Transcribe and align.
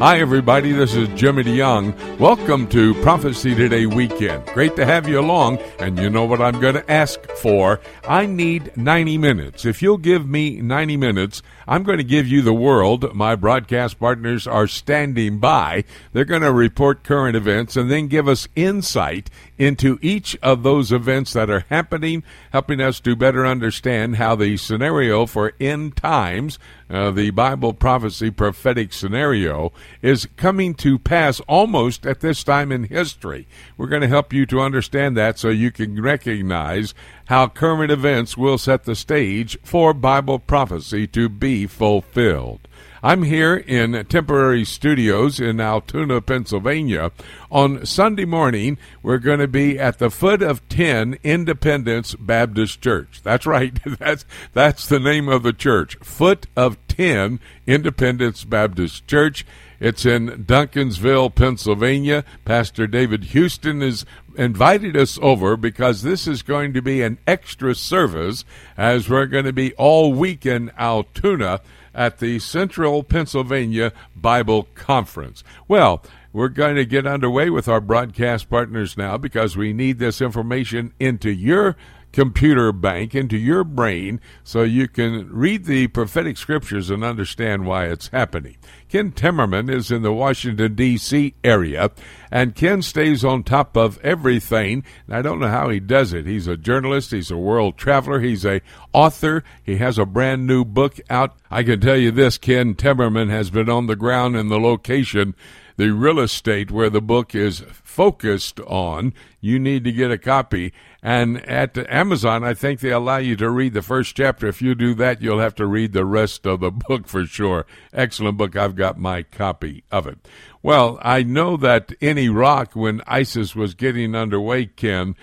Hi, 0.00 0.18
everybody. 0.18 0.72
This 0.72 0.94
is 0.94 1.08
Jimmy 1.08 1.44
DeYoung. 1.44 2.18
Welcome 2.18 2.66
to 2.68 2.94
Prophecy 3.02 3.54
Today 3.54 3.84
Weekend. 3.84 4.46
Great 4.46 4.74
to 4.76 4.86
have 4.86 5.06
you 5.06 5.20
along. 5.20 5.58
And 5.78 5.98
you 5.98 6.08
know 6.08 6.24
what 6.24 6.40
I'm 6.40 6.58
going 6.58 6.76
to 6.76 6.90
ask 6.90 7.20
for? 7.32 7.80
I 8.08 8.24
need 8.24 8.74
90 8.78 9.18
minutes. 9.18 9.66
If 9.66 9.82
you'll 9.82 9.98
give 9.98 10.26
me 10.26 10.62
90 10.62 10.96
minutes, 10.96 11.42
I'm 11.70 11.84
going 11.84 11.98
to 11.98 12.04
give 12.04 12.26
you 12.26 12.42
the 12.42 12.52
world. 12.52 13.14
My 13.14 13.36
broadcast 13.36 14.00
partners 14.00 14.44
are 14.44 14.66
standing 14.66 15.38
by. 15.38 15.84
They're 16.12 16.24
going 16.24 16.42
to 16.42 16.52
report 16.52 17.04
current 17.04 17.36
events 17.36 17.76
and 17.76 17.88
then 17.88 18.08
give 18.08 18.26
us 18.26 18.48
insight 18.56 19.30
into 19.56 19.96
each 20.02 20.36
of 20.42 20.64
those 20.64 20.90
events 20.90 21.32
that 21.34 21.48
are 21.48 21.64
happening, 21.68 22.24
helping 22.52 22.80
us 22.80 22.98
to 23.00 23.14
better 23.14 23.46
understand 23.46 24.16
how 24.16 24.34
the 24.34 24.56
scenario 24.56 25.26
for 25.26 25.52
end 25.60 25.94
times, 25.96 26.58
uh, 26.88 27.12
the 27.12 27.30
Bible 27.30 27.72
prophecy 27.72 28.32
prophetic 28.32 28.92
scenario, 28.92 29.72
is 30.02 30.26
coming 30.36 30.74
to 30.74 30.98
pass 30.98 31.38
almost 31.40 32.04
at 32.04 32.18
this 32.18 32.42
time 32.42 32.72
in 32.72 32.82
history. 32.82 33.46
We're 33.76 33.86
going 33.86 34.02
to 34.02 34.08
help 34.08 34.32
you 34.32 34.44
to 34.46 34.60
understand 34.60 35.16
that 35.18 35.38
so 35.38 35.50
you 35.50 35.70
can 35.70 36.02
recognize 36.02 36.94
how 37.30 37.46
current 37.46 37.92
events 37.92 38.36
will 38.36 38.58
set 38.58 38.82
the 38.82 38.96
stage 38.96 39.56
for 39.62 39.94
Bible 39.94 40.40
prophecy 40.40 41.06
to 41.06 41.28
be 41.28 41.64
fulfilled. 41.64 42.66
I'm 43.04 43.22
here 43.22 43.54
in 43.54 44.04
temporary 44.06 44.64
studios 44.64 45.38
in 45.38 45.60
Altoona, 45.60 46.22
Pennsylvania. 46.22 47.12
On 47.48 47.86
Sunday 47.86 48.24
morning, 48.24 48.78
we're 49.00 49.18
going 49.18 49.38
to 49.38 49.46
be 49.46 49.78
at 49.78 50.00
the 50.00 50.10
foot 50.10 50.42
of 50.42 50.68
10 50.68 51.18
Independence 51.22 52.16
Baptist 52.16 52.82
Church. 52.82 53.20
That's 53.22 53.46
right. 53.46 53.78
That's 54.00 54.24
that's 54.52 54.88
the 54.88 54.98
name 54.98 55.28
of 55.28 55.44
the 55.44 55.52
church. 55.52 55.98
Foot 56.02 56.48
of 56.56 56.84
10 56.88 57.38
Independence 57.64 58.42
Baptist 58.42 59.06
Church. 59.06 59.46
It's 59.80 60.04
in 60.04 60.44
Duncansville, 60.44 61.34
Pennsylvania. 61.34 62.22
Pastor 62.44 62.86
David 62.86 63.24
Houston 63.24 63.80
has 63.80 64.04
invited 64.36 64.94
us 64.94 65.18
over 65.22 65.56
because 65.56 66.02
this 66.02 66.26
is 66.26 66.42
going 66.42 66.74
to 66.74 66.82
be 66.82 67.00
an 67.00 67.16
extra 67.26 67.74
service 67.74 68.44
as 68.76 69.08
we're 69.08 69.24
going 69.24 69.46
to 69.46 69.54
be 69.54 69.72
all 69.74 70.12
week 70.12 70.44
in 70.44 70.70
Altoona 70.78 71.62
at 71.94 72.18
the 72.18 72.38
Central 72.38 73.02
Pennsylvania 73.02 73.92
Bible 74.14 74.68
Conference. 74.74 75.42
Well, 75.66 76.04
we're 76.32 76.48
going 76.48 76.76
to 76.76 76.84
get 76.84 77.06
underway 77.06 77.48
with 77.50 77.66
our 77.66 77.80
broadcast 77.80 78.50
partners 78.50 78.98
now 78.98 79.16
because 79.16 79.56
we 79.56 79.72
need 79.72 79.98
this 79.98 80.20
information 80.20 80.92
into 81.00 81.30
your 81.30 81.74
computer 82.12 82.72
bank 82.72 83.14
into 83.14 83.36
your 83.36 83.64
brain 83.64 84.20
so 84.42 84.62
you 84.62 84.88
can 84.88 85.28
read 85.30 85.64
the 85.64 85.86
prophetic 85.88 86.36
scriptures 86.36 86.90
and 86.90 87.04
understand 87.04 87.66
why 87.66 87.86
it's 87.86 88.08
happening. 88.08 88.56
Ken 88.88 89.12
Timmerman 89.12 89.72
is 89.72 89.90
in 89.90 90.02
the 90.02 90.12
Washington, 90.12 90.74
D.C. 90.74 91.34
area, 91.44 91.90
and 92.30 92.54
Ken 92.54 92.82
stays 92.82 93.24
on 93.24 93.44
top 93.44 93.76
of 93.76 93.98
everything. 94.04 94.84
I 95.08 95.22
don't 95.22 95.38
know 95.38 95.48
how 95.48 95.68
he 95.68 95.78
does 95.78 96.12
it. 96.12 96.26
He's 96.26 96.46
a 96.46 96.56
journalist, 96.56 97.12
he's 97.12 97.30
a 97.30 97.36
world 97.36 97.76
traveler, 97.76 98.20
he's 98.20 98.44
a 98.44 98.60
author, 98.92 99.44
he 99.62 99.76
has 99.76 99.98
a 99.98 100.06
brand 100.06 100.46
new 100.46 100.64
book 100.64 100.98
out. 101.08 101.36
I 101.50 101.62
can 101.62 101.80
tell 101.80 101.96
you 101.96 102.10
this 102.10 102.38
Ken 102.38 102.74
Timmerman 102.74 103.30
has 103.30 103.50
been 103.50 103.70
on 103.70 103.86
the 103.86 103.96
ground 103.96 104.36
in 104.36 104.48
the 104.48 104.58
location 104.58 105.34
the 105.80 105.94
real 105.94 106.20
estate 106.20 106.70
where 106.70 106.90
the 106.90 107.00
book 107.00 107.34
is 107.34 107.60
focused 107.72 108.60
on. 108.60 109.14
You 109.40 109.58
need 109.58 109.82
to 109.84 109.92
get 109.92 110.10
a 110.10 110.18
copy. 110.18 110.74
And 111.02 111.44
at 111.48 111.78
Amazon, 111.90 112.44
I 112.44 112.52
think 112.52 112.80
they 112.80 112.90
allow 112.90 113.16
you 113.16 113.34
to 113.36 113.48
read 113.48 113.72
the 113.72 113.82
first 113.82 114.14
chapter. 114.14 114.46
If 114.46 114.60
you 114.60 114.74
do 114.74 114.94
that, 114.94 115.22
you'll 115.22 115.38
have 115.38 115.54
to 115.54 115.66
read 115.66 115.92
the 115.92 116.04
rest 116.04 116.46
of 116.46 116.60
the 116.60 116.70
book 116.88 117.06
for 117.06 117.24
sure. 117.24 117.66
Excellent 117.92 118.36
book. 118.36 118.54
I've 118.54 118.76
got 118.76 118.98
my 118.98 119.22
copy 119.22 119.84
of 119.90 120.06
it. 120.06 120.18
Well, 120.62 120.98
I 121.00 121.22
know 121.22 121.56
that 121.56 121.92
in 122.00 122.18
Iraq, 122.18 122.76
when 122.76 123.00
ISIS 123.06 123.56
was 123.56 123.74
getting 123.74 124.14
underway, 124.14 124.66
Ken, 124.66 125.16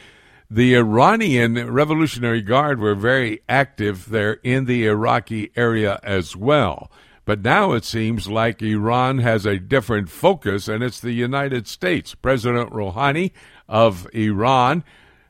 the 0.49 0.75
Iranian 0.75 1.71
Revolutionary 1.71 2.41
Guard 2.41 2.79
were 2.79 2.95
very 2.95 3.41
active 3.47 4.09
there 4.09 4.39
in 4.43 4.65
the 4.65 4.87
Iraqi 4.87 5.51
area 5.55 5.99
as 6.01 6.35
well. 6.35 6.89
But 7.25 7.43
now 7.43 7.73
it 7.73 7.83
seems 7.83 8.29
like 8.29 8.61
Iran 8.61 9.17
has 9.17 9.45
a 9.45 9.59
different 9.59 10.09
focus, 10.09 10.69
and 10.69 10.81
it's 10.81 11.01
the 11.01 11.11
United 11.11 11.67
States. 11.67 12.15
President 12.15 12.71
Rouhani 12.71 13.31
of 13.67 14.07
Iran 14.13 14.85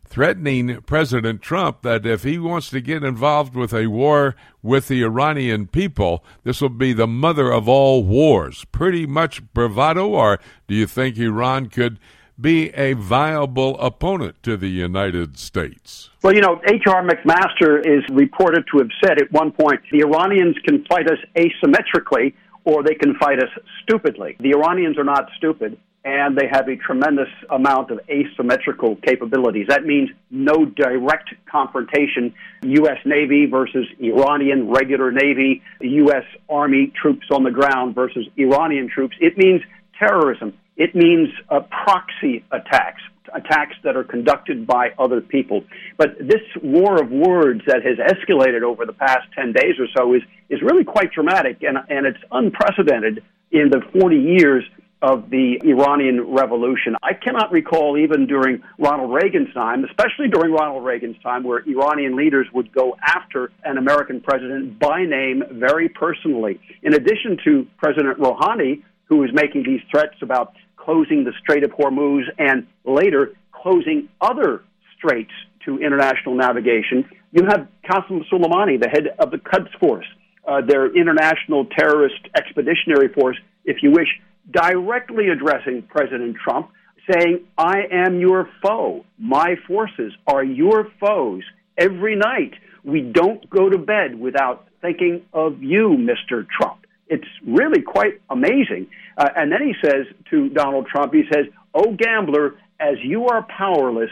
threatening 0.07 0.81
President 0.81 1.41
Trump 1.41 1.81
that 1.81 2.05
if 2.05 2.23
he 2.23 2.37
wants 2.37 2.69
to 2.69 2.81
get 2.81 3.03
involved 3.03 3.55
with 3.55 3.73
a 3.73 3.87
war 3.87 4.35
with 4.63 4.87
the 4.87 5.03
Iranian 5.03 5.67
people, 5.67 6.23
this 6.43 6.61
will 6.61 6.69
be 6.69 6.93
the 6.93 7.07
mother 7.07 7.51
of 7.51 7.67
all 7.67 8.03
wars. 8.03 8.65
Pretty 8.71 9.05
much 9.05 9.41
bravado, 9.53 10.07
or 10.07 10.39
do 10.67 10.75
you 10.75 10.87
think 10.87 11.17
Iran 11.17 11.67
could 11.67 11.99
be 12.39 12.69
a 12.69 12.93
viable 12.93 13.79
opponent 13.79 14.41
to 14.43 14.57
the 14.57 14.69
United 14.69 15.37
States? 15.37 16.09
Well, 16.23 16.33
you 16.33 16.41
know, 16.41 16.61
H.R. 16.67 17.03
McMaster 17.03 17.79
is 17.79 18.03
reported 18.11 18.65
to 18.71 18.79
have 18.79 18.89
said 19.03 19.21
at 19.21 19.31
one 19.31 19.51
point 19.51 19.81
the 19.91 20.01
Iranians 20.01 20.55
can 20.63 20.85
fight 20.85 21.07
us 21.09 21.17
asymmetrically 21.35 22.33
or 22.63 22.83
they 22.83 22.95
can 22.95 23.15
fight 23.15 23.39
us 23.39 23.49
stupidly. 23.81 24.35
The 24.39 24.51
Iranians 24.51 24.97
are 24.97 25.03
not 25.03 25.29
stupid 25.37 25.77
and 26.07 26.37
they 26.37 26.47
have 26.49 26.69
a 26.69 26.77
tremendous 26.77 27.27
amount 27.49 27.91
of 27.91 27.99
asymmetrical 28.09 28.95
capabilities. 28.95 29.65
That 29.67 29.83
means 29.83 30.09
no 30.31 30.63
direct 30.63 31.31
confrontation, 31.51 32.33
U.S. 32.63 32.99
Navy 33.03 33.45
versus 33.45 33.85
Iranian 33.99 34.71
regular 34.71 35.11
Navy, 35.11 35.61
U.S. 35.81 36.23
Army 36.49 36.93
troops 36.95 37.27
on 37.29 37.43
the 37.43 37.51
ground 37.51 37.93
versus 37.93 38.25
Iranian 38.37 38.89
troops. 38.89 39.17
It 39.19 39.37
means 39.37 39.61
terrorism. 39.99 40.53
It 40.77 40.95
means 40.95 41.27
uh, 41.49 41.59
proxy 41.83 42.45
attacks, 42.53 43.01
attacks 43.35 43.75
that 43.83 43.97
are 43.97 44.05
conducted 44.05 44.65
by 44.65 44.91
other 44.97 45.19
people. 45.19 45.65
But 45.97 46.17
this 46.19 46.41
war 46.63 47.03
of 47.03 47.11
words 47.11 47.63
that 47.67 47.83
has 47.83 47.97
escalated 47.97 48.61
over 48.61 48.85
the 48.85 48.93
past 48.93 49.27
10 49.35 49.51
days 49.51 49.75
or 49.77 49.87
so 49.93 50.13
is, 50.13 50.21
is 50.47 50.61
really 50.61 50.85
quite 50.85 51.11
dramatic, 51.11 51.63
and, 51.63 51.77
and 51.89 52.05
it's 52.05 52.23
unprecedented 52.31 53.25
in 53.51 53.69
the 53.69 53.81
40 53.99 54.15
years 54.15 54.63
of 55.01 55.29
the 55.29 55.59
Iranian 55.63 56.33
Revolution. 56.33 56.95
I 57.03 57.13
cannot 57.13 57.51
recall 57.51 57.97
even 57.97 58.25
during 58.25 58.63
Ronald 58.79 59.13
Reagan's 59.13 59.53
time, 59.53 59.83
especially 59.85 60.27
during 60.27 60.51
Ronald 60.51 60.83
Reagan's 60.83 61.21
time, 61.21 61.43
where 61.43 61.59
Iranian 61.67 62.15
leaders 62.15 62.47
would 62.53 62.71
go 62.71 62.97
after 63.05 63.51
an 63.63 63.77
American 63.77 64.21
president 64.21 64.79
by 64.79 65.03
name 65.03 65.43
very 65.51 65.89
personally. 65.89 66.59
In 66.81 66.93
addition 66.93 67.37
to 67.43 67.67
President 67.77 68.17
Rouhani, 68.17 68.83
who 69.05 69.23
is 69.23 69.29
making 69.33 69.63
these 69.63 69.81
threats 69.91 70.15
about 70.21 70.53
closing 70.75 71.23
the 71.23 71.33
Strait 71.41 71.63
of 71.63 71.71
Hormuz 71.71 72.23
and 72.37 72.65
later 72.85 73.33
closing 73.51 74.09
other 74.21 74.63
straits 74.97 75.31
to 75.65 75.77
international 75.79 76.35
navigation. 76.35 77.09
You 77.31 77.43
have 77.49 77.67
Qasem 77.89 78.23
Soleimani, 78.31 78.81
the 78.81 78.89
head 78.89 79.07
of 79.19 79.31
the 79.31 79.37
Quds 79.37 79.69
Force, 79.79 80.05
uh, 80.47 80.61
their 80.61 80.87
international 80.95 81.65
terrorist 81.65 82.21
expeditionary 82.35 83.09
force, 83.09 83.37
if 83.65 83.83
you 83.83 83.91
wish, 83.91 84.07
directly 84.51 85.29
addressing 85.29 85.83
President 85.83 86.37
Trump, 86.43 86.71
saying, 87.11 87.45
I 87.57 87.83
am 87.91 88.19
your 88.19 88.49
foe. 88.61 89.05
My 89.17 89.55
forces 89.67 90.13
are 90.27 90.43
your 90.43 90.87
foes. 90.99 91.43
Every 91.77 92.15
night, 92.15 92.53
we 92.83 93.01
don't 93.01 93.49
go 93.49 93.69
to 93.69 93.77
bed 93.77 94.19
without 94.19 94.67
thinking 94.81 95.25
of 95.33 95.61
you, 95.61 95.97
Mr. 95.97 96.45
Trump. 96.47 96.85
It's 97.07 97.27
really 97.45 97.81
quite 97.81 98.21
amazing. 98.29 98.87
Uh, 99.17 99.29
and 99.35 99.51
then 99.51 99.61
he 99.61 99.73
says 99.81 100.05
to 100.29 100.49
Donald 100.49 100.87
Trump, 100.87 101.13
he 101.13 101.23
says, 101.33 101.45
Oh, 101.73 101.95
gambler, 101.95 102.55
as 102.79 102.95
you 103.03 103.27
are 103.27 103.45
powerless, 103.57 104.11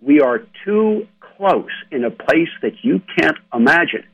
we 0.00 0.20
are 0.20 0.40
too 0.64 1.06
close 1.20 1.70
in 1.90 2.04
a 2.04 2.10
place 2.10 2.48
that 2.62 2.72
you 2.82 3.00
can't 3.18 3.36
imagine. 3.52 4.04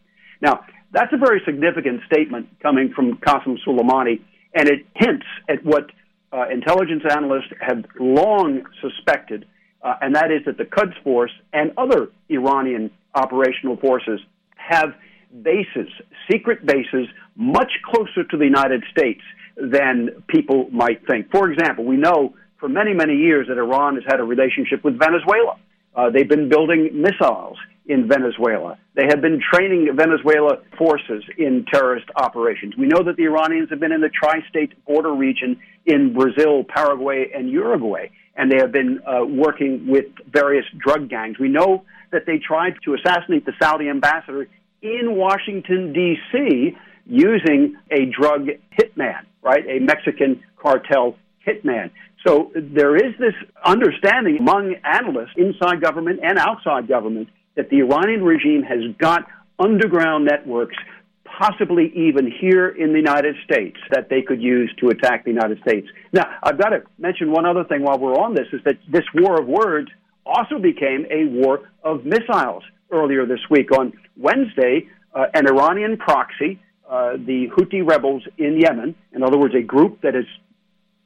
Now, 0.40 0.64
that's 0.92 1.12
a 1.12 1.16
very 1.16 1.40
significant 1.44 2.02
statement 2.06 2.48
coming 2.60 2.92
from 2.94 3.16
Qasem 3.18 3.58
Soleimani, 3.66 4.20
and 4.54 4.68
it 4.68 4.86
hints 4.94 5.26
at 5.48 5.64
what 5.64 5.90
uh, 6.32 6.48
intelligence 6.48 7.02
analysts 7.10 7.52
have 7.60 7.84
long 7.98 8.62
suspected, 8.80 9.46
uh, 9.82 9.94
and 10.00 10.14
that 10.14 10.30
is 10.30 10.44
that 10.46 10.58
the 10.58 10.64
Quds 10.64 10.94
Force 11.02 11.32
and 11.52 11.72
other 11.76 12.08
Iranian 12.28 12.90
operational 13.14 13.76
forces 13.76 14.20
have 14.56 14.94
bases, 15.42 15.88
secret 16.30 16.64
bases, 16.64 17.08
much 17.36 17.72
closer 17.84 18.24
to 18.24 18.36
the 18.36 18.44
United 18.44 18.84
States 18.90 19.22
than 19.56 20.22
people 20.28 20.68
might 20.70 21.06
think. 21.06 21.30
For 21.30 21.50
example, 21.50 21.84
we 21.84 21.96
know 21.96 22.34
for 22.58 22.68
many, 22.68 22.94
many 22.94 23.16
years 23.16 23.48
that 23.48 23.58
Iran 23.58 23.96
has 23.96 24.04
had 24.06 24.20
a 24.20 24.24
relationship 24.24 24.84
with 24.84 24.98
Venezuela. 24.98 25.58
Uh, 25.94 26.10
they've 26.10 26.28
been 26.28 26.48
building 26.48 26.90
missiles 26.94 27.58
in 27.86 28.08
Venezuela. 28.08 28.78
They 28.94 29.06
have 29.08 29.20
been 29.20 29.40
training 29.52 29.88
Venezuela 29.96 30.58
forces 30.78 31.24
in 31.36 31.64
terrorist 31.72 32.06
operations. 32.16 32.74
We 32.76 32.86
know 32.86 33.02
that 33.04 33.16
the 33.16 33.24
Iranians 33.24 33.70
have 33.70 33.80
been 33.80 33.92
in 33.92 34.00
the 34.00 34.10
tri 34.10 34.40
state 34.48 34.72
border 34.86 35.12
region 35.12 35.58
in 35.86 36.12
Brazil, 36.12 36.64
Paraguay, 36.64 37.30
and 37.34 37.50
Uruguay, 37.50 38.08
and 38.36 38.50
they 38.50 38.58
have 38.58 38.72
been 38.72 39.00
uh, 39.06 39.24
working 39.24 39.86
with 39.88 40.06
various 40.30 40.64
drug 40.78 41.08
gangs. 41.08 41.38
We 41.38 41.48
know 41.48 41.84
that 42.12 42.22
they 42.26 42.38
tried 42.38 42.74
to 42.84 42.94
assassinate 42.94 43.46
the 43.46 43.52
Saudi 43.60 43.88
ambassador 43.88 44.46
in 44.82 45.16
Washington, 45.16 45.92
D.C., 45.92 46.76
using 47.04 47.76
a 47.90 48.06
drug 48.06 48.46
hitman. 48.78 49.22
right? 49.42 49.64
A 49.68 49.80
Mexican 49.80 50.42
cartel 50.56 51.16
hitman. 51.46 51.90
So 52.24 52.52
there 52.54 52.94
is 52.94 53.14
this 53.18 53.34
understanding 53.64 54.38
among 54.38 54.76
analysts 54.84 55.34
inside 55.36 55.80
government 55.80 56.20
and 56.22 56.38
outside 56.38 56.86
government 56.86 57.28
that 57.56 57.68
the 57.70 57.80
Iranian 57.80 58.22
regime 58.22 58.62
has 58.62 58.80
got 58.98 59.26
underground 59.58 60.24
networks, 60.24 60.76
possibly 61.24 61.92
even 61.94 62.30
here 62.30 62.68
in 62.68 62.92
the 62.92 62.98
United 62.98 63.36
States, 63.44 63.76
that 63.90 64.08
they 64.08 64.22
could 64.22 64.42
use 64.42 64.72
to 64.78 64.88
attack 64.88 65.24
the 65.24 65.30
United 65.30 65.60
States. 65.60 65.86
Now, 66.12 66.24
I've 66.42 66.58
got 66.58 66.70
to 66.70 66.82
mention 66.98 67.30
one 67.30 67.46
other 67.46 67.64
thing 67.64 67.82
while 67.82 67.98
we're 67.98 68.14
on 68.14 68.34
this 68.34 68.46
is 68.52 68.60
that 68.64 68.78
this 68.90 69.04
war 69.14 69.40
of 69.40 69.46
words 69.46 69.88
also 70.24 70.58
became 70.58 71.06
a 71.10 71.26
war 71.26 71.68
of 71.82 72.04
missiles 72.04 72.62
earlier 72.90 73.26
this 73.26 73.40
week. 73.50 73.72
On 73.72 73.92
Wednesday, 74.16 74.88
uh, 75.14 75.26
an 75.34 75.46
Iranian 75.46 75.96
proxy, 75.96 76.60
uh, 76.88 77.12
the 77.12 77.48
Houthi 77.56 77.86
rebels 77.88 78.22
in 78.38 78.60
Yemen, 78.60 78.94
in 79.12 79.22
other 79.22 79.38
words, 79.38 79.54
a 79.54 79.62
group 79.62 80.02
that 80.02 80.14
is 80.14 80.26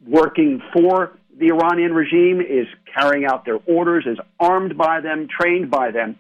working 0.07 0.61
for 0.73 1.17
the 1.39 1.49
Iranian 1.49 1.93
regime, 1.93 2.41
is 2.41 2.67
carrying 2.93 3.27
out 3.27 3.45
their 3.45 3.59
orders, 3.67 4.05
is 4.07 4.19
armed 4.41 4.77
by 4.77 5.01
them, 5.01 5.29
trained 5.29 5.71
by 5.71 5.91
them. 5.91 6.17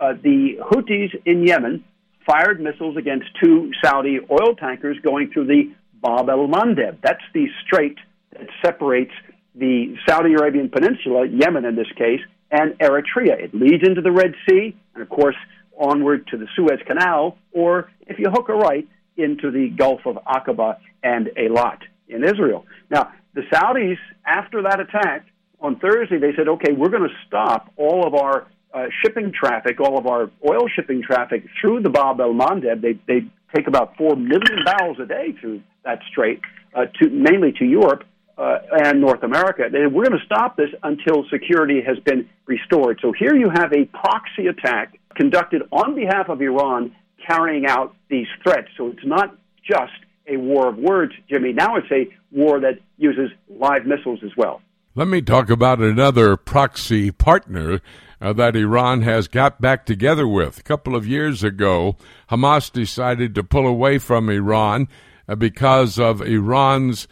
Uh, 0.00 0.14
the 0.22 0.58
Houthis 0.62 1.10
in 1.26 1.46
Yemen 1.46 1.84
fired 2.26 2.60
missiles 2.60 2.96
against 2.96 3.26
two 3.42 3.70
Saudi 3.84 4.18
oil 4.30 4.54
tankers 4.56 4.96
going 5.02 5.30
through 5.30 5.46
the 5.46 5.74
Bab 6.02 6.28
el 6.30 6.48
Mandeb. 6.48 6.98
That's 7.02 7.22
the 7.34 7.46
strait 7.64 7.98
that 8.32 8.48
separates 8.64 9.12
the 9.54 9.96
Saudi 10.08 10.32
Arabian 10.32 10.70
Peninsula, 10.70 11.26
Yemen 11.26 11.66
in 11.66 11.76
this 11.76 11.90
case, 11.98 12.20
and 12.50 12.78
Eritrea. 12.78 13.38
It 13.38 13.54
leads 13.54 13.86
into 13.86 14.00
the 14.00 14.10
Red 14.10 14.34
Sea, 14.48 14.74
and 14.94 15.02
of 15.02 15.08
course, 15.10 15.36
onward 15.78 16.26
to 16.28 16.38
the 16.38 16.46
Suez 16.56 16.80
Canal, 16.86 17.36
or 17.52 17.90
if 18.06 18.18
you 18.18 18.30
hook 18.30 18.48
a 18.48 18.54
right, 18.54 18.88
into 19.16 19.50
the 19.50 19.68
Gulf 19.68 20.00
of 20.06 20.16
Aqaba 20.26 20.78
and 21.02 21.28
Eilat 21.36 21.80
in 22.08 22.24
Israel. 22.24 22.64
Now, 22.90 23.12
the 23.34 23.42
Saudis, 23.52 23.98
after 24.24 24.62
that 24.62 24.80
attack 24.80 25.26
on 25.60 25.78
Thursday, 25.78 26.18
they 26.18 26.32
said, 26.36 26.48
okay, 26.48 26.72
we're 26.72 26.88
going 26.88 27.08
to 27.08 27.14
stop 27.26 27.70
all 27.76 28.06
of 28.06 28.14
our 28.14 28.46
uh, 28.72 28.86
shipping 29.02 29.32
traffic, 29.32 29.80
all 29.80 29.98
of 29.98 30.06
our 30.06 30.30
oil 30.48 30.68
shipping 30.74 31.02
traffic 31.02 31.44
through 31.60 31.82
the 31.82 31.90
Bab 31.90 32.20
el 32.20 32.32
Mandeb. 32.32 32.80
They, 32.80 32.98
they 33.06 33.26
take 33.54 33.66
about 33.66 33.96
4 33.96 34.16
million 34.16 34.64
barrels 34.64 34.98
a 35.00 35.06
day 35.06 35.34
through 35.40 35.62
that 35.84 36.00
strait, 36.10 36.40
uh, 36.74 36.86
to, 37.00 37.10
mainly 37.10 37.52
to 37.58 37.64
Europe 37.64 38.04
uh, 38.38 38.58
and 38.84 39.00
North 39.00 39.22
America. 39.22 39.64
They, 39.70 39.86
we're 39.86 40.04
going 40.04 40.18
to 40.18 40.24
stop 40.24 40.56
this 40.56 40.70
until 40.82 41.24
security 41.30 41.80
has 41.86 41.98
been 42.04 42.28
restored. 42.46 43.00
So 43.02 43.12
here 43.12 43.34
you 43.34 43.50
have 43.52 43.72
a 43.72 43.86
proxy 43.86 44.46
attack 44.46 44.98
conducted 45.14 45.62
on 45.72 45.94
behalf 45.94 46.28
of 46.28 46.40
Iran 46.40 46.94
carrying 47.26 47.66
out 47.66 47.94
these 48.08 48.26
threats. 48.42 48.68
So 48.76 48.88
it's 48.88 49.04
not 49.04 49.36
just 49.64 49.92
a 50.26 50.36
war 50.36 50.68
of 50.68 50.78
words, 50.78 51.12
Jimmy. 51.28 51.52
Now 51.52 51.76
it's 51.76 51.90
a 51.90 52.08
war 52.30 52.60
that 52.60 52.78
uses 52.96 53.30
live 53.48 53.84
missiles 53.84 54.20
as 54.24 54.30
well. 54.36 54.62
Let 54.94 55.08
me 55.08 55.22
talk 55.22 55.50
about 55.50 55.80
another 55.80 56.36
proxy 56.36 57.10
partner 57.10 57.80
uh, 58.20 58.32
that 58.34 58.56
Iran 58.56 59.02
has 59.02 59.28
got 59.28 59.60
back 59.60 59.86
together 59.86 60.26
with. 60.26 60.58
A 60.58 60.62
couple 60.62 60.94
of 60.94 61.06
years 61.06 61.42
ago, 61.42 61.96
Hamas 62.30 62.70
decided 62.72 63.34
to 63.34 63.42
pull 63.42 63.66
away 63.66 63.98
from 63.98 64.28
Iran 64.28 64.88
uh, 65.28 65.34
because 65.34 65.98
of 65.98 66.20
Iran's 66.20 67.08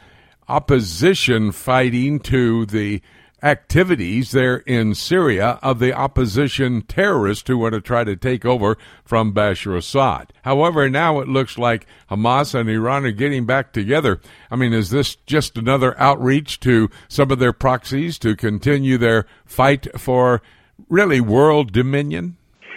opposition 0.48 1.52
fighting 1.52 2.18
to 2.20 2.66
the 2.66 3.02
activities 3.42 4.32
there 4.32 4.56
in 4.56 4.94
Syria 4.94 5.58
of 5.62 5.78
the 5.78 5.92
opposition 5.92 6.82
terrorists 6.82 7.46
who 7.46 7.58
want 7.58 7.74
to 7.74 7.80
try 7.80 8.02
to 8.02 8.16
take 8.16 8.44
over 8.44 8.76
from 9.04 9.32
Bashar 9.32 9.76
Assad. 9.76 10.32
However, 10.42 10.88
now 10.88 11.20
it 11.20 11.28
looks 11.28 11.56
like 11.56 11.86
Hamas 12.10 12.54
and 12.54 12.68
Iran 12.68 13.06
are 13.06 13.12
getting 13.12 13.46
back 13.46 13.72
together. 13.72 14.20
I 14.50 14.56
mean, 14.56 14.72
is 14.72 14.90
this 14.90 15.14
just 15.14 15.56
another 15.56 15.98
outreach 16.00 16.58
to 16.60 16.90
some 17.06 17.30
of 17.30 17.38
their 17.38 17.52
proxies 17.52 18.18
to 18.20 18.34
continue 18.34 18.98
their 18.98 19.26
fight 19.44 19.86
for 19.98 20.42
really 20.88 21.20
world 21.20 21.72
dominion? 21.72 22.36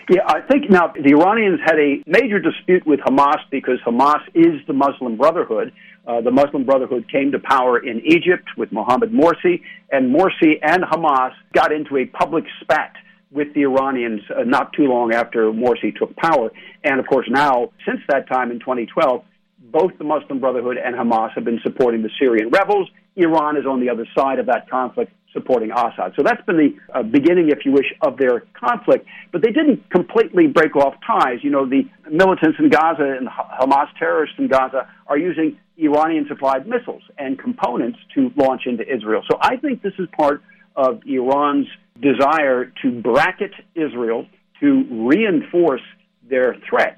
Yeah, 0.10 0.24
I 0.28 0.42
think 0.42 0.70
now 0.70 0.92
the 0.94 1.14
Iranians 1.14 1.60
had 1.64 1.80
a 1.80 2.04
major 2.06 2.40
dispute 2.40 2.86
with 2.86 3.00
Hamas 3.00 3.38
because 3.50 3.80
Hamas 3.86 4.22
is 4.34 4.60
the 4.68 4.74
Muslim 4.74 5.16
Brotherhood. 5.16 5.72
Uh, 6.06 6.20
the 6.22 6.32
Muslim 6.32 6.66
Brotherhood 6.66 7.06
came 7.10 7.32
to 7.32 7.40
power 7.40 7.78
in 7.78 8.02
Egypt 8.06 8.50
with 8.58 8.72
Mohammed 8.72 9.12
Morsi, 9.12 9.62
and 9.92 10.14
Morsi 10.14 10.60
and 10.62 10.84
Hamas 10.84 11.32
got 11.54 11.72
into 11.72 11.98
a 11.98 12.06
public 12.06 12.44
spat 12.62 12.94
with 13.32 13.54
the 13.54 13.62
Iranians 13.62 14.22
uh, 14.30 14.44
not 14.44 14.74
too 14.74 14.84
long 14.84 15.14
after 15.14 15.52
Morsi 15.52 15.96
took 15.96 16.16
power. 16.18 16.52
And 16.84 17.00
of 17.00 17.08
course, 17.08 17.28
now, 17.30 17.72
since 17.86 18.02
that 18.10 18.28
time 18.28 18.52
in 18.52 18.60
2012, 18.60 19.24
both 19.72 19.98
the 19.98 20.04
Muslim 20.04 20.40
Brotherhood 20.40 20.78
and 20.78 20.96
Hamas 20.96 21.32
have 21.36 21.46
been 21.46 21.62
supporting 21.64 22.02
the 22.02 22.10
Syrian 22.20 22.50
rebels. 22.50 22.90
Iran 23.16 23.56
is 23.56 23.66
on 23.66 23.80
the 23.80 23.90
other 23.90 24.08
side 24.18 24.40
of 24.40 24.48
that 24.48 24.70
conflict 24.70 25.14
supporting 25.34 25.72
Assad. 25.72 26.14
So 26.16 26.24
that's 26.24 26.44
been 26.46 26.58
the 26.58 26.78
uh, 26.94 27.04
beginning, 27.04 27.50
if 27.50 27.66
you 27.66 27.72
wish, 27.72 27.86
of 28.02 28.18
their 28.18 28.44
conflict. 28.54 29.06
But 29.32 29.42
they 29.42 29.52
didn't 29.52 29.90
completely 29.90 30.48
break 30.48 30.76
off 30.76 30.96
ties. 31.06 31.40
You 31.42 31.52
know, 31.52 31.66
the 31.66 31.84
militants 32.10 32.58
in 32.60 32.70
Gaza 32.70 33.16
and 33.18 33.28
Hamas 33.28 33.88
terrorists 33.98 34.36
in 34.38 34.48
Gaza 34.48 34.90
are 35.08 35.18
using 35.18 35.58
Iranian 35.78 36.26
supplied 36.28 36.68
missiles 36.68 37.04
and 37.18 37.40
components 37.40 38.00
to 38.16 38.32
launch 38.36 38.64
into 38.66 38.84
Israel. 38.84 39.24
So 39.30 39.38
I 39.42 39.58
think 39.58 39.82
this 39.82 39.94
is 40.00 40.08
part 40.18 40.44
of 40.76 41.02
Iran's 41.06 41.68
desire 42.02 42.72
to 42.82 43.02
bracket 43.02 43.52
Israel, 43.76 44.26
to 44.60 45.08
reinforce 45.08 45.82
their 46.30 46.56
threat 46.70 46.98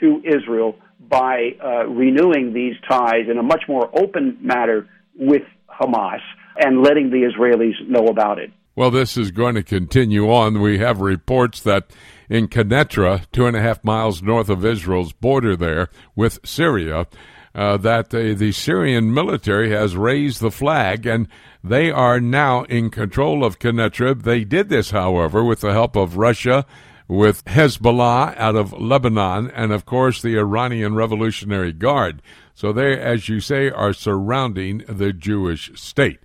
to 0.00 0.22
Israel 0.24 0.76
by 1.08 1.50
uh, 1.62 1.86
renewing 1.86 2.52
these 2.52 2.74
ties 2.88 3.28
in 3.30 3.38
a 3.38 3.42
much 3.42 3.64
more 3.68 3.90
open 3.96 4.38
manner 4.40 4.88
with 5.16 5.42
Hamas 5.68 6.20
and 6.56 6.82
letting 6.82 7.10
the 7.10 7.28
Israelis 7.30 7.86
know 7.88 8.06
about 8.06 8.38
it. 8.38 8.52
Well, 8.74 8.90
this 8.90 9.16
is 9.18 9.30
going 9.30 9.54
to 9.56 9.62
continue 9.62 10.32
on. 10.32 10.60
We 10.60 10.78
have 10.78 11.00
reports 11.00 11.60
that 11.62 11.90
in 12.30 12.48
Quneitra, 12.48 13.26
two 13.30 13.46
and 13.46 13.54
a 13.54 13.60
half 13.60 13.84
miles 13.84 14.22
north 14.22 14.48
of 14.48 14.64
Israel's 14.64 15.12
border 15.12 15.56
there 15.56 15.90
with 16.16 16.38
Syria, 16.44 17.06
uh, 17.54 17.76
that 17.76 18.14
uh, 18.14 18.32
the 18.34 18.52
Syrian 18.52 19.12
military 19.12 19.70
has 19.70 19.94
raised 19.94 20.40
the 20.40 20.50
flag 20.50 21.06
and 21.06 21.28
they 21.62 21.90
are 21.90 22.18
now 22.18 22.62
in 22.64 22.88
control 22.88 23.44
of 23.44 23.58
Quneitra. 23.58 24.22
They 24.22 24.44
did 24.44 24.70
this, 24.70 24.90
however, 24.90 25.44
with 25.44 25.60
the 25.60 25.72
help 25.72 25.94
of 25.94 26.16
Russia, 26.16 26.64
with 27.08 27.44
Hezbollah 27.44 28.34
out 28.38 28.56
of 28.56 28.72
Lebanon, 28.72 29.50
and 29.50 29.70
of 29.70 29.84
course 29.84 30.22
the 30.22 30.38
Iranian 30.38 30.94
Revolutionary 30.94 31.72
Guard. 31.72 32.22
So 32.54 32.72
they, 32.72 32.98
as 32.98 33.28
you 33.28 33.40
say, 33.40 33.70
are 33.70 33.92
surrounding 33.92 34.82
the 34.88 35.12
Jewish 35.12 35.78
state. 35.78 36.20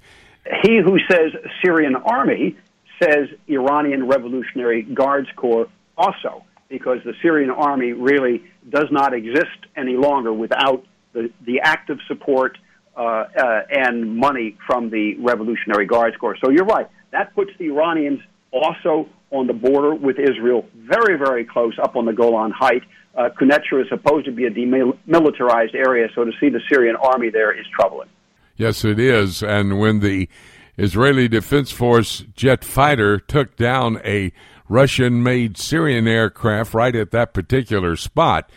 He 0.63 0.77
who 0.77 0.97
says 1.09 1.31
Syrian 1.63 1.95
army 1.95 2.57
says 3.01 3.29
Iranian 3.47 4.07
Revolutionary 4.07 4.81
Guards 4.83 5.27
Corps 5.35 5.67
also, 5.97 6.43
because 6.69 6.99
the 7.03 7.13
Syrian 7.21 7.49
army 7.49 7.93
really 7.93 8.43
does 8.69 8.87
not 8.91 9.13
exist 9.13 9.59
any 9.75 9.95
longer 9.95 10.33
without 10.33 10.83
the, 11.13 11.31
the 11.45 11.61
active 11.61 11.99
support 12.07 12.57
uh, 12.95 12.99
uh, 13.01 13.61
and 13.69 14.17
money 14.17 14.57
from 14.65 14.89
the 14.89 15.15
Revolutionary 15.15 15.85
Guards 15.85 16.17
Corps. 16.17 16.37
So 16.43 16.49
you're 16.49 16.65
right. 16.65 16.87
That 17.11 17.33
puts 17.35 17.51
the 17.57 17.65
Iranians 17.65 18.21
also 18.51 19.07
on 19.31 19.47
the 19.47 19.53
border 19.53 19.93
with 19.93 20.17
Israel, 20.19 20.65
very, 20.75 21.17
very 21.17 21.45
close 21.45 21.77
up 21.81 21.95
on 21.95 22.05
the 22.05 22.13
Golan 22.13 22.51
Height. 22.51 22.83
Uh, 23.15 23.29
Quneitra 23.29 23.81
is 23.81 23.89
supposed 23.89 24.25
to 24.25 24.31
be 24.31 24.45
a 24.45 24.49
demilitarized 24.51 25.75
area, 25.75 26.07
so 26.15 26.23
to 26.23 26.31
see 26.39 26.49
the 26.49 26.61
Syrian 26.69 26.95
army 26.95 27.29
there 27.29 27.51
is 27.51 27.65
troubling. 27.67 28.09
Yes, 28.57 28.83
it 28.83 28.99
is. 28.99 29.43
And 29.43 29.79
when 29.79 29.99
the 29.99 30.27
Israeli 30.77 31.27
Defense 31.27 31.71
Force 31.71 32.25
jet 32.35 32.63
fighter 32.63 33.19
took 33.19 33.55
down 33.55 34.01
a 34.03 34.31
Russian 34.67 35.23
made 35.23 35.57
Syrian 35.57 36.07
aircraft 36.07 36.73
right 36.73 36.95
at 36.95 37.11
that 37.11 37.33
particular 37.33 37.95
spot, 37.95 38.49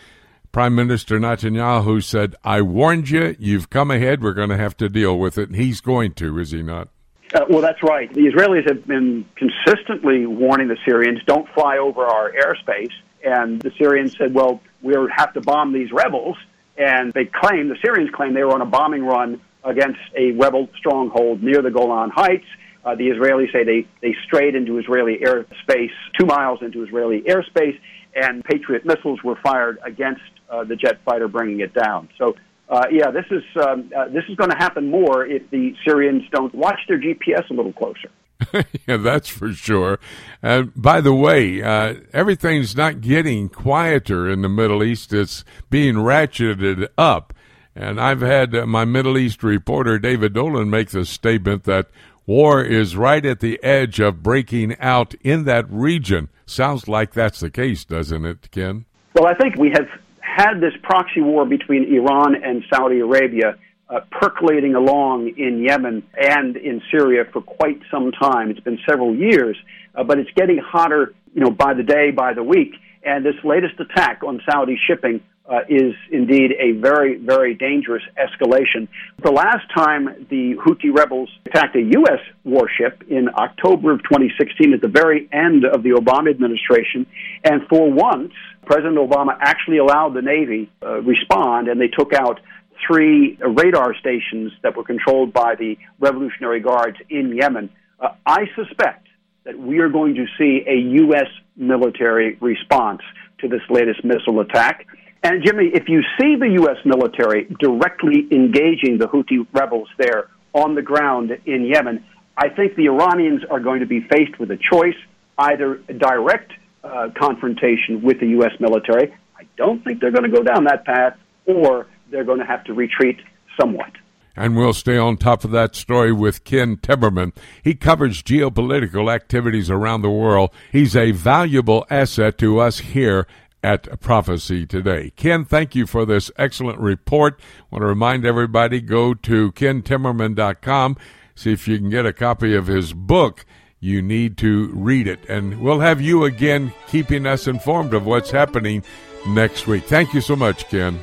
Prime 0.53 0.75
Minister 0.75 1.21
Netanyahu 1.21 2.03
said, 2.03 2.35
I 2.43 2.63
warned 2.63 3.11
you, 3.11 3.37
you've 3.39 3.71
come 3.71 3.91
ahead, 3.91 4.23
we're 4.23 4.33
going 4.33 4.49
to 4.49 4.57
have 4.57 4.77
to 4.79 4.89
deal 4.89 5.19
with 5.19 5.39
it. 5.39 5.55
He's 5.55 5.81
going 5.81 6.15
to, 6.15 6.39
is 6.39 6.51
he 6.51 6.63
not? 6.63 6.89
Uh, 7.33 7.45
well, 7.49 7.61
that's 7.61 7.83
right. 7.85 8.13
The 8.13 8.23
Israelis 8.23 8.69
have 8.69 8.85
been 8.87 9.25
consistently 9.37 10.27
warning 10.27 10.67
the 10.67 10.79
Syrians, 10.85 11.21
don't 11.27 11.49
fly 11.55 11.79
over 11.79 12.05
our 12.05 12.33
airspace. 12.33 12.91
And 13.23 13.61
the 13.63 13.71
Syrians 13.79 14.17
said, 14.19 14.35
well, 14.35 14.61
we'll 14.83 15.07
have 15.15 15.33
to 15.35 15.41
bomb 15.41 15.73
these 15.73 15.93
rebels. 15.93 16.37
And 16.77 17.13
they 17.13 17.27
claim, 17.27 17.69
the 17.69 17.77
Syrians 17.85 18.11
claim 18.13 18.35
they 18.35 18.43
were 18.43 18.55
on 18.55 18.63
a 18.63 18.67
bombing 18.67 19.05
run 19.05 19.41
against 19.65 20.01
a 20.17 20.33
rebel 20.33 20.69
stronghold 20.79 21.43
near 21.43 21.63
the 21.63 21.71
Golan 21.71 22.11
Heights. 22.11 22.47
Uh, 22.85 22.95
the 22.95 23.09
Israelis 23.09 23.53
say 23.53 23.65
they, 23.65 23.87
they 24.01 24.15
strayed 24.27 24.55
into 24.55 24.79
Israeli 24.79 25.19
airspace, 25.19 25.91
two 26.19 26.27
miles 26.27 26.61
into 26.63 26.83
Israeli 26.83 27.23
airspace, 27.23 27.79
and 28.15 28.43
Patriot 28.45 28.87
missiles 28.87 29.23
were 29.23 29.37
fired 29.43 29.79
against 29.85 30.23
uh, 30.49 30.65
the 30.65 30.77
jet 30.77 31.01
fighter, 31.05 31.29
bringing 31.29 31.61
it 31.61 31.75
down. 31.75 32.09
So, 32.19 32.35
uh, 32.69 32.87
yeah, 32.91 33.11
this 33.11 33.27
is 33.31 33.43
um, 33.63 33.91
uh, 33.97 34.07
this 34.07 34.25
is 34.29 34.37
going 34.37 34.51
to 34.51 34.57
happen 34.57 34.91
more 34.91 35.27
if 35.27 35.49
the 35.51 35.75
Syrians 35.87 36.23
don't 36.33 36.55
watch 36.55 36.79
their 36.89 36.99
GPS 36.99 37.49
a 37.51 37.55
little 37.55 37.73
closer. 37.73 38.11
yeah, 38.87 38.97
that's 38.97 39.29
for 39.29 39.53
sure. 39.53 39.99
Uh, 40.43 40.63
by 40.75 41.01
the 41.01 41.15
way, 41.15 41.63
uh, 41.63 41.95
everything's 42.13 42.77
not 42.77 43.01
getting 43.01 43.49
quieter 43.49 44.31
in 44.31 44.43
the 44.43 44.49
Middle 44.49 44.83
East. 44.83 45.13
It's 45.13 45.45
being 45.69 45.97
ratcheted 45.97 46.89
up. 46.97 47.35
And 47.75 48.01
I've 48.01 48.21
had 48.21 48.55
uh, 48.55 48.67
my 48.67 48.85
Middle 48.85 49.17
East 49.17 49.43
reporter, 49.43 49.99
David 49.99 50.35
Dolan, 50.35 50.71
make 50.71 50.91
the 50.91 51.05
statement 51.05 51.65
that 51.65 51.89
war 52.27 52.63
is 52.63 52.97
right 52.97 53.25
at 53.25 53.41
the 53.41 53.63
edge 53.63 54.01
of 54.01 54.23
breaking 54.23 54.79
out 54.81 55.15
in 55.23 55.45
that 55.45 55.71
region. 55.71 56.29
Sounds 56.47 56.89
like 56.89 57.13
that's 57.13 57.41
the 57.41 57.51
case, 57.51 57.85
doesn't 57.85 58.25
it, 58.25 58.51
Ken? 58.51 58.85
Well, 59.15 59.27
I 59.27 59.35
think 59.35 59.57
we 59.57 59.71
have 59.71 59.89
had 60.21 60.61
this 60.61 60.73
proxy 60.83 61.21
war 61.21 61.45
between 61.45 61.93
Iran 61.93 62.35
and 62.43 62.65
Saudi 62.73 63.01
Arabia 63.01 63.57
uh, 63.89 64.01
percolating 64.11 64.75
along 64.75 65.33
in 65.37 65.65
Yemen 65.65 66.03
and 66.17 66.57
in 66.57 66.81
Syria 66.91 67.25
for 67.33 67.43
quite 67.43 67.81
some 67.91 68.13
time. 68.13 68.51
It's 68.51 68.61
been 68.61 68.79
several 68.89 69.15
years, 69.15 69.57
uh, 69.95 70.05
but 70.05 70.19
it's 70.19 70.31
getting 70.37 70.59
hotter, 70.59 71.13
you 71.35 71.41
know, 71.41 71.51
by 71.51 71.75
the 71.75 71.83
day, 71.83 72.11
by 72.13 72.33
the 72.35 72.43
week. 72.43 72.75
And 73.03 73.25
this 73.25 73.35
latest 73.43 73.81
attack 73.81 74.23
on 74.23 74.41
Saudi 74.49 74.79
shipping 74.87 75.21
uh, 75.51 75.61
is 75.69 75.95
indeed 76.13 76.53
a 76.59 76.73
very, 76.81 77.17
very 77.17 77.55
dangerous 77.55 78.05
escalation. 78.17 78.87
The 79.23 79.33
last 79.33 79.67
time 79.77 80.27
the 80.31 80.55
Houthi 80.55 80.97
rebels 80.97 81.29
attacked 81.45 81.75
a 81.75 81.83
U.S. 81.83 82.21
warship 82.45 83.03
in 83.09 83.29
October 83.35 83.93
of 83.93 84.03
2016 84.05 84.73
at 84.73 84.81
the 84.81 84.89
very 84.89 85.29
end 85.33 85.65
of 85.65 85.83
the 85.83 85.91
Obama 85.91 86.31
administration, 86.31 87.07
and 87.43 87.63
for 87.69 87.91
once, 87.91 88.33
President 88.65 88.97
Obama 88.97 89.37
actually 89.41 89.79
allowed 89.79 90.15
the 90.15 90.23
Navy 90.23 90.71
uh, 90.83 91.01
respond, 91.03 91.67
and 91.67 91.81
they 91.81 91.89
took 91.89 92.13
out 92.13 92.39
three 92.87 93.37
radar 93.41 93.95
stations 93.97 94.53
that 94.63 94.77
were 94.77 94.85
controlled 94.85 95.33
by 95.33 95.57
the 95.57 95.77
Revolutionary 95.99 96.61
Guards 96.61 96.97
in 97.11 97.37
Yemen. 97.37 97.71
Uh, 97.99 98.11
I 98.25 98.45
suspect 98.55 99.09
that 99.45 99.59
we 99.59 99.81
are 99.81 99.89
going 99.89 100.15
to 100.15 100.27
see 100.39 100.63
a 100.67 100.77
U.S. 101.03 101.27
military 101.57 102.37
response 102.41 103.01
to 103.41 103.49
this 103.49 103.63
latest 103.69 104.05
missile 104.05 104.41
attack. 104.41 104.87
And 105.23 105.45
Jimmy, 105.45 105.71
if 105.75 105.89
you 105.89 106.03
see 106.19 106.37
the 106.37 106.49
U.S. 106.61 106.79
military 106.85 107.45
directly 107.61 108.27
engaging 108.31 108.99
the 108.99 109.07
Houthi 109.07 109.47
rebels 109.53 109.89
there 109.99 110.29
on 110.55 110.75
the 110.75 110.83
ground 110.83 111.31
in 111.45 111.65
Yemen, 111.65 112.05
I 112.37 112.49
think 112.49 112.75
the 112.75 112.87
Iranians 112.87 113.43
are 113.51 113.61
going 113.61 113.81
to 113.81 113.87
be 113.87 114.01
faced 114.01 114.39
with 114.39 114.51
a 114.51 114.59
choice 114.73 114.97
either 115.37 115.77
direct 115.97 116.53
uh, 116.83 117.09
confrontation 117.19 118.03
with 118.03 118.21
the 118.21 118.29
U.S. 118.29 118.53
military. 118.61 119.15
I 119.39 119.43
don't 119.57 119.85
think 119.85 120.01
they're 120.01 120.11
going 120.11 120.31
to 120.31 120.35
go 120.35 120.43
down 120.43 120.65
that 120.65 120.85
path, 120.85 121.19
or 121.47 121.87
they're 122.11 122.25
going 122.25 122.39
to 122.39 122.47
have 122.47 122.65
to 122.65 122.75
retreat 122.75 123.19
somewhat. 123.61 123.91
And 124.37 124.57
we'll 124.57 124.73
stay 124.73 124.97
on 124.97 125.17
top 125.17 125.45
of 125.45 125.51
that 125.51 125.75
story 125.75 126.13
with 126.13 126.45
Ken 126.45 126.77
Timmerman. 126.77 127.35
He 127.63 127.75
covers 127.75 128.23
geopolitical 128.23 129.13
activities 129.13 129.69
around 129.69 130.01
the 130.01 130.11
world. 130.11 130.51
He's 130.73 130.97
a 130.97 131.11
valuable 131.11 131.87
asset 131.91 132.39
to 132.39 132.59
us 132.59 132.79
here 132.79 133.27
at 133.63 134.01
Prophecy 134.01 134.67
Today. 134.67 135.13
Ken, 135.17 135.45
thank 135.45 135.75
you 135.75 135.87
for 135.87 136.05
this 136.05 136.31
excellent 136.37 136.79
report. 136.79 137.41
I 137.41 137.65
want 137.71 137.83
to 137.83 137.87
remind 137.87 138.25
everybody 138.25 138.81
go 138.81 139.15
to 139.15 139.53
kentimmerman.com, 139.53 140.97
see 141.35 141.53
if 141.53 141.69
you 141.69 141.79
can 141.79 141.91
get 141.91 142.07
a 142.07 142.13
copy 142.13 142.55
of 142.55 142.67
his 142.67 142.93
book. 142.93 143.45
You 143.79 144.03
need 144.03 144.37
to 144.39 144.69
read 144.75 145.09
it. 145.09 145.21
And 145.29 145.61
we'll 145.61 145.81
have 145.81 146.01
you 146.01 146.25
again 146.25 146.73
keeping 146.89 147.27
us 147.27 147.47
informed 147.47 147.95
of 147.95 148.05
what's 148.05 148.31
happening 148.31 148.85
next 149.27 149.67
week. 149.67 149.85
Thank 149.85 150.13
you 150.13 150.21
so 150.21 150.37
much, 150.37 150.69
Ken. 150.69 151.01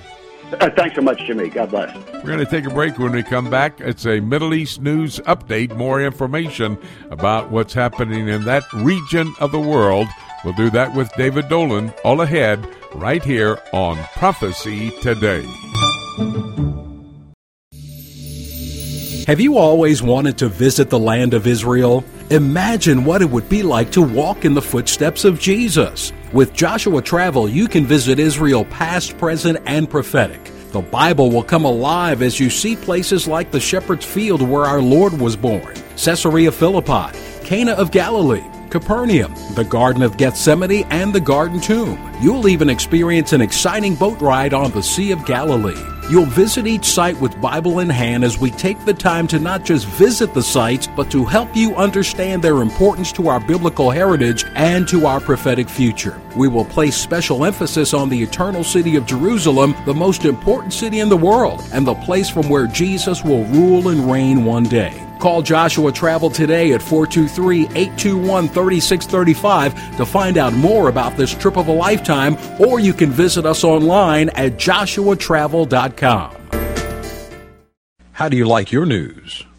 Uh, 0.53 0.69
thanks 0.77 0.95
so 0.95 1.01
much, 1.01 1.19
Jimmy. 1.25 1.49
God 1.49 1.71
bless. 1.71 1.93
We're 2.13 2.21
going 2.21 2.39
to 2.39 2.45
take 2.45 2.65
a 2.65 2.69
break 2.69 2.97
when 2.97 3.11
we 3.11 3.21
come 3.21 3.49
back. 3.49 3.81
It's 3.81 4.05
a 4.05 4.21
Middle 4.21 4.53
East 4.53 4.79
news 4.79 5.19
update, 5.21 5.75
more 5.75 6.01
information 6.01 6.77
about 7.09 7.51
what's 7.51 7.73
happening 7.73 8.29
in 8.29 8.45
that 8.45 8.63
region 8.73 9.33
of 9.41 9.51
the 9.51 9.59
world. 9.59 10.07
We'll 10.43 10.53
do 10.53 10.69
that 10.71 10.93
with 10.93 11.11
David 11.13 11.49
Dolan 11.49 11.93
all 12.03 12.21
ahead, 12.21 12.65
right 12.93 13.23
here 13.23 13.59
on 13.73 13.97
Prophecy 14.15 14.91
Today. 15.01 15.45
Have 19.27 19.41
you 19.41 19.57
always 19.57 20.01
wanted 20.01 20.37
to 20.37 20.47
visit 20.47 20.89
the 20.89 20.97
land 20.99 21.33
of 21.33 21.47
Israel? 21.47 22.05
Imagine 22.29 23.03
what 23.03 23.21
it 23.21 23.29
would 23.29 23.49
be 23.49 23.61
like 23.61 23.91
to 23.91 24.01
walk 24.01 24.45
in 24.45 24.53
the 24.53 24.61
footsteps 24.61 25.25
of 25.25 25.37
Jesus. 25.37 26.13
With 26.31 26.53
Joshua 26.53 27.01
Travel, 27.01 27.49
you 27.49 27.67
can 27.67 27.85
visit 27.85 28.19
Israel 28.19 28.63
past, 28.65 29.17
present, 29.17 29.59
and 29.65 29.89
prophetic. 29.89 30.39
The 30.71 30.81
Bible 30.81 31.29
will 31.29 31.43
come 31.43 31.65
alive 31.65 32.21
as 32.21 32.39
you 32.39 32.49
see 32.49 32.75
places 32.75 33.27
like 33.27 33.51
the 33.51 33.59
shepherd's 33.59 34.05
field 34.05 34.41
where 34.41 34.65
our 34.65 34.81
Lord 34.81 35.13
was 35.19 35.35
born, 35.35 35.75
Caesarea 35.97 36.51
Philippi, 36.51 37.17
Cana 37.43 37.71
of 37.73 37.91
Galilee, 37.91 38.43
Capernaum, 38.69 39.33
the 39.55 39.63
Garden 39.63 40.01
of 40.01 40.17
Gethsemane, 40.17 40.85
and 40.89 41.13
the 41.13 41.19
Garden 41.19 41.59
Tomb. 41.59 41.99
You'll 42.21 42.47
even 42.47 42.69
experience 42.69 43.33
an 43.33 43.41
exciting 43.41 43.95
boat 43.95 44.19
ride 44.21 44.53
on 44.53 44.71
the 44.71 44.83
Sea 44.83 45.11
of 45.11 45.25
Galilee. 45.25 45.81
You'll 46.09 46.25
visit 46.25 46.67
each 46.67 46.85
site 46.85 47.19
with 47.19 47.39
Bible 47.41 47.79
in 47.79 47.89
hand 47.89 48.23
as 48.23 48.39
we 48.39 48.49
take 48.49 48.83
the 48.85 48.93
time 48.93 49.27
to 49.27 49.39
not 49.39 49.65
just 49.65 49.85
visit 49.85 50.33
the 50.33 50.41
sites, 50.41 50.87
but 50.87 51.11
to 51.11 51.25
help 51.25 51.53
you 51.53 51.75
understand 51.75 52.41
their 52.41 52.61
importance 52.61 53.11
to 53.13 53.27
our 53.27 53.41
biblical 53.41 53.91
heritage 53.91 54.45
and 54.55 54.87
to 54.87 55.05
our 55.05 55.19
prophetic 55.19 55.67
future. 55.67 56.21
We 56.35 56.47
will 56.47 56.63
place 56.63 56.95
special 56.95 57.43
emphasis 57.43 57.93
on 57.93 58.07
the 58.07 58.23
eternal 58.23 58.63
city 58.63 58.95
of 58.95 59.05
Jerusalem, 59.05 59.75
the 59.85 59.93
most 59.93 60.23
important 60.23 60.73
city 60.73 61.01
in 61.01 61.09
the 61.09 61.17
world, 61.17 61.61
and 61.73 61.85
the 61.85 61.95
place 61.95 62.29
from 62.29 62.47
where 62.47 62.67
Jesus 62.67 63.23
will 63.23 63.43
rule 63.45 63.89
and 63.89 64.09
reign 64.09 64.45
one 64.45 64.63
day. 64.63 65.06
Call 65.19 65.41
Joshua 65.41 65.91
Travel 65.91 66.29
today 66.29 66.73
at 66.73 66.81
423 66.81 67.63
821 67.63 68.47
3635 68.47 69.97
to 69.97 70.05
find 70.05 70.37
out 70.37 70.53
more 70.53 70.89
about 70.89 71.17
this 71.17 71.33
trip 71.33 71.57
of 71.57 71.67
a 71.67 71.73
lifetime, 71.73 72.37
or 72.59 72.79
you 72.79 72.93
can 72.93 73.09
visit 73.09 73.45
us 73.45 73.63
online 73.63 74.29
at 74.29 74.53
joshuatravel.com. 74.53 76.35
How 78.11 78.29
do 78.29 78.37
you 78.37 78.47
like 78.47 78.71
your 78.71 78.85
news? 78.85 79.43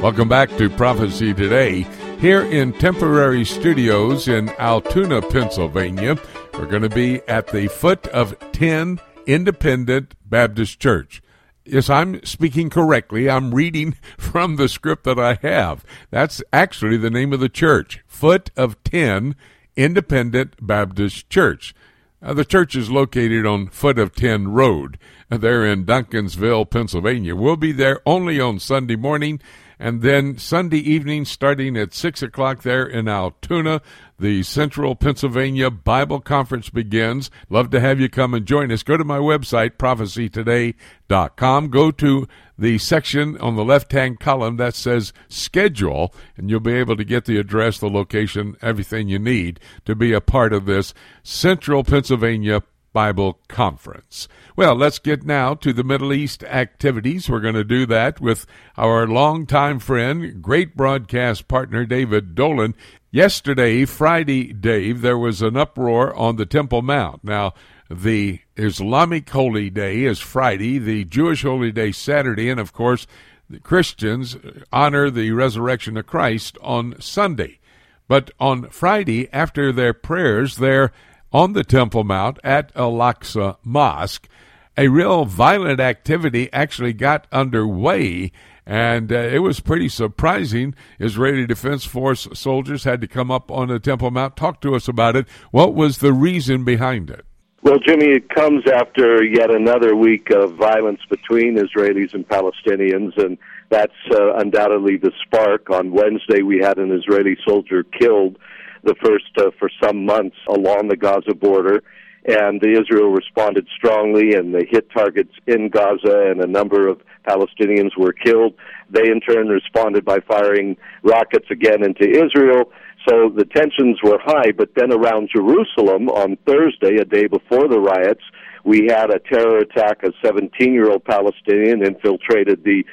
Welcome 0.00 0.30
back 0.30 0.48
to 0.56 0.70
Prophecy 0.70 1.34
Today. 1.34 1.82
Here 2.20 2.40
in 2.40 2.72
temporary 2.72 3.44
studios 3.44 4.28
in 4.28 4.48
Altoona, 4.58 5.20
Pennsylvania, 5.20 6.18
we're 6.54 6.64
going 6.64 6.80
to 6.80 6.88
be 6.88 7.20
at 7.28 7.48
the 7.48 7.68
foot 7.68 8.06
of 8.06 8.34
10 8.52 8.98
Independent 9.26 10.14
Baptist 10.24 10.80
Church. 10.80 11.20
Yes, 11.66 11.90
I'm 11.90 12.24
speaking 12.24 12.70
correctly. 12.70 13.28
I'm 13.28 13.54
reading 13.54 13.94
from 14.18 14.56
the 14.56 14.70
script 14.70 15.04
that 15.04 15.18
I 15.18 15.34
have. 15.42 15.84
That's 16.10 16.42
actually 16.50 16.96
the 16.96 17.10
name 17.10 17.34
of 17.34 17.40
the 17.40 17.50
church, 17.50 18.02
Foot 18.06 18.50
of 18.56 18.82
10 18.84 19.36
Independent 19.76 20.66
Baptist 20.66 21.28
Church. 21.28 21.74
Uh, 22.22 22.32
the 22.32 22.46
church 22.46 22.74
is 22.74 22.90
located 22.90 23.44
on 23.44 23.68
Foot 23.68 23.98
of 23.98 24.14
Ten 24.14 24.48
Road. 24.48 24.98
Uh, 25.30 25.36
there 25.36 25.66
in 25.66 25.84
Duncansville, 25.84 26.70
Pennsylvania. 26.70 27.36
We'll 27.36 27.56
be 27.56 27.72
there 27.72 28.00
only 28.06 28.40
on 28.40 28.58
Sunday 28.58 28.96
morning 28.96 29.40
and 29.80 30.02
then 30.02 30.36
Sunday 30.36 30.76
evening, 30.76 31.24
starting 31.24 31.74
at 31.78 31.94
6 31.94 32.22
o'clock 32.22 32.62
there 32.62 32.84
in 32.84 33.08
Altoona, 33.08 33.80
the 34.18 34.42
Central 34.42 34.94
Pennsylvania 34.94 35.70
Bible 35.70 36.20
Conference 36.20 36.68
begins. 36.68 37.30
Love 37.48 37.70
to 37.70 37.80
have 37.80 37.98
you 37.98 38.10
come 38.10 38.34
and 38.34 38.44
join 38.44 38.70
us. 38.70 38.82
Go 38.82 38.98
to 38.98 39.04
my 39.04 39.16
website, 39.16 39.78
prophecytoday.com. 39.78 41.68
Go 41.70 41.90
to 41.92 42.28
the 42.58 42.76
section 42.76 43.38
on 43.38 43.56
the 43.56 43.64
left 43.64 43.90
hand 43.92 44.20
column 44.20 44.58
that 44.58 44.74
says 44.74 45.14
schedule, 45.28 46.14
and 46.36 46.50
you'll 46.50 46.60
be 46.60 46.74
able 46.74 46.96
to 46.96 47.04
get 47.04 47.24
the 47.24 47.38
address, 47.38 47.78
the 47.78 47.88
location, 47.88 48.56
everything 48.60 49.08
you 49.08 49.18
need 49.18 49.58
to 49.86 49.94
be 49.94 50.12
a 50.12 50.20
part 50.20 50.52
of 50.52 50.66
this 50.66 50.92
Central 51.22 51.84
Pennsylvania 51.84 52.62
Bible 52.92 53.40
Conference. 53.48 54.28
Well, 54.56 54.74
let's 54.74 54.98
get 54.98 55.24
now 55.24 55.54
to 55.54 55.72
the 55.72 55.84
Middle 55.84 56.12
East 56.12 56.42
activities. 56.44 57.28
We're 57.28 57.40
going 57.40 57.54
to 57.54 57.64
do 57.64 57.86
that 57.86 58.20
with 58.20 58.46
our 58.76 59.06
longtime 59.06 59.78
friend, 59.78 60.42
great 60.42 60.76
broadcast 60.76 61.48
partner, 61.48 61.84
David 61.84 62.34
Dolan. 62.34 62.74
Yesterday, 63.10 63.84
Friday, 63.84 64.52
Dave, 64.52 65.00
there 65.00 65.18
was 65.18 65.42
an 65.42 65.56
uproar 65.56 66.14
on 66.14 66.36
the 66.36 66.46
Temple 66.46 66.82
Mount. 66.82 67.24
Now, 67.24 67.54
the 67.90 68.40
Islamic 68.56 69.28
holy 69.28 69.68
day 69.68 70.04
is 70.04 70.20
Friday, 70.20 70.78
the 70.78 71.04
Jewish 71.04 71.42
holy 71.42 71.72
day 71.72 71.90
Saturday, 71.90 72.48
and 72.48 72.60
of 72.60 72.72
course, 72.72 73.06
the 73.48 73.58
Christians 73.58 74.36
honor 74.72 75.10
the 75.10 75.32
resurrection 75.32 75.96
of 75.96 76.06
Christ 76.06 76.56
on 76.62 76.94
Sunday. 77.00 77.58
But 78.06 78.30
on 78.38 78.70
Friday, 78.70 79.28
after 79.32 79.72
their 79.72 79.92
prayers 79.92 80.56
there 80.56 80.92
on 81.32 81.52
the 81.52 81.64
Temple 81.64 82.04
Mount 82.04 82.38
at 82.44 82.72
Al 82.74 82.92
Aqsa 82.94 83.56
Mosque, 83.64 84.28
a 84.76 84.88
real 84.88 85.24
violent 85.24 85.80
activity 85.80 86.50
actually 86.52 86.92
got 86.92 87.26
underway, 87.32 88.32
and 88.64 89.12
uh, 89.12 89.16
it 89.16 89.40
was 89.40 89.60
pretty 89.60 89.88
surprising. 89.88 90.74
Israeli 90.98 91.46
Defense 91.46 91.84
Force 91.84 92.28
soldiers 92.32 92.84
had 92.84 93.00
to 93.00 93.08
come 93.08 93.30
up 93.30 93.50
on 93.50 93.68
the 93.68 93.78
Temple 93.78 94.10
Mount. 94.10 94.36
Talk 94.36 94.60
to 94.62 94.74
us 94.74 94.88
about 94.88 95.16
it. 95.16 95.26
What 95.50 95.74
was 95.74 95.98
the 95.98 96.12
reason 96.12 96.64
behind 96.64 97.10
it? 97.10 97.24
Well, 97.62 97.78
Jimmy, 97.78 98.06
it 98.06 98.30
comes 98.30 98.64
after 98.72 99.22
yet 99.22 99.54
another 99.54 99.94
week 99.94 100.30
of 100.30 100.54
violence 100.54 101.00
between 101.10 101.58
Israelis 101.58 102.14
and 102.14 102.26
Palestinians, 102.26 103.18
and 103.22 103.36
that's 103.68 103.92
uh, 104.10 104.36
undoubtedly 104.36 104.96
the 104.96 105.12
spark. 105.26 105.68
On 105.68 105.92
Wednesday, 105.92 106.40
we 106.40 106.58
had 106.58 106.78
an 106.78 106.90
Israeli 106.90 107.36
soldier 107.46 107.82
killed, 107.82 108.38
the 108.82 108.94
first 109.04 109.30
uh, 109.38 109.50
for 109.58 109.70
some 109.82 110.04
months 110.04 110.36
along 110.48 110.88
the 110.88 110.96
Gaza 110.96 111.34
border, 111.34 111.82
and 112.26 112.60
the 112.60 112.72
Israel 112.80 113.10
responded 113.10 113.66
strongly, 113.76 114.34
and 114.34 114.54
they 114.54 114.66
hit 114.68 114.90
targets 114.90 115.32
in 115.46 115.68
Gaza, 115.68 116.30
and 116.30 116.42
a 116.42 116.46
number 116.46 116.88
of 116.88 117.00
Palestinians 117.26 117.96
were 117.96 118.12
killed. 118.12 118.54
They, 118.90 119.10
in 119.10 119.20
turn, 119.20 119.48
responded 119.48 120.04
by 120.04 120.18
firing 120.20 120.76
rockets 121.02 121.46
again 121.50 121.84
into 121.84 122.08
Israel 122.08 122.70
so 123.08 123.30
the 123.34 123.44
tensions 123.44 123.98
were 124.02 124.18
high, 124.22 124.52
but 124.52 124.74
then 124.76 124.92
around 124.92 125.30
Jerusalem 125.34 126.08
on 126.10 126.36
Thursday, 126.46 126.96
a 126.96 127.04
day 127.04 127.26
before 127.26 127.66
the 127.68 127.80
riots, 127.80 128.22
we 128.64 128.88
had 128.90 129.10
a 129.10 129.18
terror 129.18 129.58
attack. 129.58 130.02
A 130.02 130.12
17 130.24 130.74
year 130.74 130.90
old 130.90 131.04
Palestinian 131.04 131.84
infiltrated 131.84 132.62
the 132.62 132.84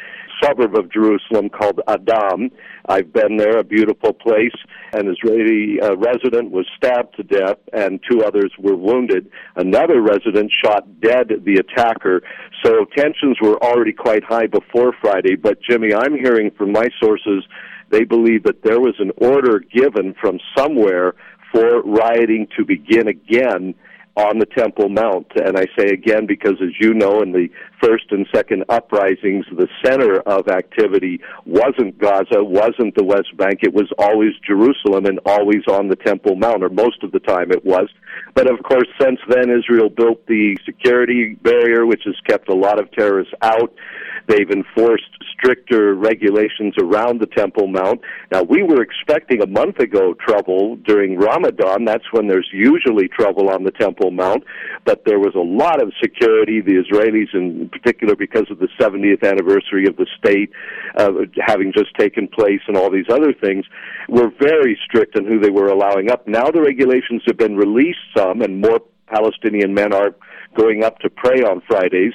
suburb 0.41 0.75
of 0.75 0.91
Jerusalem 0.91 1.50
called 1.50 1.82
Adam. 1.88 2.50
I've 2.88 3.12
been 3.12 3.38
there, 3.38 3.58
a 3.58 3.63
beautiful 3.63 4.13
place. 4.13 4.56
An 4.94 5.08
Israeli 5.10 5.79
uh, 5.82 5.96
resident 5.98 6.51
was 6.51 6.65
stabbed 6.77 7.15
to 7.17 7.24
death, 7.24 7.58
and 7.74 8.00
two 8.10 8.24
others 8.24 8.51
were 8.60 8.75
wounded. 8.75 9.29
Another 9.56 10.01
resident 10.01 10.51
shot 10.63 11.01
dead 11.01 11.29
the 11.46 11.56
attacker. 11.56 12.22
So 12.63 12.86
tensions 12.96 13.38
were 13.41 13.62
already 13.63 13.94
quite 13.94 14.24
high 14.24 14.48
before 14.48 14.94
Friday. 15.01 15.36
But, 15.36 15.62
Jimmy, 15.62 15.94
I'm 15.94 16.15
hearing 16.15 16.51
from 16.58 16.72
my 16.72 16.88
sources 17.01 17.44
they 17.89 18.03
believe 18.03 18.44
that 18.44 18.63
there 18.63 18.79
was 18.79 18.96
an 19.00 19.12
order 19.17 19.60
given 19.60 20.13
from 20.20 20.39
somewhere 20.58 21.13
for 21.53 21.82
rioting 21.84 22.48
to 22.58 22.65
begin 22.65 23.08
again 23.08 23.74
on 24.18 24.40
the 24.40 24.48
Temple 24.48 24.90
Mount. 24.90 25.28
And 25.36 25.58
I 25.58 25.68
say 25.78 25.94
again 25.94 26.26
because, 26.26 26.58
as 26.60 26.74
you 26.82 26.94
know, 26.96 27.22
in 27.22 27.32
the 27.32 27.50
first 27.82 28.06
and 28.10 28.26
second 28.34 28.66
uprisings, 28.68 29.46
the 29.56 29.68
center 29.86 30.20
of 30.22 30.48
activity 30.48 31.22
wasn't 31.46 32.00
Gaza, 32.00 32.44
wasn't 32.44 32.96
the 32.96 33.04
West 33.04 33.38
Bank. 33.38 33.60
It 33.62 33.74
was 33.74 33.90
always 34.00 34.34
Jerusalem 34.46 35.06
and 35.06 35.20
always 35.26 35.62
on 35.70 35.88
the 35.88 35.96
Temple 35.96 36.36
Mount, 36.36 36.64
or 36.64 36.70
most 36.70 37.04
of 37.04 37.12
the 37.12 37.20
time 37.20 37.52
it 37.52 37.64
was. 37.64 37.90
But 38.34 38.52
of 38.52 38.64
course, 38.64 38.88
since 39.00 39.20
then, 39.30 39.52
Israel 39.52 39.90
built 39.90 40.26
the 40.26 40.58
security 40.66 41.36
barrier, 41.36 41.86
which 41.86 42.02
has 42.06 42.16
kept 42.28 42.50
a 42.50 42.56
lot 42.56 42.80
of 42.80 42.92
terrorists 42.92 43.34
out. 43.44 43.72
They've 44.27 44.50
enforced 44.50 45.10
stricter 45.31 45.96
regulations 45.96 46.74
around 46.81 47.22
the 47.22 47.27
Temple 47.27 47.67
Mount. 47.67 48.01
Now, 48.31 48.43
we 48.43 48.62
were 48.62 48.81
expecting 48.81 49.42
a 49.42 49.48
month 49.48 49.79
ago 49.79 50.13
trouble 50.13 50.75
during 50.77 51.18
Ramadan. 51.18 51.85
That's 51.85 52.11
when 52.11 52.27
there's 52.27 52.50
usually 52.51 53.07
trouble 53.07 53.50
on 53.50 53.63
the 53.63 53.72
Temple 53.72 54.11
Mount. 54.11 54.44
But 54.85 55.03
there 55.05 55.20
was 55.20 55.33
a 55.35 55.40
lot 55.40 55.81
of 55.81 55.94
security. 56.01 56.61
The 56.61 56.83
Israelis, 56.83 57.33
in 57.33 57.70
particular, 57.70 58.16
because 58.16 58.50
of 58.50 58.59
the 58.59 58.68
70th 58.79 59.24
anniversary 59.24 59.87
of 59.87 59.96
the 59.96 60.07
state 60.18 60.51
uh, 60.98 61.11
having 61.46 61.72
just 61.72 61.96
taken 61.98 62.27
place 62.27 62.61
and 62.68 62.75
all 62.75 62.92
these 62.92 63.09
other 63.09 63.33
things, 63.33 63.66
were 64.09 64.31
very 64.40 64.77
strict 64.85 65.18
on 65.18 65.25
who 65.25 65.40
they 65.40 65.50
were 65.50 65.68
allowing 65.68 66.11
up. 66.11 66.27
Now 66.27 66.51
the 66.51 66.61
regulations 66.61 67.22
have 67.27 67.37
been 67.37 67.55
released 67.55 68.00
some, 68.16 68.42
and 68.42 68.61
more 68.61 68.81
Palestinian 69.07 69.74
men 69.74 69.94
are 69.94 70.16
going 70.55 70.83
up 70.83 71.00
to 71.00 71.09
pray 71.09 71.42
on 71.42 71.61
Fridays 71.68 72.13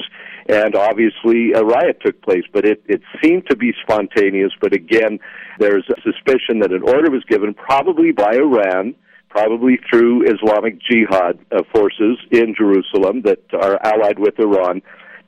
and 0.53 0.77
obviously 0.77 1.53
a 1.55 1.65
riot 1.65 1.99
took 2.05 2.21
place. 2.23 2.45
But 2.53 2.67
it, 2.67 2.83
it 2.87 3.01
seemed 3.23 3.45
to 3.49 3.57
be 3.57 3.73
spontaneous. 3.83 4.53
But 4.61 4.75
again, 4.75 5.19
there's 5.59 5.88
a 5.88 6.01
suspicion 6.03 6.61
that 6.61 6.73
an 6.73 6.83
order 6.83 7.11
was 7.11 7.25
given, 7.29 7.55
probably 7.55 8.12
by 8.12 8.35
Iran, 8.35 8.95
probably 9.31 9.79
through 9.91 10.25
Islamic 10.31 10.79
Jihad 10.81 11.38
uh, 11.51 11.62
forces 11.73 12.19
in 12.31 12.55
Jerusalem 12.57 13.23
that 13.23 13.41
are 13.55 13.81
allied 13.85 14.19
with 14.19 14.38
Iran. 14.38 14.83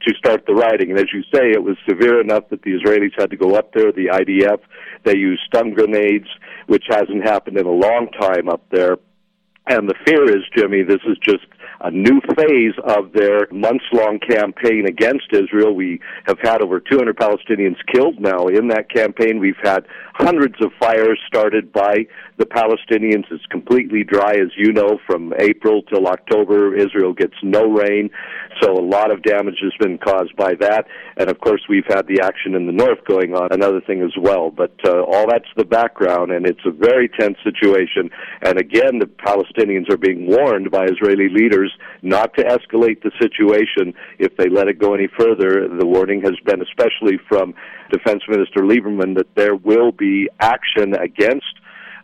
To 0.07 0.15
start 0.19 0.45
the 0.47 0.53
rioting, 0.53 0.91
and 0.91 0.99
as 0.99 1.07
you 1.15 1.23
say, 1.35 1.53
it 1.53 1.63
was 1.63 1.79
severe 1.89 2.21
enough 2.21 2.51
that 2.51 2.61
the 2.61 2.73
Israelis 2.73 3.19
had 3.19 3.31
to 3.31 3.39
go 3.39 3.55
up 3.55 3.73
there. 3.73 3.91
The 3.91 4.09
IDF, 4.13 4.61
they 5.03 5.17
used 5.17 5.41
stun 5.47 5.73
grenades, 5.73 6.27
which 6.67 6.85
hasn't 6.91 7.25
happened 7.25 7.57
in 7.57 7.65
a 7.65 7.71
long 7.71 8.09
time 8.21 8.51
up 8.51 8.69
there. 8.71 8.99
And 9.67 9.89
the 9.89 9.95
fear 10.05 10.25
is, 10.25 10.43
Jimmy, 10.55 10.83
this 10.83 11.01
is 11.09 11.17
just 11.25 11.47
a 11.81 11.91
new 11.91 12.21
phase 12.37 12.75
of 12.85 13.13
their 13.13 13.47
months 13.51 13.85
long 13.93 14.19
campaign 14.19 14.87
against 14.87 15.27
Israel. 15.33 15.75
We 15.75 16.01
have 16.27 16.39
had 16.43 16.63
over 16.63 16.81
200 16.81 17.17
Palestinians 17.17 17.77
killed 17.93 18.21
now 18.21 18.47
in 18.47 18.69
that 18.69 18.91
campaign. 18.91 19.39
We've 19.39 19.55
had 19.63 19.87
hundreds 20.15 20.55
of 20.61 20.71
fires 20.79 21.21
started 21.27 21.73
by 21.73 22.07
the 22.39 22.47
Palestinians. 22.47 23.25
It's 23.31 23.45
completely 23.51 24.05
dry, 24.05 24.33
as 24.33 24.51
you 24.57 24.73
know, 24.73 24.99
from 25.07 25.33
April 25.39 25.83
till 25.83 26.07
October. 26.07 26.75
Israel 26.75 27.13
gets 27.13 27.35
no 27.43 27.65
rain. 27.71 28.11
So 28.61 28.73
a 28.73 28.85
lot 28.85 29.11
of 29.11 29.23
damage 29.23 29.59
has 29.63 29.73
been 29.81 29.99
caused 29.99 30.35
by 30.37 30.55
that. 30.61 30.87
And 31.17 31.29
of 31.31 31.41
course, 31.41 31.63
we've 31.69 31.87
had 31.89 32.07
the 32.07 32.21
action 32.23 32.55
in 32.55 32.67
the 32.67 32.73
north 32.73 33.05
going 33.07 33.35
on, 33.35 33.49
another 33.53 33.81
thing 33.81 34.03
as 34.03 34.15
well. 34.21 34.51
But 34.51 34.75
uh, 34.85 35.03
all 35.03 35.27
that's 35.29 35.51
the 35.57 35.65
background, 35.65 36.33
and 36.33 36.47
it's 36.47 36.65
a 36.65 36.71
very 36.71 37.09
tense 37.09 37.39
situation. 37.43 38.11
And 38.43 38.59
again, 38.59 38.99
the 38.99 39.07
Palestinians 39.07 39.91
are 39.91 39.97
being 39.97 40.27
warned 40.27 40.71
by 40.71 40.85
Israeli 40.85 41.29
leaders 41.29 41.54
not 42.03 42.35
to 42.35 42.45
escalate 42.45 43.03
the 43.03 43.11
situation 43.21 43.95
if 44.19 44.37
they 44.37 44.49
let 44.49 44.69
it 44.69 44.79
go 44.79 44.95
any 44.95 45.09
further. 45.19 45.69
The 45.69 45.87
warning 45.87 46.23
has 46.23 46.35
been, 46.45 46.63
especially 46.63 47.19
from 47.29 47.55
Defense 47.91 48.23
Minister 48.29 48.61
Lieberman, 48.61 49.17
that 49.17 49.35
there 49.35 49.57
will 49.57 49.93
be 49.93 50.29
action 50.41 50.95
against 50.95 51.55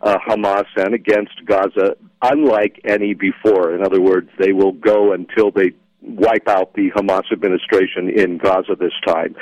uh, 0.01 0.17
Hamas 0.27 0.65
and 0.75 0.93
against 0.93 1.45
Gaza, 1.45 1.95
unlike 2.21 2.81
any 2.85 3.13
before. 3.13 3.75
In 3.75 3.83
other 3.83 4.01
words, 4.01 4.29
they 4.39 4.51
will 4.51 4.73
go 4.73 5.13
until 5.13 5.51
they 5.51 5.71
wipe 6.01 6.47
out 6.47 6.73
the 6.73 6.89
Hamas 6.95 7.31
administration 7.31 8.09
in 8.09 8.37
Gaza 8.37 8.75
this 8.79 8.93
time. 9.05 9.35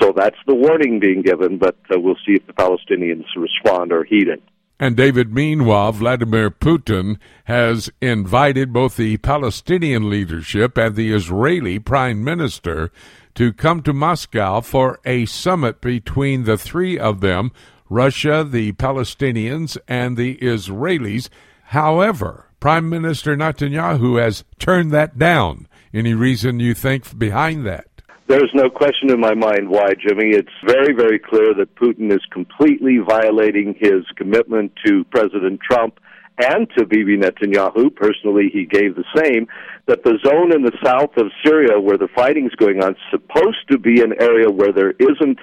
So 0.00 0.12
that's 0.16 0.38
the 0.46 0.54
warning 0.54 0.98
being 0.98 1.22
given, 1.22 1.58
but 1.58 1.76
uh, 1.94 2.00
we'll 2.00 2.16
see 2.26 2.34
if 2.34 2.46
the 2.46 2.54
Palestinians 2.54 3.24
respond 3.36 3.92
or 3.92 4.04
heed 4.04 4.28
it. 4.28 4.42
And 4.78 4.96
David, 4.96 5.32
meanwhile, 5.32 5.92
Vladimir 5.92 6.50
Putin 6.50 7.18
has 7.44 7.90
invited 8.00 8.72
both 8.72 8.96
the 8.96 9.16
Palestinian 9.18 10.10
leadership 10.10 10.76
and 10.76 10.94
the 10.94 11.12
Israeli 11.12 11.78
prime 11.78 12.22
minister 12.22 12.90
to 13.34 13.52
come 13.52 13.82
to 13.82 13.92
Moscow 13.92 14.60
for 14.60 15.00
a 15.04 15.24
summit 15.26 15.80
between 15.80 16.44
the 16.44 16.58
three 16.58 16.98
of 16.98 17.20
them 17.20 17.52
Russia, 17.88 18.46
the 18.48 18.72
Palestinians, 18.72 19.78
and 19.86 20.16
the 20.16 20.36
Israelis. 20.38 21.28
However, 21.64 22.46
Prime 22.60 22.88
Minister 22.88 23.36
Netanyahu 23.36 24.20
has 24.20 24.44
turned 24.58 24.90
that 24.92 25.18
down. 25.18 25.68
Any 25.94 26.14
reason 26.14 26.58
you 26.58 26.74
think 26.74 27.16
behind 27.18 27.64
that? 27.66 27.95
There's 28.28 28.50
no 28.54 28.68
question 28.68 29.10
in 29.10 29.20
my 29.20 29.34
mind 29.34 29.68
why, 29.68 29.94
Jimmy. 29.94 30.30
It's 30.30 30.48
very, 30.66 30.92
very 30.92 31.20
clear 31.20 31.54
that 31.54 31.76
Putin 31.76 32.12
is 32.12 32.22
completely 32.32 32.98
violating 32.98 33.76
his 33.78 34.02
commitment 34.16 34.72
to 34.84 35.04
President 35.12 35.60
Trump 35.60 36.00
and 36.36 36.68
to 36.76 36.84
Bibi 36.84 37.18
Netanyahu. 37.18 37.94
Personally, 37.94 38.50
he 38.52 38.66
gave 38.66 38.96
the 38.96 39.04
same. 39.14 39.46
That 39.86 40.02
the 40.02 40.18
zone 40.26 40.52
in 40.52 40.62
the 40.62 40.76
south 40.84 41.16
of 41.16 41.30
Syria 41.44 41.80
where 41.80 41.96
the 41.96 42.08
fighting's 42.16 42.54
going 42.56 42.82
on 42.82 42.92
is 42.92 43.00
supposed 43.12 43.62
to 43.70 43.78
be 43.78 44.02
an 44.02 44.12
area 44.20 44.50
where 44.50 44.72
there 44.72 44.90
isn't 44.98 45.38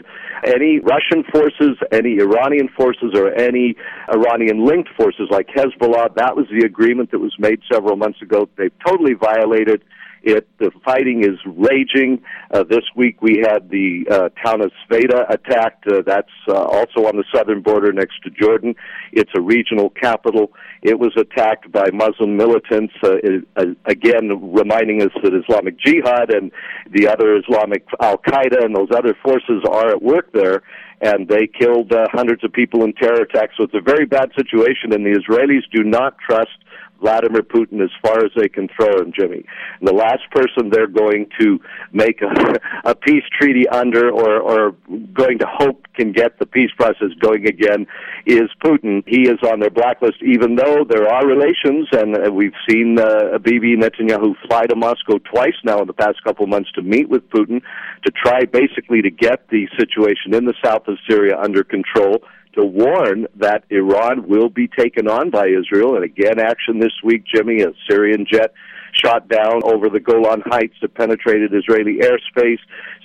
any 0.45 0.79
Russian 0.79 1.23
forces, 1.31 1.77
any 1.93 2.19
Iranian 2.19 2.67
forces, 2.75 3.13
or 3.15 3.33
any 3.33 3.75
Iranian 4.13 4.65
linked 4.65 4.89
forces 4.97 5.29
like 5.31 5.47
Hezbollah. 5.55 6.15
That 6.15 6.35
was 6.35 6.47
the 6.51 6.65
agreement 6.65 7.11
that 7.11 7.19
was 7.19 7.33
made 7.39 7.61
several 7.71 7.95
months 7.95 8.21
ago. 8.21 8.49
They've 8.57 8.77
totally 8.85 9.13
violated 9.13 9.83
It 10.23 10.47
the 10.57 10.71
fighting 10.86 11.23
is 11.23 11.38
raging. 11.45 12.23
Uh, 12.49 12.63
this 12.63 12.83
week 12.95 13.21
we 13.21 13.43
had 13.45 13.69
the 13.69 14.05
uh, 14.09 14.29
town 14.43 14.62
of 14.62 14.71
Sveda 14.88 15.29
attacked. 15.29 15.86
Uh, 15.86 16.01
that's 16.05 16.31
uh, 16.47 16.53
also 16.53 17.07
on 17.07 17.17
the 17.17 17.25
southern 17.33 17.62
border 17.62 17.91
next 17.91 18.23
to 18.23 18.29
Jordan. 18.29 18.73
It's 19.12 19.31
a 19.36 19.41
regional 19.41 19.89
capital. 19.89 20.53
It 20.81 20.97
was 20.97 21.12
attacked 21.17 21.71
by 21.71 21.89
Muslim 21.91 22.38
militants. 22.38 22.93
Uh, 23.03 23.17
it, 23.21 23.47
uh, 23.57 23.65
again, 23.86 24.53
reminding 24.53 25.01
us 25.01 25.12
that 25.21 25.33
Islamic 25.33 25.77
Jihad 25.77 26.33
and 26.33 26.51
the 26.89 27.07
other 27.07 27.36
Islamic 27.36 27.86
Al 27.99 28.17
Qaeda 28.17 28.63
and 28.63 28.73
those 28.73 28.89
other 28.95 29.15
forces 29.21 29.62
are 29.69 29.89
at 29.89 30.01
work 30.01 30.31
there 30.31 30.63
and 31.01 31.27
they 31.27 31.47
killed 31.47 31.91
uh, 31.91 32.05
hundreds 32.13 32.45
of 32.45 32.53
people 32.53 32.86
in 32.86 32.93
terror 32.93 33.23
attacks. 33.23 33.55
So 33.57 33.63
it's 33.63 33.73
a 33.73 33.81
very 33.81 34.05
bad 34.05 34.31
situation, 34.38 34.93
and 34.93 35.05
the 35.05 35.19
Israelis 35.19 35.63
do 35.73 35.83
not 35.83 36.15
trust 36.17 36.62
Vladimir 37.03 37.43
Putin 37.43 37.83
as 37.83 37.91
far 38.01 38.23
as 38.23 38.31
they 38.35 38.47
can 38.47 38.69
throw 38.69 38.97
him, 38.97 39.11
Jimmy. 39.17 39.43
And 39.79 39.87
the 39.87 39.93
last 39.93 40.23
person 40.31 40.69
they're 40.69 40.87
going 40.87 41.27
to 41.39 41.59
make 41.91 42.21
a, 42.21 42.59
a 42.89 42.95
peace 42.95 43.23
treaty 43.39 43.67
under 43.67 44.09
or, 44.09 44.39
or 44.39 44.71
going 45.13 45.39
to 45.39 45.45
hope 45.45 45.85
can 45.95 46.11
get 46.11 46.39
the 46.39 46.45
peace 46.45 46.71
process 46.77 47.09
going 47.19 47.45
again 47.45 47.85
is 48.25 48.49
Putin. 48.63 49.03
He 49.05 49.27
is 49.27 49.37
on 49.43 49.59
their 49.59 49.69
blacklist, 49.69 50.21
even 50.23 50.55
though 50.55 50.85
there 50.87 51.07
are 51.07 51.27
relations, 51.27 51.87
and 51.91 52.33
we've 52.33 52.55
seen 52.67 52.97
uh, 52.99 53.37
Bibi 53.37 53.75
Netanyahu 53.75 54.35
fly 54.47 54.65
to 54.65 54.75
Moscow 54.75 55.19
twice 55.19 55.55
now 55.63 55.81
in 55.81 55.87
the 55.87 55.93
past 55.93 56.23
couple 56.23 56.47
months 56.47 56.71
to 56.75 56.81
meet 56.81 57.09
with 57.09 57.29
Putin 57.29 57.61
to 58.05 58.11
try 58.11 58.45
basically 58.45 59.01
to 59.01 59.11
get 59.11 59.49
the 59.49 59.67
situation 59.77 60.33
in 60.33 60.45
the 60.45 60.53
south 60.63 60.87
of 60.87 60.97
Syria 61.07 61.37
under 61.37 61.63
control 61.63 62.23
to 62.55 62.63
warn 62.63 63.27
that 63.35 63.63
Iran 63.69 64.27
will 64.27 64.49
be 64.49 64.67
taken 64.67 65.07
on 65.07 65.29
by 65.29 65.47
Israel. 65.47 65.95
And 65.95 66.03
again, 66.03 66.39
action 66.39 66.79
this 66.79 66.93
week, 67.03 67.23
Jimmy, 67.33 67.61
a 67.61 67.73
Syrian 67.89 68.25
jet 68.31 68.53
shot 68.93 69.27
down 69.27 69.61
over 69.63 69.89
the 69.89 69.99
Golan 69.99 70.43
Heights 70.45 70.75
that 70.81 70.93
penetrated 70.93 71.51
Israeli 71.53 71.97
airspace. 71.99 72.59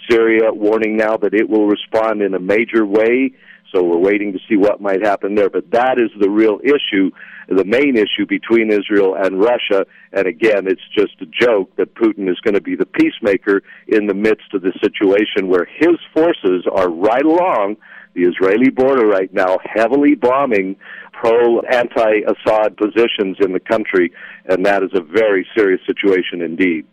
Syria 0.08 0.52
warning 0.52 0.96
now 0.96 1.16
that 1.16 1.34
it 1.34 1.48
will 1.48 1.66
respond 1.66 2.22
in 2.22 2.34
a 2.34 2.38
major 2.38 2.84
way. 2.84 3.32
So 3.72 3.82
we're 3.82 3.98
waiting 3.98 4.32
to 4.32 4.38
see 4.48 4.56
what 4.56 4.80
might 4.80 5.04
happen 5.04 5.34
there. 5.34 5.50
But 5.50 5.70
that 5.72 5.98
is 5.98 6.10
the 6.18 6.30
real 6.30 6.58
issue, 6.64 7.10
the 7.48 7.64
main 7.64 7.96
issue 7.96 8.26
between 8.26 8.72
Israel 8.72 9.14
and 9.14 9.38
Russia. 9.38 9.86
And 10.12 10.26
again, 10.26 10.66
it's 10.66 10.86
just 10.94 11.20
a 11.20 11.26
joke 11.26 11.74
that 11.76 11.94
Putin 11.94 12.30
is 12.30 12.40
going 12.40 12.54
to 12.54 12.62
be 12.62 12.76
the 12.76 12.86
peacemaker 12.86 13.62
in 13.86 14.06
the 14.06 14.14
midst 14.14 14.54
of 14.54 14.62
the 14.62 14.72
situation 14.80 15.48
where 15.48 15.66
his 15.66 15.96
forces 16.14 16.66
are 16.70 16.88
right 16.88 17.24
along 17.24 17.76
the 18.18 18.28
Israeli 18.28 18.70
border 18.70 19.06
right 19.06 19.32
now, 19.32 19.58
heavily 19.64 20.14
bombing 20.14 20.76
pro 21.12 21.60
anti 21.60 22.20
Assad 22.26 22.76
positions 22.76 23.36
in 23.40 23.52
the 23.52 23.60
country, 23.60 24.12
and 24.46 24.66
that 24.66 24.82
is 24.82 24.90
a 24.94 25.00
very 25.00 25.46
serious 25.56 25.80
situation 25.86 26.42
indeed. 26.42 26.86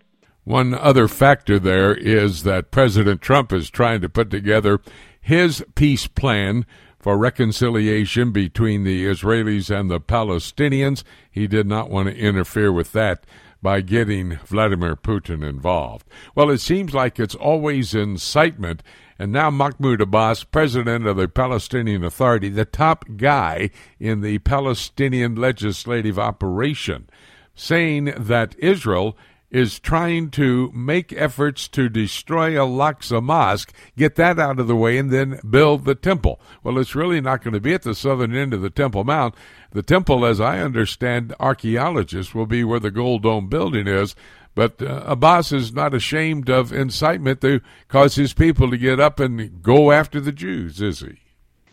One 0.44 0.76
other 0.76 1.08
factor 1.08 1.58
there 1.58 1.96
is 1.96 2.44
that 2.44 2.70
President 2.70 3.22
Trump 3.22 3.52
is 3.52 3.70
trying 3.70 4.02
to 4.02 4.10
put 4.10 4.30
together 4.30 4.80
his 5.20 5.66
peace 5.74 6.06
plan 6.06 6.68
for 7.00 7.18
reconciliation 7.18 8.32
between 8.32 8.84
the 8.84 9.06
Israelis 9.06 9.76
and 9.76 9.90
the 9.90 10.00
Palestinians. 10.00 11.04
He 11.32 11.48
did 11.48 11.66
not 11.68 11.90
want 11.90 12.10
to 12.10 12.16
interfere 12.16 12.72
with 12.72 12.92
that 12.92 13.26
by 13.62 13.82
getting 13.82 14.38
Vladimir 14.46 14.96
Putin 14.96 15.44
involved. 15.44 16.08
Well, 16.36 16.52
it 16.52 16.60
seems 16.60 16.94
like 16.94 17.20
it's 17.20 17.34
always 17.34 17.96
incitement 17.96 18.84
and 19.18 19.32
now 19.32 19.50
Mahmoud 19.50 20.02
Abbas, 20.02 20.44
president 20.44 21.08
of 21.08 21.18
the 21.18 21.28
Palestinian 21.28 22.04
Authority, 22.04 22.50
the 22.50 22.66
top 22.66 23.06
guy 23.16 23.70
in 24.00 24.22
the 24.22 24.40
Palestinian 24.40 25.36
legislative 25.36 26.20
operation, 26.20 27.10
saying 27.56 28.14
that 28.18 28.56
Israel 28.60 29.18
is 29.56 29.80
trying 29.80 30.30
to 30.30 30.70
make 30.74 31.14
efforts 31.14 31.70
to 31.70 31.88
destroy 31.88 32.60
Al 32.60 32.72
Aqsa 32.72 33.24
Mosque, 33.24 33.74
get 33.96 34.16
that 34.16 34.38
out 34.38 34.60
of 34.60 34.68
the 34.68 34.76
way, 34.76 34.98
and 34.98 35.12
then 35.12 35.40
build 35.50 35.86
the 35.86 35.96
temple. 35.96 36.42
Well, 36.62 36.78
it's 36.78 36.94
really 36.96 37.22
not 37.22 37.42
going 37.42 37.54
to 37.54 37.62
be 37.62 37.74
at 37.74 37.84
the 37.84 37.96
southern 37.96 38.36
end 38.36 38.54
of 38.54 38.62
the 38.62 38.70
Temple 38.70 39.06
Mount. 39.06 39.34
The 39.72 39.84
temple, 39.84 40.26
as 40.26 40.42
I 40.42 40.60
understand 40.60 41.34
archaeologists, 41.40 42.36
will 42.36 42.48
be 42.48 42.66
where 42.66 42.82
the 42.82 42.92
Gold 42.92 43.24
Dome 43.24 43.48
building 43.48 43.88
is. 43.88 44.14
But 44.56 44.82
uh, 44.82 45.04
Abbas 45.06 45.52
is 45.52 45.74
not 45.74 45.94
ashamed 45.94 46.50
of 46.50 46.72
incitement 46.72 47.42
to 47.42 47.60
cause 47.90 48.16
his 48.16 48.34
people 48.34 48.72
to 48.72 48.78
get 48.78 49.00
up 49.00 49.20
and 49.20 49.62
go 49.62 49.92
after 49.92 50.22
the 50.22 50.32
Jews, 50.32 50.82
is 50.82 51.02
he? 51.02 51.20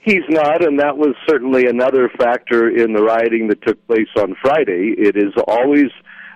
He's 0.00 0.24
not, 0.28 0.64
and 0.64 0.80
that 0.80 0.98
was 0.98 1.14
certainly 1.28 1.66
another 1.66 2.10
factor 2.18 2.68
in 2.68 2.92
the 2.92 3.02
rioting 3.02 3.46
that 3.48 3.62
took 3.62 3.86
place 3.86 4.08
on 4.18 4.34
Friday. 4.42 4.96
It 4.98 5.16
is 5.16 5.32
always 5.46 5.90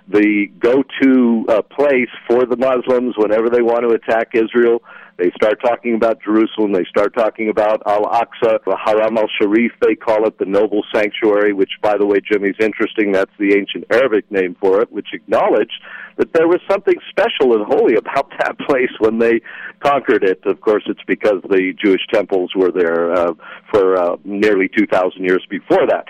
the 0.07 0.47
go-to 0.57 1.45
uh, 1.49 1.61
place 1.63 2.07
for 2.29 2.45
the 2.45 2.55
Muslims 2.55 3.15
whenever 3.17 3.49
they 3.49 3.61
want 3.61 3.81
to 3.81 3.89
attack 3.89 4.29
Israel. 4.33 4.81
They 5.17 5.31
start 5.35 5.59
talking 5.65 5.95
about 5.95 6.21
Jerusalem. 6.21 6.73
They 6.73 6.85
start 6.85 7.15
talking 7.15 7.49
about 7.49 7.81
Al 7.87 8.03
Aqsa, 8.03 8.59
the 8.65 8.77
Haram 8.83 9.17
al 9.17 9.27
Sharif, 9.41 9.71
they 9.81 9.95
call 9.95 10.27
it, 10.27 10.37
the 10.37 10.45
noble 10.45 10.83
sanctuary, 10.93 11.53
which, 11.53 11.71
by 11.81 11.97
the 11.97 12.05
way, 12.05 12.17
Jimmy's 12.19 12.55
interesting. 12.59 13.11
That's 13.11 13.31
the 13.39 13.55
ancient 13.57 13.85
Arabic 13.91 14.29
name 14.31 14.55
for 14.59 14.81
it, 14.81 14.91
which 14.91 15.07
acknowledged 15.13 15.81
that 16.17 16.33
there 16.33 16.47
was 16.47 16.59
something 16.69 16.95
special 17.09 17.55
and 17.55 17.65
holy 17.65 17.95
about 17.95 18.29
that 18.39 18.59
place 18.59 18.91
when 18.99 19.17
they 19.17 19.41
conquered 19.79 20.23
it. 20.23 20.39
Of 20.45 20.61
course, 20.61 20.83
it's 20.85 21.03
because 21.07 21.41
the 21.49 21.73
Jewish 21.83 22.05
temples 22.13 22.51
were 22.55 22.71
there 22.71 23.11
uh, 23.13 23.33
for 23.71 23.97
uh, 23.97 24.17
nearly 24.23 24.69
2,000 24.77 25.23
years 25.23 25.45
before 25.49 25.87
that. 25.87 26.05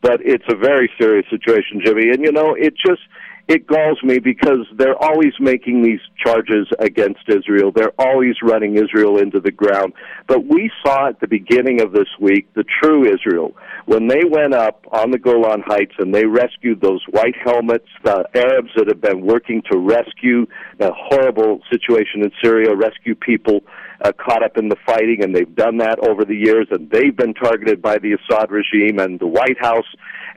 But 0.00 0.20
it's 0.22 0.44
a 0.48 0.56
very 0.56 0.90
serious 1.00 1.26
situation, 1.28 1.80
Jimmy. 1.84 2.10
And, 2.10 2.20
you 2.22 2.30
know, 2.30 2.54
it 2.54 2.74
just 2.76 3.02
it 3.46 3.66
galls 3.66 3.98
me 4.02 4.18
because 4.18 4.66
they're 4.76 4.96
always 4.96 5.32
making 5.38 5.82
these 5.82 6.00
charges 6.24 6.66
against 6.78 7.20
Israel. 7.28 7.72
They're 7.74 7.92
always 7.98 8.36
running 8.42 8.76
Israel 8.76 9.18
into 9.18 9.38
the 9.38 9.50
ground. 9.50 9.92
But 10.26 10.46
we 10.46 10.70
saw 10.84 11.08
at 11.08 11.20
the 11.20 11.28
beginning 11.28 11.82
of 11.82 11.92
this 11.92 12.08
week 12.18 12.52
the 12.54 12.64
true 12.82 13.04
Israel. 13.04 13.54
When 13.84 14.08
they 14.08 14.24
went 14.24 14.54
up 14.54 14.86
on 14.90 15.10
the 15.10 15.18
Golan 15.18 15.62
Heights 15.66 15.94
and 15.98 16.14
they 16.14 16.24
rescued 16.24 16.80
those 16.80 17.04
white 17.10 17.36
helmets, 17.44 17.88
the 18.02 18.24
Arabs 18.34 18.70
that 18.76 18.88
have 18.88 19.02
been 19.02 19.20
working 19.20 19.62
to 19.70 19.78
rescue 19.78 20.46
the 20.78 20.92
horrible 20.96 21.60
situation 21.70 22.22
in 22.22 22.30
Syria, 22.42 22.74
rescue 22.74 23.14
people 23.14 23.60
uh, 24.02 24.12
caught 24.12 24.42
up 24.42 24.56
in 24.56 24.68
the 24.68 24.76
fighting, 24.86 25.22
and 25.22 25.34
they've 25.34 25.54
done 25.54 25.78
that 25.78 25.98
over 26.00 26.24
the 26.24 26.34
years, 26.34 26.66
and 26.70 26.90
they've 26.90 27.16
been 27.16 27.34
targeted 27.34 27.80
by 27.80 27.98
the 27.98 28.12
Assad 28.12 28.50
regime 28.50 28.98
and 28.98 29.20
the 29.20 29.26
White 29.26 29.58
House 29.60 29.86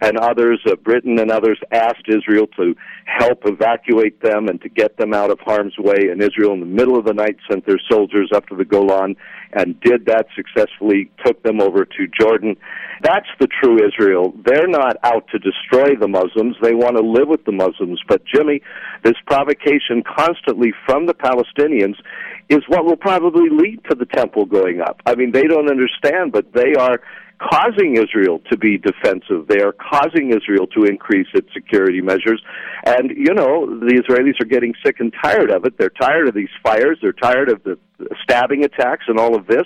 and 0.02 0.18
others, 0.18 0.62
uh, 0.68 0.76
Britain 0.76 1.20
and 1.20 1.32
others, 1.32 1.60
asked 1.72 2.08
Israel 2.08 2.48
to 2.58 2.76
help 3.08 3.44
evacuate 3.46 4.22
them 4.22 4.50
and 4.50 4.62
to 4.62 4.68
get 4.68 4.98
them 4.98 5.14
out 5.14 5.32
of 5.32 5.40
harm's 5.40 5.78
way. 5.78 6.10
And 6.12 6.22
Israel, 6.22 6.54
in 6.54 6.60
the 6.60 6.66
middle 6.66 7.00
of 7.00 7.06
the 7.06 7.14
night, 7.14 7.38
sent 7.50 7.66
their 7.66 7.80
soldiers 7.90 8.32
up 8.36 8.48
to 8.48 8.56
the 8.56 8.66
Golan 8.66 9.16
and 9.54 9.80
did 9.80 10.06
that 10.08 10.28
successfully, 10.36 11.10
took 11.26 11.42
them 11.44 11.62
over 11.62 11.86
to 11.86 12.08
Jordan. 12.20 12.58
That's 13.02 13.28
the 13.40 13.48
true 13.48 13.78
Israel. 13.86 14.34
They're 14.46 14.68
not 14.68 14.98
out 15.04 15.26
to 15.30 15.40
destroy 15.40 15.96
the 15.96 16.10
Muslims. 16.10 16.58
They 16.62 16.74
want 16.74 16.98
to 16.98 17.04
live 17.04 17.30
with 17.30 17.46
the 17.46 17.54
Muslims. 17.54 18.02
But, 18.08 18.24
Jimmy, 18.26 18.62
this 19.04 19.16
provocation 19.26 20.04
constantly 20.04 20.74
from 20.86 21.06
the 21.06 21.14
Palestinians 21.14 21.96
is 22.50 22.60
what 22.68 22.86
will 22.86 22.98
probably 22.98 23.50
lead 23.50 23.80
to 23.90 23.96
the 23.96 24.06
temple 24.06 24.46
going 24.46 24.82
up. 24.82 25.02
I 25.06 25.16
mean, 25.16 25.32
they 25.32 25.44
don't 25.44 25.70
understand, 25.70 26.34
but 26.34 26.52
they 26.54 26.74
are 26.78 27.00
causing 27.40 27.98
Israel 27.98 28.40
to 28.50 28.58
be 28.58 28.78
defensive. 28.78 29.48
They 29.48 29.62
are 29.62 29.74
causing 29.74 30.32
Israel 30.32 30.68
to 30.68 30.84
increase 30.84 31.28
its 31.34 31.48
security 31.54 32.02
measures. 32.02 32.42
And, 32.86 33.12
you 33.12 33.34
know, 33.34 33.66
the 33.80 34.02
Israelis 34.02 34.42
are 34.42 34.50
getting 34.50 34.74
sick 34.86 35.00
and 35.00 35.14
tired 35.24 35.52
of 35.52 35.66
it. 35.66 35.78
They're 35.78 35.90
tired 35.90 36.28
of 36.28 36.36
these 36.36 36.50
fires. 36.64 36.98
They're 37.02 37.14
tired 37.14 37.50
of 37.50 37.64
the 37.64 37.78
stabbing 38.24 38.64
attacks 38.64 39.06
and 39.08 39.20
all 39.20 39.36
of 39.36 39.48
this. 39.48 39.66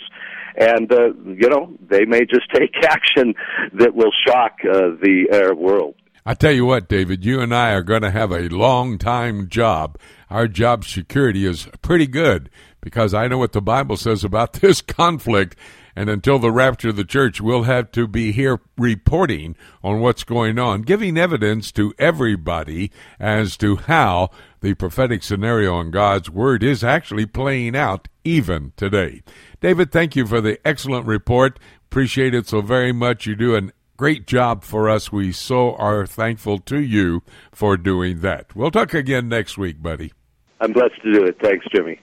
And, 0.58 0.92
uh, 0.92 1.14
you 1.26 1.50
know, 1.50 1.74
they 1.90 2.06
may 2.06 2.22
just 2.22 2.50
take 2.54 2.76
action 2.84 3.34
that 3.74 3.96
will 3.96 4.12
shock 4.28 4.58
uh, 4.64 4.96
the 5.02 5.28
Arab 5.32 5.58
world. 5.58 5.96
I 6.24 6.36
tell 6.36 6.52
you 6.52 6.66
what, 6.66 6.88
David, 6.88 7.26
you 7.26 7.42
and 7.42 7.54
I 7.54 7.72
are 7.72 7.82
going 7.82 8.04
to 8.04 8.12
have 8.12 8.32
a 8.32 8.48
long 8.50 9.00
time 9.00 9.50
job. 9.50 9.98
Our 10.30 10.48
job 10.48 10.86
security 10.86 11.48
is 11.48 11.68
pretty 11.82 12.06
good 12.06 12.52
because 12.80 13.14
I 13.14 13.28
know 13.28 13.40
what 13.40 13.54
the 13.54 13.62
Bible 13.62 13.98
says 13.98 14.24
about 14.24 14.54
this 14.62 14.82
conflict 14.82 15.56
and 16.02 16.10
until 16.10 16.40
the 16.40 16.52
rapture 16.52 16.90
of 16.90 16.96
the 16.96 17.06
church, 17.06 17.40
we'll 17.40 17.62
have 17.62 17.92
to 17.92 18.08
be 18.08 18.32
here 18.32 18.60
reporting 18.76 19.56
on 19.84 20.00
what's 20.00 20.24
going 20.24 20.58
on, 20.58 20.82
giving 20.82 21.16
evidence 21.16 21.72
to 21.74 21.94
everybody 22.00 22.92
as 23.20 23.56
to 23.58 23.76
how 23.76 24.32
the 24.62 24.74
prophetic 24.74 25.22
scenario 25.22 25.80
in 25.80 25.92
God's 25.92 26.28
Word 26.28 26.64
is 26.64 26.84
actually 26.84 27.28
playing 27.28 27.76
out 27.76 28.08
even 28.24 28.74
today. 28.78 29.22
David, 29.60 29.92
thank 29.92 30.16
you 30.16 30.26
for 30.26 30.42
the 30.42 30.58
excellent 30.68 31.06
report. 31.06 31.60
Appreciate 31.86 32.34
it 32.34 32.48
so 32.48 32.62
very 32.62 32.92
much. 32.92 33.28
You 33.28 33.36
do 33.36 33.56
a 33.56 33.70
great 33.96 34.26
job 34.26 34.64
for 34.64 34.90
us. 34.90 35.12
We 35.12 35.32
so 35.32 35.76
are 35.76 36.08
thankful 36.08 36.58
to 36.62 36.80
you 36.80 37.22
for 37.52 37.78
doing 37.78 38.22
that. 38.22 38.56
We'll 38.56 38.72
talk 38.72 38.96
again 38.96 39.30
next 39.30 39.56
week, 39.56 39.84
buddy. 39.84 40.14
I'm 40.62 40.74
blessed 40.74 41.00
to 41.04 41.14
do 41.14 41.26
it. 41.26 41.38
Thanks, 41.40 41.64
Jimmy. 41.72 42.00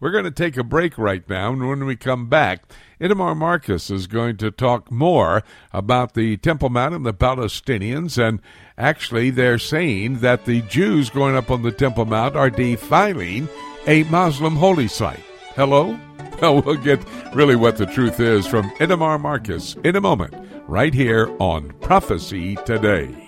We're 0.00 0.12
going 0.12 0.24
to 0.24 0.30
take 0.30 0.56
a 0.56 0.62
break 0.62 0.96
right 0.96 1.28
now, 1.28 1.52
and 1.52 1.68
when 1.68 1.84
we 1.84 1.96
come 1.96 2.28
back, 2.28 2.62
Itamar 3.00 3.36
Marcus 3.36 3.90
is 3.90 4.06
going 4.06 4.36
to 4.36 4.52
talk 4.52 4.92
more 4.92 5.42
about 5.72 6.14
the 6.14 6.36
Temple 6.36 6.68
Mount 6.68 6.94
and 6.94 7.04
the 7.04 7.12
Palestinians. 7.12 8.16
And 8.16 8.40
actually, 8.76 9.30
they're 9.30 9.58
saying 9.58 10.20
that 10.20 10.44
the 10.44 10.62
Jews 10.62 11.10
going 11.10 11.34
up 11.34 11.50
on 11.50 11.62
the 11.62 11.72
Temple 11.72 12.04
Mount 12.04 12.36
are 12.36 12.50
defiling 12.50 13.48
a 13.88 14.04
Muslim 14.04 14.56
holy 14.56 14.88
site. 14.88 15.22
Hello? 15.54 15.98
Well, 16.40 16.62
we'll 16.62 16.76
get 16.76 17.04
really 17.34 17.56
what 17.56 17.78
the 17.78 17.86
truth 17.86 18.20
is 18.20 18.46
from 18.46 18.70
Itamar 18.76 19.20
Marcus 19.20 19.74
in 19.82 19.96
a 19.96 20.00
moment, 20.00 20.34
right 20.68 20.94
here 20.94 21.34
on 21.40 21.72
Prophecy 21.80 22.54
Today. 22.64 23.27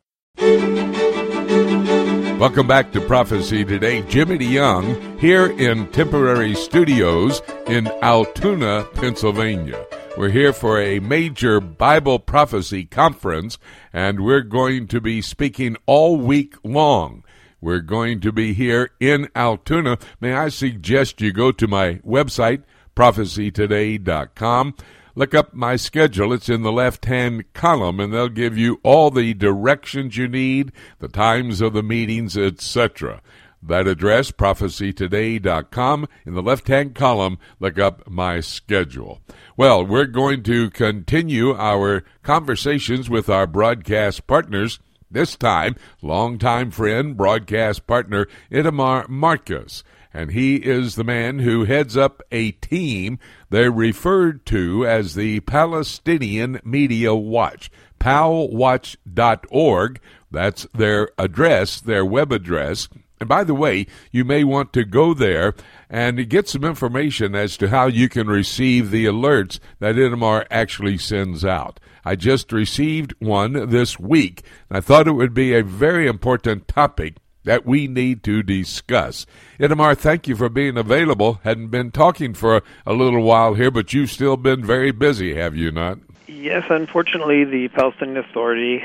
Welcome 2.41 2.65
back 2.65 2.91
to 2.93 3.01
Prophecy 3.01 3.63
Today. 3.63 4.01
Jimmy 4.01 4.39
DeYoung 4.39 5.19
here 5.19 5.45
in 5.45 5.85
temporary 5.91 6.55
studios 6.55 7.39
in 7.67 7.85
Altoona, 8.01 8.87
Pennsylvania. 8.95 9.85
We're 10.17 10.31
here 10.31 10.51
for 10.51 10.81
a 10.81 10.97
major 10.97 11.59
Bible 11.59 12.17
prophecy 12.17 12.85
conference, 12.85 13.59
and 13.93 14.25
we're 14.25 14.41
going 14.41 14.87
to 14.87 14.99
be 14.99 15.21
speaking 15.21 15.77
all 15.85 16.17
week 16.17 16.55
long. 16.63 17.23
We're 17.61 17.81
going 17.81 18.21
to 18.21 18.31
be 18.31 18.53
here 18.53 18.89
in 18.99 19.29
Altoona. 19.35 19.99
May 20.19 20.33
I 20.33 20.49
suggest 20.49 21.21
you 21.21 21.31
go 21.31 21.51
to 21.51 21.67
my 21.67 21.97
website, 21.97 22.63
prophecytoday.com 22.95 24.73
Look 25.15 25.33
up 25.33 25.53
my 25.53 25.75
schedule. 25.75 26.31
It's 26.31 26.49
in 26.49 26.61
the 26.61 26.71
left 26.71 27.05
hand 27.05 27.51
column, 27.53 27.99
and 27.99 28.13
they'll 28.13 28.29
give 28.29 28.57
you 28.57 28.79
all 28.83 29.11
the 29.11 29.33
directions 29.33 30.17
you 30.17 30.27
need, 30.27 30.71
the 30.99 31.07
times 31.07 31.61
of 31.61 31.73
the 31.73 31.83
meetings, 31.83 32.37
etc. 32.37 33.21
That 33.61 33.87
address, 33.87 34.31
prophecytoday.com. 34.31 36.07
In 36.25 36.33
the 36.33 36.41
left 36.41 36.67
hand 36.67 36.95
column, 36.95 37.37
look 37.59 37.77
up 37.77 38.09
my 38.09 38.39
schedule. 38.39 39.21
Well, 39.55 39.85
we're 39.85 40.05
going 40.05 40.43
to 40.43 40.69
continue 40.71 41.55
our 41.55 42.03
conversations 42.23 43.09
with 43.09 43.29
our 43.29 43.45
broadcast 43.45 44.25
partners. 44.27 44.79
This 45.11 45.35
time, 45.35 45.75
longtime 46.01 46.71
friend, 46.71 47.17
broadcast 47.17 47.85
partner, 47.85 48.27
Itamar 48.49 49.09
Marcus 49.09 49.83
and 50.13 50.31
he 50.31 50.57
is 50.57 50.95
the 50.95 51.03
man 51.03 51.39
who 51.39 51.65
heads 51.65 51.95
up 51.95 52.21
a 52.31 52.51
team 52.51 53.19
they're 53.49 53.71
referred 53.71 54.45
to 54.47 54.85
as 54.85 55.15
the 55.15 55.39
Palestinian 55.41 56.59
Media 56.63 57.15
Watch. 57.15 57.71
palwatch.org. 57.99 59.99
That's 60.31 60.67
their 60.73 61.09
address, 61.17 61.81
their 61.81 62.05
web 62.05 62.31
address. 62.31 62.89
And 63.19 63.29
by 63.29 63.43
the 63.43 63.53
way, 63.53 63.85
you 64.11 64.25
may 64.25 64.43
want 64.43 64.73
to 64.73 64.83
go 64.83 65.13
there 65.13 65.53
and 65.89 66.27
get 66.27 66.49
some 66.49 66.63
information 66.63 67.35
as 67.35 67.55
to 67.57 67.69
how 67.69 67.85
you 67.85 68.09
can 68.09 68.27
receive 68.27 68.89
the 68.89 69.05
alerts 69.05 69.59
that 69.79 69.95
Itamar 69.95 70.47
actually 70.49 70.97
sends 70.97 71.45
out. 71.45 71.79
I 72.03 72.15
just 72.15 72.51
received 72.51 73.13
one 73.19 73.69
this 73.69 73.99
week, 73.99 74.43
and 74.69 74.77
I 74.77 74.81
thought 74.81 75.07
it 75.07 75.11
would 75.11 75.35
be 75.35 75.53
a 75.53 75.63
very 75.63 76.07
important 76.07 76.67
topic 76.67 77.17
that 77.43 77.65
we 77.65 77.87
need 77.87 78.23
to 78.23 78.43
discuss. 78.43 79.25
Itamar, 79.59 79.97
thank 79.97 80.27
you 80.27 80.35
for 80.35 80.49
being 80.49 80.77
available. 80.77 81.39
Hadn't 81.43 81.67
been 81.67 81.91
talking 81.91 82.33
for 82.33 82.61
a 82.85 82.93
little 82.93 83.23
while 83.23 83.53
here, 83.55 83.71
but 83.71 83.93
you've 83.93 84.11
still 84.11 84.37
been 84.37 84.63
very 84.63 84.91
busy, 84.91 85.35
have 85.35 85.55
you 85.55 85.71
not? 85.71 85.99
Yes, 86.27 86.63
unfortunately, 86.69 87.43
the 87.43 87.67
Palestinian 87.69 88.17
Authority 88.17 88.81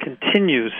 continues 0.00 0.72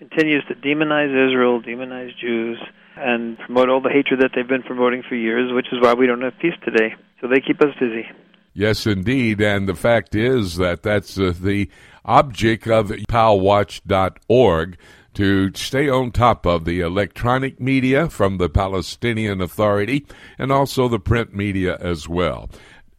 continues 0.00 0.42
to 0.48 0.54
demonize 0.54 1.10
Israel, 1.10 1.60
demonize 1.60 2.16
Jews, 2.16 2.58
and 2.96 3.38
promote 3.38 3.68
all 3.68 3.82
the 3.82 3.90
hatred 3.90 4.20
that 4.20 4.30
they've 4.34 4.48
been 4.48 4.62
promoting 4.62 5.02
for 5.06 5.14
years, 5.14 5.52
which 5.52 5.66
is 5.72 5.80
why 5.80 5.92
we 5.92 6.06
don't 6.06 6.22
have 6.22 6.38
peace 6.40 6.54
today. 6.64 6.94
So 7.20 7.28
they 7.28 7.40
keep 7.40 7.60
us 7.60 7.74
busy. 7.78 8.08
Yes, 8.54 8.86
indeed. 8.86 9.42
And 9.42 9.68
the 9.68 9.74
fact 9.74 10.14
is 10.14 10.56
that 10.56 10.82
that's 10.82 11.18
uh, 11.18 11.34
the 11.38 11.68
object 12.04 12.66
of 12.66 12.88
palwatch.org 12.88 14.78
to 15.14 15.52
stay 15.54 15.88
on 15.88 16.10
top 16.10 16.46
of 16.46 16.64
the 16.64 16.80
electronic 16.80 17.60
media 17.60 18.08
from 18.08 18.38
the 18.38 18.48
Palestinian 18.48 19.40
Authority 19.40 20.06
and 20.38 20.52
also 20.52 20.88
the 20.88 21.00
print 21.00 21.34
media 21.34 21.76
as 21.80 22.08
well. 22.08 22.48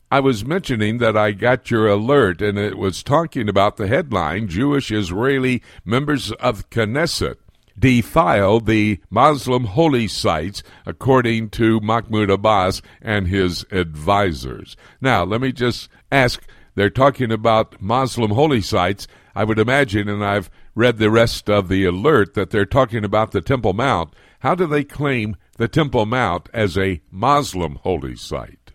I 0.09 0.19
was 0.19 0.43
mentioning 0.43 0.97
that 0.97 1.15
I 1.15 1.31
got 1.31 1.71
your 1.71 1.87
alert, 1.87 2.41
and 2.41 2.57
it 2.57 2.77
was 2.77 3.01
talking 3.01 3.47
about 3.47 3.77
the 3.77 3.87
headline 3.87 4.49
Jewish 4.49 4.91
Israeli 4.91 5.63
members 5.85 6.33
of 6.33 6.69
Knesset 6.69 7.37
defile 7.79 8.59
the 8.59 8.99
Muslim 9.09 9.65
holy 9.65 10.07
sites, 10.07 10.63
according 10.85 11.49
to 11.49 11.79
Mahmoud 11.79 12.29
Abbas 12.29 12.81
and 13.01 13.27
his 13.27 13.65
advisors. 13.71 14.75
Now, 14.99 15.23
let 15.23 15.41
me 15.41 15.51
just 15.51 15.89
ask 16.11 16.45
they're 16.75 16.89
talking 16.89 17.31
about 17.31 17.81
Muslim 17.81 18.31
holy 18.31 18.61
sites. 18.61 19.07
I 19.33 19.43
would 19.43 19.59
imagine, 19.59 20.09
and 20.09 20.23
I've 20.23 20.49
read 20.75 20.97
the 20.97 21.11
rest 21.11 21.49
of 21.49 21.67
the 21.67 21.85
alert, 21.85 22.33
that 22.33 22.49
they're 22.49 22.65
talking 22.65 23.03
about 23.03 23.31
the 23.31 23.41
Temple 23.41 23.73
Mount. 23.73 24.13
How 24.39 24.55
do 24.55 24.65
they 24.65 24.83
claim 24.83 25.35
the 25.57 25.67
Temple 25.67 26.05
Mount 26.05 26.49
as 26.53 26.77
a 26.77 27.01
Muslim 27.11 27.75
holy 27.75 28.15
site? 28.15 28.71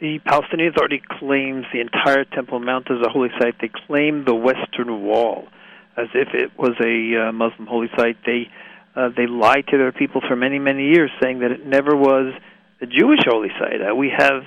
The 0.00 0.20
Palestinian 0.24 0.72
Authority 0.72 1.02
claims 1.18 1.66
the 1.72 1.80
entire 1.80 2.24
Temple 2.24 2.60
Mount 2.60 2.90
as 2.90 2.98
a 3.04 3.10
holy 3.10 3.30
site. 3.40 3.54
They 3.60 3.70
claim 3.86 4.24
the 4.24 4.34
Western 4.34 5.02
Wall 5.02 5.48
as 5.96 6.06
if 6.14 6.28
it 6.32 6.56
was 6.56 6.74
a 6.80 7.28
uh, 7.28 7.32
Muslim 7.32 7.66
holy 7.66 7.88
site. 7.96 8.16
They 8.24 8.48
uh, 8.94 9.10
they 9.16 9.26
lied 9.26 9.66
to 9.68 9.78
their 9.78 9.92
people 9.92 10.20
for 10.26 10.36
many 10.36 10.58
many 10.58 10.90
years, 10.94 11.10
saying 11.20 11.40
that 11.40 11.50
it 11.50 11.66
never 11.66 11.96
was 11.96 12.32
a 12.80 12.86
Jewish 12.86 13.20
holy 13.26 13.50
site. 13.58 13.82
Uh, 13.82 13.94
we 13.94 14.10
have 14.16 14.44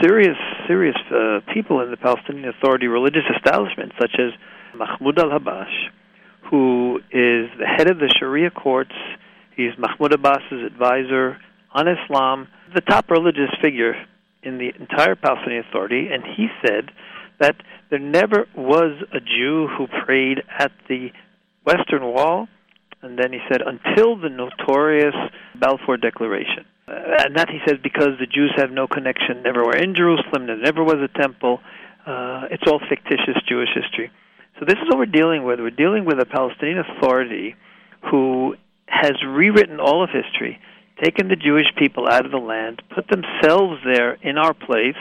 serious 0.00 0.38
serious 0.68 0.96
uh, 1.10 1.40
people 1.52 1.80
in 1.80 1.90
the 1.90 1.96
Palestinian 1.96 2.48
Authority 2.48 2.86
religious 2.86 3.26
establishment, 3.36 3.92
such 4.00 4.14
as 4.18 4.30
Mahmoud 4.78 5.18
al-Habash, 5.18 5.90
who 6.54 7.00
is 7.10 7.50
the 7.58 7.66
head 7.66 7.90
of 7.90 7.98
the 7.98 8.14
Sharia 8.16 8.48
courts. 8.48 8.94
He's 9.56 9.72
Mahmoud 9.76 10.12
Abbas's 10.12 10.62
advisor 10.64 11.36
on 11.72 11.88
Islam, 11.88 12.46
the 12.72 12.80
top 12.80 13.10
religious 13.10 13.50
figure 13.60 13.94
in 14.44 14.58
the 14.58 14.70
entire 14.78 15.16
Palestinian 15.16 15.64
Authority, 15.68 16.10
and 16.12 16.22
he 16.22 16.46
said 16.64 16.92
that 17.40 17.56
there 17.90 17.98
never 17.98 18.46
was 18.56 19.02
a 19.12 19.18
Jew 19.18 19.66
who 19.76 19.88
prayed 20.06 20.42
at 20.56 20.70
the 20.88 21.10
Western 21.66 22.04
Wall, 22.04 22.46
and 23.02 23.18
then 23.18 23.32
he 23.32 23.40
said, 23.50 23.60
until 23.60 24.14
the 24.14 24.28
notorious 24.28 25.16
Balfour 25.58 25.96
Declaration. 25.96 26.64
Uh, 26.86 26.92
and 27.18 27.36
that 27.36 27.50
he 27.50 27.58
says 27.66 27.78
because 27.82 28.10
the 28.20 28.26
Jews 28.26 28.52
have 28.56 28.70
no 28.70 28.86
connection, 28.86 29.42
never 29.42 29.64
were 29.64 29.76
in 29.76 29.96
Jerusalem, 29.96 30.46
there 30.46 30.56
never 30.56 30.84
was 30.84 30.98
a 31.02 31.18
temple. 31.20 31.58
Uh, 32.06 32.46
it's 32.52 32.62
all 32.68 32.80
fictitious 32.88 33.42
Jewish 33.48 33.70
history. 33.74 34.12
So 34.58 34.64
this 34.66 34.76
is 34.76 34.88
what 34.88 34.98
we're 34.98 35.06
dealing 35.06 35.44
with. 35.44 35.60
We're 35.60 35.70
dealing 35.70 36.04
with 36.04 36.20
a 36.20 36.26
Palestinian 36.26 36.78
Authority 36.78 37.56
who 38.10 38.56
has 38.86 39.12
rewritten 39.26 39.80
all 39.80 40.04
of 40.04 40.10
history, 40.10 40.60
taken 41.02 41.28
the 41.28 41.36
Jewish 41.36 41.66
people 41.76 42.06
out 42.08 42.24
of 42.24 42.30
the 42.30 42.38
land, 42.38 42.82
put 42.94 43.08
themselves 43.08 43.80
there 43.84 44.14
in 44.22 44.38
our 44.38 44.54
place, 44.54 44.96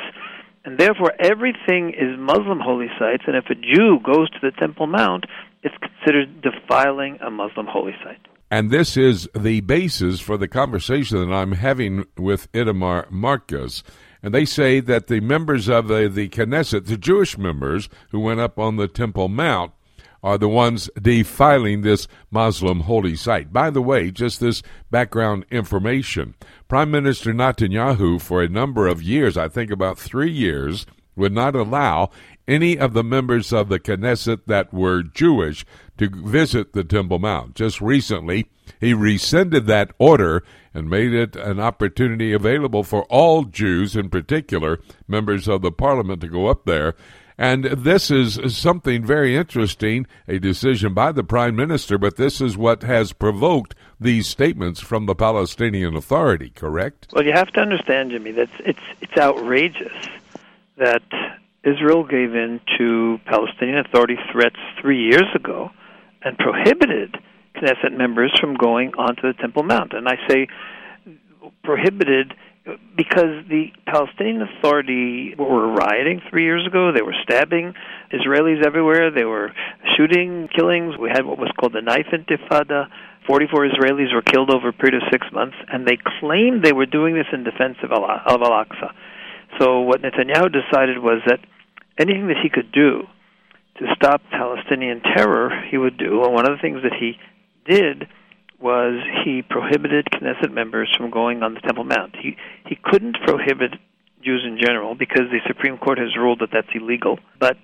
And 0.66 0.78
therefore, 0.78 1.12
everything 1.20 1.90
is 1.90 2.18
Muslim 2.18 2.60
holy 2.60 2.88
sites, 2.98 3.24
and 3.28 3.36
if 3.36 3.46
a 3.50 3.56
Jew 3.56 4.00
goes 4.04 4.30
to 4.30 4.40
the 4.42 4.52
Temple 4.52 4.88
Mount, 4.88 5.26
it's 5.62 5.76
considered 5.78 6.42
defiling 6.42 7.18
a 7.22 7.30
Muslim 7.30 7.68
holy 7.68 7.94
site. 8.04 8.26
And 8.50 8.72
this 8.72 8.96
is 8.96 9.28
the 9.36 9.62
basis 9.62 10.22
for 10.22 10.38
the 10.38 10.48
conversation 10.48 11.18
that 11.18 11.36
I'm 11.36 11.54
having 11.54 12.06
with 12.18 12.50
Itamar 12.54 13.12
Marcus. 13.12 13.84
And 14.24 14.34
they 14.34 14.46
say 14.46 14.80
that 14.80 15.08
the 15.08 15.20
members 15.20 15.68
of 15.68 15.90
the, 15.90 16.08
the 16.08 16.30
Knesset, 16.30 16.86
the 16.86 16.98
Jewish 16.98 17.38
members 17.38 17.90
who 18.10 18.22
went 18.22 18.40
up 18.40 18.58
on 18.58 18.78
the 18.78 18.88
Temple 18.88 19.28
Mount, 19.28 19.74
are 20.24 20.38
the 20.38 20.48
ones 20.48 20.90
defiling 21.00 21.82
this 21.82 22.08
Muslim 22.32 22.82
holy 22.82 23.16
site. 23.16 23.52
By 23.52 23.70
the 23.70 23.82
way, 23.82 24.10
just 24.10 24.40
this 24.40 24.64
background 24.90 25.46
information 25.52 26.36
Prime 26.70 26.90
Minister 26.90 27.34
Netanyahu, 27.34 28.22
for 28.22 28.42
a 28.42 28.48
number 28.48 28.88
of 28.88 29.04
years, 29.04 29.38
I 29.38 29.50
think 29.50 29.70
about 29.70 30.00
three 30.00 30.32
years, 30.32 30.86
would 31.16 31.34
not 31.34 31.56
allow 31.56 32.10
any 32.48 32.78
of 32.78 32.94
the 32.94 33.04
members 33.04 33.54
of 33.54 33.70
the 33.70 33.80
Knesset 33.80 34.46
that 34.48 34.74
were 34.74 35.04
Jewish 35.04 35.66
to 35.98 36.10
visit 36.10 36.74
the 36.74 36.84
Temple 36.84 37.20
Mount. 37.20 37.56
Just 37.56 37.82
recently, 37.82 38.50
he 38.80 38.94
rescinded 38.94 39.68
that 39.68 39.92
order 39.98 40.44
and 40.74 40.90
made 40.90 41.14
it 41.14 41.36
an 41.36 41.60
opportunity 41.60 42.34
available 42.34 42.84
for 42.84 43.04
all 43.04 43.44
Jews, 43.44 43.96
in 43.96 44.10
particular 44.10 44.80
members 45.08 45.48
of 45.48 45.62
the 45.62 45.72
parliament, 45.72 46.22
to 46.22 46.28
go 46.28 46.48
up 46.48 46.66
there. 46.66 46.96
And 47.38 47.66
this 47.66 48.12
is 48.12 48.40
something 48.56 49.04
very 49.06 49.36
interesting, 49.36 50.06
a 50.28 50.40
decision 50.40 50.94
by 50.94 51.12
the 51.12 51.24
prime 51.24 51.56
minister, 51.56 51.98
but 51.98 52.16
this 52.16 52.40
is 52.40 52.58
what 52.58 52.84
has 52.84 53.12
provoked 53.12 53.76
these 54.00 54.28
statements 54.28 54.80
from 54.80 55.08
the 55.08 55.16
Palestinian 55.16 55.96
Authority, 55.96 56.52
correct? 56.52 57.08
Well, 57.12 57.26
you 57.26 57.34
have 57.34 57.52
to 57.54 57.60
understand, 57.60 58.12
Jimmy, 58.12 58.32
that 58.34 58.50
it's, 58.60 58.80
it's 59.02 59.18
outrageous 59.18 60.08
that 60.78 61.02
Israel 61.64 62.04
gave 62.04 62.36
in 62.36 62.60
to 62.78 63.20
Palestinian 63.26 63.80
Authority 63.80 64.18
threats 64.32 64.60
three 64.80 65.04
years 65.04 65.28
ago 65.34 65.72
and 66.24 66.38
prohibited 66.38 67.18
Knesset 67.56 67.96
members 67.96 68.32
from 68.40 68.56
going 68.56 68.94
onto 68.98 69.22
the 69.22 69.34
Temple 69.40 69.64
Mount. 69.64 69.94
And 69.94 70.08
I 70.08 70.16
say 70.28 70.48
prohibited 71.64 72.34
because 72.96 73.44
the 73.50 73.68
Palestinian 73.86 74.42
Authority 74.42 75.36
were 75.38 75.68
rioting 75.68 76.22
three 76.30 76.44
years 76.44 76.66
ago. 76.66 76.92
They 76.94 77.02
were 77.02 77.16
stabbing 77.24 77.74
Israelis 78.12 78.66
everywhere. 78.66 79.12
They 79.12 79.26
were 79.26 79.52
shooting 79.98 80.48
killings. 80.56 80.98
We 80.98 81.10
had 81.10 81.26
what 81.26 81.38
was 81.38 81.52
called 81.60 81.74
the 81.74 81.82
knife 81.82 82.08
intifada. 82.14 82.88
44 83.28 83.70
Israelis 83.70 84.14
were 84.14 84.22
killed 84.22 84.50
over 84.50 84.70
a 84.70 84.74
period 84.74 84.96
of 84.96 85.10
six 85.12 85.28
months, 85.32 85.56
and 85.72 85.86
they 85.88 85.98
claimed 86.20 86.64
they 86.64 86.74
were 86.74 86.86
doing 86.86 87.16
this 87.16 87.28
in 87.32 87.44
defense 87.44 87.78
of 87.84 87.92
Al 87.92 88.04
Aqsa. 88.04 88.94
So 89.60 89.82
what 89.82 90.02
Netanyahu 90.02 90.52
decided 90.52 91.00
was 91.00 91.22
that 91.28 91.40
anything 91.98 92.28
that 92.28 92.38
he 92.42 92.50
could 92.50 92.72
do 92.72 93.04
to 93.78 93.86
stop 93.96 94.22
Palestinian 94.32 95.02
terror, 95.02 95.50
he 95.70 95.78
would 95.78 95.98
do. 95.98 96.24
And 96.24 96.34
one 96.34 96.46
of 96.46 96.56
the 96.56 96.62
things 96.62 96.84
that 96.84 96.94
he 96.94 97.18
did 97.66 98.08
was 98.60 99.04
he 99.26 99.42
prohibited 99.42 100.08
Knesset 100.14 100.52
members 100.52 100.94
from 100.98 101.10
going 101.12 101.44
on 101.44 101.54
the 101.54 101.60
Temple 101.60 101.84
Mount. 101.84 102.16
He 102.16 102.38
he 102.66 102.78
couldn't 102.82 103.18
prohibit 103.26 103.74
Jews 104.24 104.44
in 104.48 104.58
general 104.58 104.96
because 104.96 105.28
the 105.32 105.40
Supreme 105.48 105.78
Court 105.78 105.98
has 105.98 106.16
ruled 106.16 106.40
that 106.40 106.50
that's 106.54 106.70
illegal. 106.74 107.20
But 107.40 107.58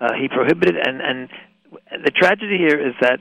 uh, 0.00 0.12
he 0.20 0.28
prohibited, 0.28 0.76
and 0.76 1.00
and 1.00 1.28
the 2.04 2.10
tragedy 2.10 2.56
here 2.58 2.78
is 2.78 2.94
that 3.00 3.20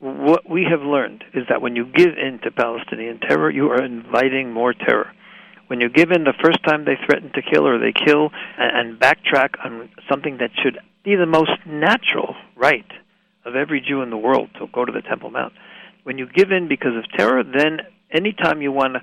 what 0.00 0.48
we 0.48 0.66
have 0.68 0.82
learned 0.82 1.24
is 1.32 1.44
that 1.48 1.62
when 1.62 1.76
you 1.76 1.86
give 1.86 2.18
in 2.18 2.40
to 2.42 2.50
Palestinian 2.50 3.20
terror, 3.20 3.50
you 3.50 3.70
are 3.70 3.82
inviting 3.82 4.52
more 4.52 4.74
terror. 4.74 5.12
When 5.68 5.80
you 5.80 5.88
give 5.88 6.10
in 6.10 6.24
the 6.24 6.34
first 6.42 6.62
time 6.64 6.84
they 6.84 6.96
threaten 7.06 7.32
to 7.32 7.42
kill 7.42 7.66
or 7.66 7.78
they 7.78 7.92
kill 7.92 8.30
and, 8.58 8.98
backtrack 8.98 9.54
on 9.64 9.88
something 10.08 10.38
that 10.38 10.50
should 10.62 10.78
be 11.04 11.16
the 11.16 11.26
most 11.26 11.52
natural 11.66 12.34
right 12.56 12.90
of 13.44 13.56
every 13.56 13.80
Jew 13.80 14.02
in 14.02 14.10
the 14.10 14.16
world 14.16 14.50
to 14.58 14.66
go 14.72 14.84
to 14.84 14.92
the 14.92 15.02
Temple 15.02 15.30
Mount. 15.30 15.52
When 16.04 16.18
you 16.18 16.26
give 16.26 16.50
in 16.50 16.68
because 16.68 16.96
of 16.96 17.04
terror, 17.16 17.42
then 17.42 17.80
anytime 18.10 18.62
you 18.62 18.72
want 18.72 18.94
to 18.94 19.00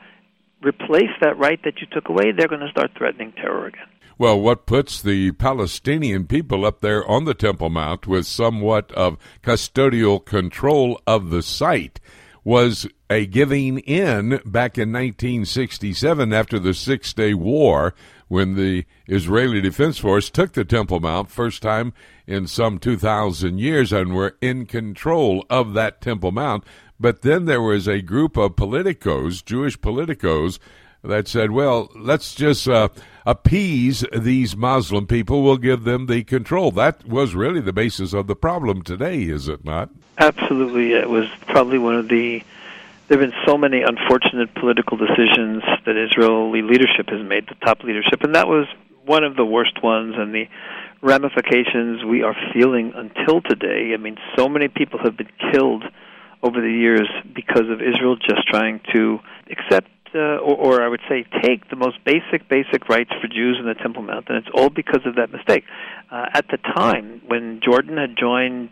replace 0.67 1.12
that 1.21 1.38
right 1.38 1.60
that 1.63 1.82
you 1.82 1.88
took 1.91 2.10
away, 2.10 2.32
they're 2.32 2.47
going 2.47 2.62
to 2.62 2.69
start 2.69 2.91
threatening 2.97 3.34
terror 3.34 3.67
again. 3.67 3.88
Well, 4.17 4.39
what 4.39 4.67
puts 4.67 5.02
the 5.02 5.32
Palestinian 5.32 6.28
people 6.28 6.63
up 6.63 6.82
there 6.82 7.04
on 7.08 7.26
the 7.26 7.34
Temple 7.34 7.71
Mount 7.71 8.06
with 8.06 8.28
somewhat 8.28 8.91
of 8.91 9.17
custodial 9.41 10.24
control 10.24 11.02
of 11.08 11.32
the 11.32 11.41
site 11.41 12.00
was 12.43 12.88
a 13.10 13.25
giving 13.25 13.80
in 13.80 14.41
back 14.45 14.77
in 14.77 14.91
1967 14.91 16.34
after 16.34 16.58
the 16.58 16.73
Six 16.73 17.13
Day 17.13 17.34
War 17.34 17.93
when 18.27 18.56
the 18.56 18.86
Israeli 19.08 19.62
Defense 19.62 19.97
Force 19.97 20.30
took 20.30 20.54
the 20.54 20.65
Temple 20.65 20.99
Mount 20.99 21.30
first 21.30 21.62
time 21.62 21.93
in 22.25 22.47
some 22.47 22.80
2,000 22.80 23.60
years 23.60 23.91
and 23.91 24.13
were 24.13 24.38
in 24.41 24.65
control 24.65 25.45
of 25.49 25.73
that 25.73 26.01
Temple 26.01 26.32
Mount. 26.32 26.63
But 26.99 27.21
then 27.21 27.45
there 27.45 27.62
was 27.62 27.88
a 27.88 28.01
group 28.01 28.38
of 28.38 28.56
politicos, 28.56 29.43
Jewish 29.43 29.77
politicos, 29.77 30.60
that 31.04 31.27
said, 31.27 31.51
well, 31.51 31.89
let's 31.95 32.36
just 32.36 32.67
uh, 32.67 32.89
appease 33.25 34.05
these 34.12 34.55
Muslim 34.55 35.07
people. 35.07 35.43
We'll 35.43 35.57
give 35.57 35.84
them 35.84 36.07
the 36.07 36.23
control. 36.23 36.71
That 36.71 37.05
was 37.07 37.36
really 37.36 37.62
the 37.62 37.73
basis 37.73 38.13
of 38.13 38.27
the 38.27 38.36
problem 38.36 38.81
today, 38.81 39.23
is 39.23 39.47
it 39.47 39.63
not? 39.63 39.89
Absolutely. 40.17 40.93
It 40.93 41.10
was 41.10 41.27
probably 41.47 41.77
one 41.77 41.95
of 41.95 42.07
the 42.07 42.43
there 43.07 43.19
have 43.19 43.29
been 43.29 43.39
so 43.45 43.57
many 43.57 43.81
unfortunate 43.81 44.55
political 44.55 44.95
decisions 44.95 45.63
that 45.86 45.97
Israeli 45.97 46.62
leadership 46.62 47.10
has 47.10 47.21
made, 47.21 47.45
the 47.49 47.55
top 47.55 47.84
leadership, 47.84 48.23
and 48.23 48.36
that 48.36 48.47
was 48.47 48.67
one 49.03 49.25
of 49.25 49.36
the 49.36 49.43
worst 49.43 49.84
ones. 49.84 50.15
And 50.17 50.34
the 50.34 50.47
ramifications 51.01 52.05
we 52.05 52.23
are 52.23 52.36
feeling 52.53 52.93
until 52.95 53.41
today. 53.41 53.91
I 53.93 53.97
mean, 53.97 54.17
so 54.38 54.47
many 54.47 54.69
people 54.69 54.99
have 55.03 55.17
been 55.17 55.31
killed 55.51 55.84
over 56.43 56.62
the 56.62 56.71
years 56.71 57.10
because 57.36 57.69
of 57.69 57.81
Israel 57.81 58.15
just 58.15 58.47
trying 58.47 58.79
to 58.93 59.19
accept, 59.49 59.89
uh, 60.13 60.38
or, 60.39 60.56
or 60.56 60.82
I 60.84 60.88
would 60.88 61.02
say, 61.10 61.26
take 61.41 61.69
the 61.69 61.76
most 61.76 61.97
basic, 62.06 62.47
basic 62.50 62.89
rights 62.89 63.12
for 63.21 63.28
Jews 63.28 63.58
in 63.60 63.65
the 63.65 63.74
Temple 63.74 64.04
Mount, 64.04 64.28
and 64.30 64.38
it's 64.38 64.50
all 64.54 64.69
because 64.69 65.02
of 65.06 65.15
that 65.15 65.32
mistake. 65.32 65.63
Uh, 66.12 66.26
at 66.34 66.45
the 66.50 66.58
time 66.58 67.21
when 67.28 67.62
Jordan 67.63 67.97
had 67.97 68.17
joined 68.17 68.69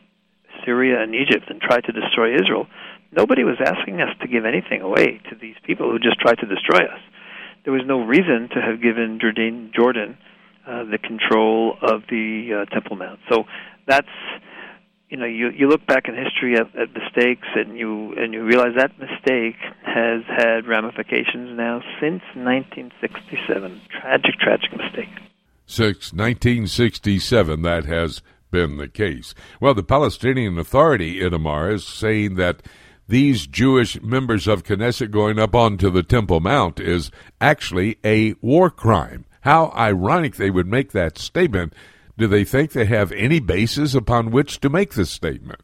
Syria 0.65 1.02
and 1.02 1.15
Egypt 1.15 1.49
and 1.49 1.62
tried 1.62 1.86
to 1.86 1.91
destroy 1.91 2.36
Israel, 2.36 2.67
nobody 3.12 3.43
was 3.43 3.58
asking 3.63 4.02
us 4.02 4.10
to 4.21 4.28
give 4.28 4.45
anything 4.45 4.82
away 4.82 5.21
to 5.30 5.36
these 5.39 5.56
people 5.63 5.89
who 5.89 5.99
just 5.99 6.19
tried 6.19 6.39
to 6.39 6.45
destroy 6.45 6.86
us. 6.86 7.02
There 7.63 7.73
was 7.73 7.84
no 7.86 8.04
reason 8.04 8.49
to 8.54 8.62
have 8.62 8.82
given 8.82 9.19
Jordan, 9.21 9.71
Jordan 9.75 10.17
uh, 10.67 10.84
the 10.84 10.97
control 10.97 11.75
of 11.82 12.04
the 12.10 12.62
uh, 12.62 12.73
Temple 12.73 12.95
Mount. 12.95 13.19
So 13.30 13.45
that's 13.88 14.08
you 15.10 15.17
know 15.17 15.26
you 15.26 15.50
you 15.50 15.67
look 15.67 15.86
back 15.86 16.08
in 16.08 16.15
history 16.15 16.56
at, 16.56 16.67
at 16.76 16.93
mistakes 16.93 17.48
and 17.56 17.78
you 17.78 18.13
and 18.15 18.34
you 18.34 18.43
realize 18.43 18.76
that 18.78 18.98
mistake 19.00 19.58
has 19.84 20.22
had 20.28 20.67
ramifications 20.67 21.58
now 21.58 21.82
since 22.00 22.22
1967. 22.36 23.82
Tragic, 23.89 24.36
tragic 24.39 24.72
mistake. 24.78 25.10
Since 25.65 26.13
1967, 26.13 27.62
that 27.63 27.86
has 27.86 28.22
been 28.52 28.78
the 28.78 28.88
case. 28.88 29.36
Well, 29.60 29.74
the 29.74 29.84
Palestinian 29.84 30.58
Authority, 30.58 31.19
Itamar, 31.19 31.74
is 31.74 31.86
saying 31.86 32.36
that 32.36 32.63
these 33.08 33.48
Jewish 33.48 34.02
members 34.02 34.48
of 34.48 34.63
Knesset 34.63 35.12
going 35.12 35.39
up 35.39 35.56
onto 35.56 35.89
the 35.89 36.04
Temple 36.04 36.39
Mount 36.39 36.80
is 36.80 37.12
actually 37.41 37.98
a 38.04 38.34
war 38.41 38.69
crime. 38.69 39.26
How 39.41 39.72
ironic 39.76 40.36
they 40.36 40.52
would 40.52 40.67
make 40.67 40.91
that 40.91 41.17
statement. 41.17 41.74
Do 42.19 42.27
they 42.27 42.43
think 42.43 42.73
they 42.73 42.86
have 42.86 43.13
any 43.13 43.39
basis 43.39 43.95
upon 43.95 44.32
which 44.32 44.60
to 44.60 44.69
make 44.69 44.93
this 44.93 45.10
statement? 45.10 45.62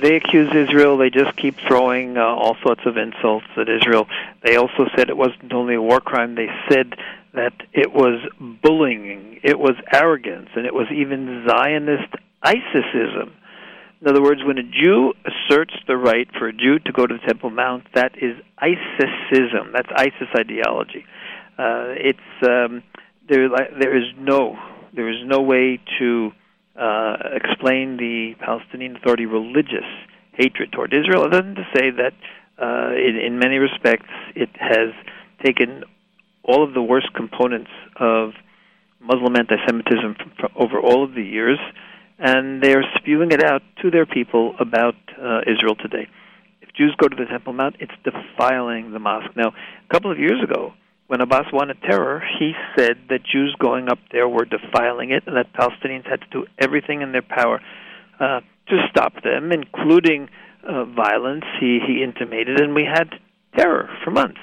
They 0.00 0.14
accuse 0.14 0.54
Israel. 0.54 0.96
They 0.96 1.10
just 1.10 1.36
keep 1.36 1.56
throwing 1.66 2.16
uh, 2.16 2.20
all 2.20 2.56
sorts 2.62 2.82
of 2.86 2.96
insults 2.96 3.46
at 3.56 3.68
Israel. 3.68 4.06
They 4.44 4.54
also 4.54 4.86
said 4.94 5.10
it 5.10 5.16
wasn't 5.16 5.52
only 5.52 5.74
a 5.74 5.82
war 5.82 6.00
crime. 6.00 6.36
They 6.36 6.46
said 6.70 6.94
that 7.34 7.54
it 7.72 7.92
was 7.92 8.20
bullying, 8.62 9.40
it 9.42 9.58
was 9.58 9.74
arrogance, 9.92 10.48
and 10.54 10.64
it 10.64 10.74
was 10.74 10.86
even 10.94 11.44
Zionist 11.48 12.14
ISISism. 12.44 13.32
In 14.00 14.08
other 14.08 14.22
words, 14.22 14.42
when 14.44 14.58
a 14.58 14.62
Jew 14.62 15.12
asserts 15.24 15.74
the 15.88 15.96
right 15.96 16.28
for 16.38 16.46
a 16.46 16.52
Jew 16.52 16.78
to 16.78 16.92
go 16.92 17.08
to 17.08 17.14
the 17.14 17.26
Temple 17.26 17.50
Mount, 17.50 17.84
that 17.94 18.12
is 18.22 18.36
ISISism. 18.62 19.72
That's 19.72 19.88
ISIS 19.96 20.28
ideology. 20.38 21.04
Uh, 21.58 21.96
it's 21.96 22.46
um, 22.46 22.84
there. 23.28 23.48
There 23.48 23.96
is 23.96 24.04
no 24.18 24.56
there 24.96 25.08
is 25.08 25.18
no 25.24 25.40
way 25.40 25.78
to 25.98 26.32
uh, 26.74 27.16
explain 27.34 27.96
the 27.96 28.34
Palestinian 28.40 28.96
Authority 28.96 29.26
religious 29.26 29.86
hatred 30.32 30.72
toward 30.72 30.92
Israel, 30.92 31.24
other 31.24 31.42
than 31.42 31.54
to 31.54 31.66
say 31.74 31.90
that 31.90 32.12
uh, 32.60 32.92
in, 32.94 33.16
in 33.16 33.38
many 33.38 33.58
respects 33.58 34.10
it 34.34 34.50
has 34.54 34.90
taken 35.44 35.84
all 36.42 36.64
of 36.64 36.74
the 36.74 36.82
worst 36.82 37.12
components 37.14 37.70
of 38.00 38.30
Muslim 39.00 39.36
anti-Semitism 39.36 40.16
from, 40.40 40.50
over 40.56 40.80
all 40.80 41.04
of 41.04 41.14
the 41.14 41.22
years 41.22 41.58
and 42.18 42.62
they're 42.62 42.84
spewing 42.96 43.30
it 43.32 43.44
out 43.44 43.62
to 43.82 43.90
their 43.90 44.06
people 44.06 44.54
about 44.58 44.94
uh, 45.20 45.40
Israel 45.46 45.76
today. 45.76 46.08
If 46.62 46.72
Jews 46.74 46.94
go 46.98 47.08
to 47.08 47.16
the 47.16 47.26
Temple 47.26 47.52
Mount, 47.52 47.76
it's 47.78 47.92
defiling 48.04 48.92
the 48.92 48.98
mosque. 48.98 49.36
Now, 49.36 49.48
a 49.48 49.92
couple 49.92 50.10
of 50.10 50.18
years 50.18 50.42
ago, 50.42 50.72
when 51.08 51.20
Abbas 51.20 51.46
wanted 51.52 51.80
terror, 51.82 52.22
he 52.38 52.52
said 52.76 52.96
that 53.08 53.20
Jews 53.24 53.54
going 53.58 53.88
up 53.88 53.98
there 54.10 54.28
were 54.28 54.44
defiling 54.44 55.12
it 55.12 55.22
and 55.26 55.36
that 55.36 55.52
Palestinians 55.52 56.08
had 56.08 56.20
to 56.20 56.26
do 56.30 56.46
everything 56.58 57.02
in 57.02 57.12
their 57.12 57.22
power 57.22 57.60
uh, 58.18 58.40
to 58.68 58.86
stop 58.90 59.12
them, 59.22 59.52
including 59.52 60.28
uh, 60.66 60.84
violence, 60.84 61.44
he, 61.60 61.78
he 61.86 62.02
intimated, 62.02 62.60
and 62.60 62.74
we 62.74 62.84
had 62.84 63.08
terror 63.56 63.88
for 64.04 64.10
months. 64.10 64.40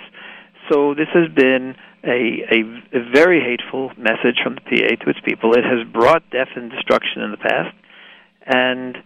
So 0.71 0.93
this 0.93 1.09
has 1.13 1.27
been 1.35 1.75
a, 2.05 2.43
a, 2.49 2.97
a 2.97 3.11
very 3.13 3.41
hateful 3.41 3.91
message 3.97 4.39
from 4.41 4.55
the 4.55 4.61
PA 4.61 5.03
to 5.03 5.09
its 5.09 5.19
people. 5.25 5.53
It 5.53 5.65
has 5.65 5.85
brought 5.91 6.29
death 6.31 6.49
and 6.55 6.71
destruction 6.71 7.21
in 7.21 7.31
the 7.31 7.37
past, 7.37 7.75
and 8.45 8.97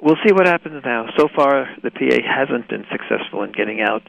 we'll 0.00 0.18
see 0.24 0.32
what 0.32 0.46
happens 0.46 0.82
now. 0.84 1.06
So 1.16 1.28
far, 1.34 1.68
the 1.82 1.90
PA 1.90 2.18
hasn't 2.24 2.68
been 2.68 2.84
successful 2.90 3.42
in 3.42 3.50
getting 3.50 3.80
out 3.80 4.02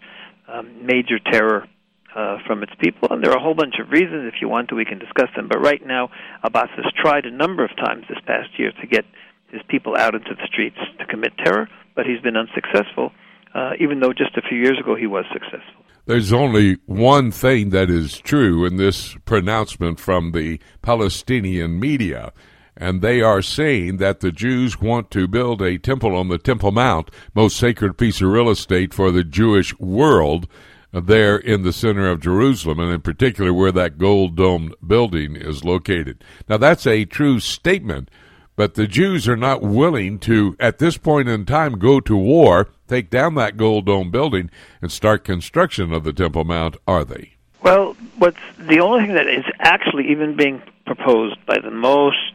um, 0.47 0.85
major 0.85 1.17
terror 1.17 1.67
uh, 2.15 2.37
from 2.45 2.63
its 2.63 2.73
people, 2.79 3.07
and 3.11 3.23
there 3.23 3.31
are 3.31 3.37
a 3.37 3.41
whole 3.41 3.55
bunch 3.55 3.75
of 3.79 3.89
reasons. 3.89 4.31
If 4.33 4.41
you 4.41 4.49
want 4.49 4.69
to, 4.69 4.75
we 4.75 4.85
can 4.85 4.99
discuss 4.99 5.29
them. 5.35 5.47
But 5.47 5.59
right 5.59 5.85
now, 5.85 6.09
Abbas 6.43 6.69
has 6.75 6.91
tried 6.95 7.25
a 7.25 7.31
number 7.31 7.63
of 7.63 7.75
times 7.77 8.05
this 8.09 8.19
past 8.25 8.49
year 8.57 8.71
to 8.81 8.87
get 8.87 9.05
his 9.51 9.61
people 9.67 9.95
out 9.97 10.15
into 10.15 10.33
the 10.35 10.47
streets 10.47 10.77
to 10.99 11.05
commit 11.05 11.33
terror, 11.37 11.69
but 11.95 12.05
he's 12.05 12.21
been 12.21 12.37
unsuccessful, 12.37 13.11
uh, 13.53 13.71
even 13.79 13.99
though 13.99 14.13
just 14.13 14.37
a 14.37 14.41
few 14.41 14.57
years 14.57 14.79
ago 14.79 14.95
he 14.95 15.07
was 15.07 15.25
successful. 15.33 15.83
There's 16.05 16.33
only 16.33 16.77
one 16.85 17.31
thing 17.31 17.69
that 17.69 17.89
is 17.89 18.19
true 18.19 18.65
in 18.65 18.77
this 18.77 19.15
pronouncement 19.25 19.99
from 19.99 20.31
the 20.31 20.59
Palestinian 20.81 21.79
media, 21.79 22.33
and 22.75 23.01
they 23.01 23.21
are 23.21 23.41
saying 23.41 23.97
that 23.97 24.21
the 24.21 24.31
Jews 24.31 24.81
want 24.81 25.11
to 25.11 25.27
build 25.27 25.61
a 25.61 25.77
temple 25.77 26.15
on 26.15 26.29
the 26.29 26.39
Temple 26.39 26.71
Mount, 26.71 27.11
most 27.35 27.57
sacred 27.57 27.97
piece 27.97 28.21
of 28.21 28.29
real 28.29 28.49
estate 28.49 28.93
for 28.93 29.11
the 29.11 29.23
Jewish 29.23 29.77
world, 29.79 30.47
there 30.91 31.37
in 31.37 31.63
the 31.63 31.73
center 31.73 32.09
of 32.09 32.21
Jerusalem, 32.21 32.79
and 32.79 32.91
in 32.91 33.01
particular 33.01 33.53
where 33.53 33.71
that 33.71 33.97
gold 33.97 34.35
domed 34.35 34.75
building 34.85 35.35
is 35.35 35.63
located. 35.63 36.23
Now, 36.49 36.57
that's 36.57 36.85
a 36.85 37.05
true 37.05 37.39
statement, 37.39 38.09
but 38.55 38.75
the 38.75 38.87
Jews 38.87 39.27
are 39.27 39.37
not 39.37 39.61
willing 39.61 40.19
to, 40.19 40.55
at 40.59 40.79
this 40.79 40.97
point 40.97 41.29
in 41.29 41.45
time, 41.45 41.79
go 41.79 41.99
to 42.01 42.17
war, 42.17 42.69
take 42.87 43.09
down 43.09 43.35
that 43.35 43.57
gold 43.57 43.85
domed 43.85 44.11
building, 44.11 44.49
and 44.81 44.91
start 44.91 45.23
construction 45.23 45.93
of 45.93 46.03
the 46.03 46.13
Temple 46.13 46.43
Mount, 46.43 46.75
are 46.87 47.05
they? 47.05 47.33
Well, 47.63 47.95
what's 48.17 48.37
the 48.57 48.79
only 48.79 49.05
thing 49.05 49.15
that 49.15 49.27
is 49.27 49.45
actually 49.59 50.09
even 50.11 50.35
being 50.35 50.61
proposed 50.85 51.37
by 51.45 51.59
the 51.59 51.71
most 51.71 52.33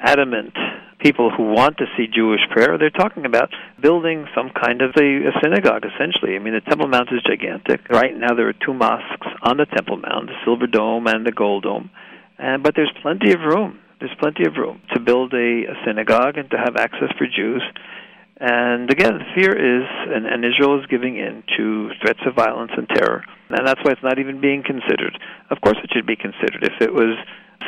adamant 0.00 0.54
people 1.02 1.30
who 1.30 1.52
want 1.52 1.78
to 1.78 1.86
see 1.96 2.06
Jewish 2.06 2.40
prayer, 2.50 2.78
they're 2.78 2.90
talking 2.90 3.26
about 3.26 3.50
building 3.80 4.26
some 4.34 4.50
kind 4.50 4.82
of 4.82 4.90
a, 4.96 5.28
a 5.28 5.32
synagogue, 5.42 5.84
essentially. 5.84 6.36
I 6.36 6.38
mean, 6.38 6.54
the 6.54 6.60
Temple 6.60 6.88
Mount 6.88 7.08
is 7.12 7.20
gigantic. 7.26 7.88
Right 7.90 8.16
now, 8.16 8.34
there 8.34 8.48
are 8.48 8.54
two 8.64 8.74
mosques 8.74 9.26
on 9.42 9.56
the 9.56 9.66
Temple 9.66 9.96
Mount, 9.96 10.28
the 10.28 10.38
Silver 10.44 10.66
Dome 10.66 11.06
and 11.06 11.26
the 11.26 11.32
Gold 11.32 11.64
Dome. 11.64 11.90
And, 12.38 12.62
but 12.62 12.74
there's 12.76 12.92
plenty 13.02 13.32
of 13.32 13.40
room 13.40 13.78
there's 14.02 14.14
plenty 14.18 14.44
of 14.44 14.56
room 14.58 14.82
to 14.92 14.98
build 14.98 15.32
a, 15.32 15.62
a 15.70 15.74
synagogue 15.86 16.36
and 16.36 16.50
to 16.50 16.58
have 16.58 16.74
access 16.74 17.14
for 17.16 17.24
Jews. 17.30 17.62
And 18.36 18.90
again, 18.90 19.14
the 19.14 19.30
fear 19.36 19.54
is, 19.54 19.86
and, 20.10 20.26
and 20.26 20.44
Israel 20.44 20.80
is 20.80 20.86
giving 20.90 21.16
in 21.18 21.44
to 21.56 21.90
threats 22.02 22.18
of 22.26 22.34
violence 22.34 22.72
and 22.76 22.88
terror. 22.88 23.22
And 23.48 23.64
that's 23.64 23.78
why 23.84 23.92
it's 23.92 24.02
not 24.02 24.18
even 24.18 24.40
being 24.40 24.64
considered. 24.66 25.16
Of 25.50 25.60
course, 25.60 25.76
it 25.84 25.90
should 25.94 26.06
be 26.06 26.16
considered. 26.16 26.64
If 26.66 26.82
it 26.82 26.92
was 26.92 27.14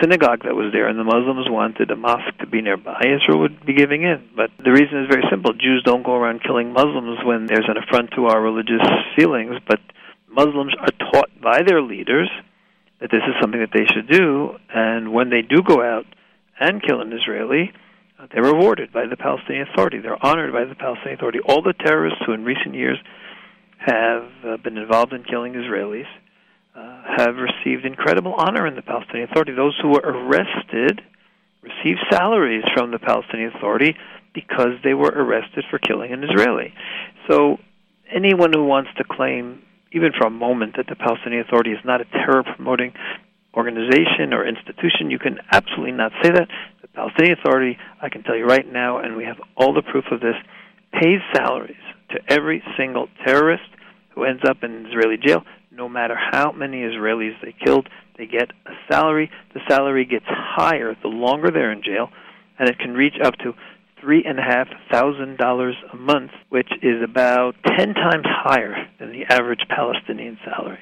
synagogue 0.00 0.44
that 0.44 0.54
was 0.54 0.72
there 0.72 0.88
and 0.88 0.98
the 0.98 1.04
Muslims 1.04 1.48
wanted 1.48 1.90
a 1.90 1.96
mosque 1.96 2.38
to 2.40 2.46
be 2.46 2.62
nearby, 2.62 3.00
Israel 3.00 3.40
would 3.40 3.64
be 3.64 3.74
giving 3.74 4.02
in. 4.02 4.28
But 4.34 4.50
the 4.62 4.72
reason 4.72 5.02
is 5.02 5.08
very 5.08 5.24
simple 5.30 5.52
Jews 5.52 5.82
don't 5.84 6.02
go 6.02 6.14
around 6.14 6.42
killing 6.42 6.72
Muslims 6.72 7.18
when 7.24 7.46
there's 7.46 7.68
an 7.68 7.76
affront 7.76 8.12
to 8.16 8.26
our 8.26 8.40
religious 8.40 8.82
feelings, 9.16 9.56
but 9.68 9.80
Muslims 10.28 10.74
are 10.78 11.10
taught 11.12 11.30
by 11.40 11.62
their 11.62 11.82
leaders 11.82 12.30
that 13.00 13.10
this 13.10 13.22
is 13.26 13.34
something 13.40 13.60
that 13.60 13.72
they 13.72 13.86
should 13.92 14.08
do. 14.08 14.56
And 14.72 15.12
when 15.12 15.30
they 15.30 15.42
do 15.42 15.62
go 15.62 15.82
out, 15.82 16.06
and 16.58 16.82
kill 16.82 17.00
an 17.00 17.12
Israeli, 17.12 17.72
uh, 18.18 18.26
they're 18.32 18.44
rewarded 18.44 18.92
by 18.92 19.06
the 19.06 19.16
Palestinian 19.16 19.66
Authority. 19.72 19.98
They're 19.98 20.24
honored 20.24 20.52
by 20.52 20.64
the 20.64 20.74
Palestinian 20.74 21.18
Authority. 21.18 21.40
All 21.46 21.62
the 21.62 21.72
terrorists 21.72 22.20
who, 22.24 22.32
in 22.32 22.44
recent 22.44 22.74
years, 22.74 22.98
have 23.78 24.30
uh, 24.46 24.56
been 24.58 24.78
involved 24.78 25.12
in 25.12 25.24
killing 25.24 25.54
Israelis 25.54 26.06
have 26.74 27.36
received 27.36 27.84
incredible 27.84 28.34
honor 28.34 28.66
in 28.66 28.74
the 28.74 28.82
Palestinian 28.82 29.28
Authority. 29.30 29.52
Those 29.52 29.78
who 29.80 29.88
were 29.88 30.02
arrested 30.04 31.00
received 31.62 32.00
salaries 32.10 32.64
from 32.74 32.90
the 32.90 32.98
Palestinian 32.98 33.52
Authority 33.56 33.96
because 34.34 34.74
they 34.82 34.94
were 34.94 35.10
arrested 35.10 35.64
for 35.70 35.78
killing 35.78 36.12
an 36.12 36.24
Israeli. 36.24 36.74
So, 37.30 37.58
anyone 38.12 38.52
who 38.52 38.64
wants 38.64 38.90
to 38.98 39.04
claim, 39.04 39.62
even 39.92 40.10
for 40.18 40.26
a 40.26 40.30
moment, 40.30 40.76
that 40.76 40.86
the 40.88 40.96
Palestinian 40.96 41.44
Authority 41.46 41.70
is 41.70 41.78
not 41.84 42.00
a 42.00 42.04
terror 42.04 42.42
promoting 42.42 42.92
organization 43.56 44.32
or 44.32 44.46
institution. 44.46 45.10
You 45.10 45.18
can 45.18 45.38
absolutely 45.52 45.92
not 45.92 46.12
say 46.22 46.30
that. 46.30 46.48
The 46.82 46.88
Palestinian 46.88 47.38
Authority, 47.38 47.78
I 48.02 48.08
can 48.08 48.24
tell 48.24 48.36
you 48.36 48.44
right 48.44 48.70
now, 48.70 48.98
and 48.98 49.16
we 49.16 49.24
have 49.24 49.38
all 49.56 49.72
the 49.72 49.82
proof 49.82 50.04
of 50.10 50.20
this, 50.20 50.34
pays 50.92 51.20
salaries 51.34 51.76
to 52.10 52.18
every 52.28 52.62
single 52.76 53.08
terrorist 53.24 53.62
who 54.14 54.24
ends 54.24 54.42
up 54.48 54.62
in 54.62 54.86
Israeli 54.86 55.16
jail. 55.16 55.42
No 55.74 55.88
matter 55.88 56.14
how 56.16 56.52
many 56.52 56.82
Israelis 56.82 57.34
they 57.42 57.52
killed, 57.64 57.88
they 58.16 58.26
get 58.26 58.50
a 58.66 58.72
salary. 58.88 59.30
The 59.54 59.60
salary 59.68 60.04
gets 60.04 60.26
higher 60.28 60.94
the 61.02 61.08
longer 61.08 61.50
they're 61.50 61.72
in 61.72 61.82
jail, 61.82 62.10
and 62.58 62.68
it 62.68 62.78
can 62.78 62.94
reach 62.94 63.16
up 63.22 63.34
to 63.38 63.54
three 64.00 64.24
and 64.24 64.38
a 64.38 64.42
half 64.42 64.68
thousand 64.90 65.36
dollars 65.36 65.74
a 65.92 65.96
month, 65.96 66.30
which 66.48 66.70
is 66.82 67.02
about 67.02 67.56
ten 67.66 67.94
times 67.94 68.24
higher 68.24 68.88
than 69.00 69.10
the 69.10 69.24
average 69.24 69.62
Palestinian 69.68 70.38
salary. 70.44 70.78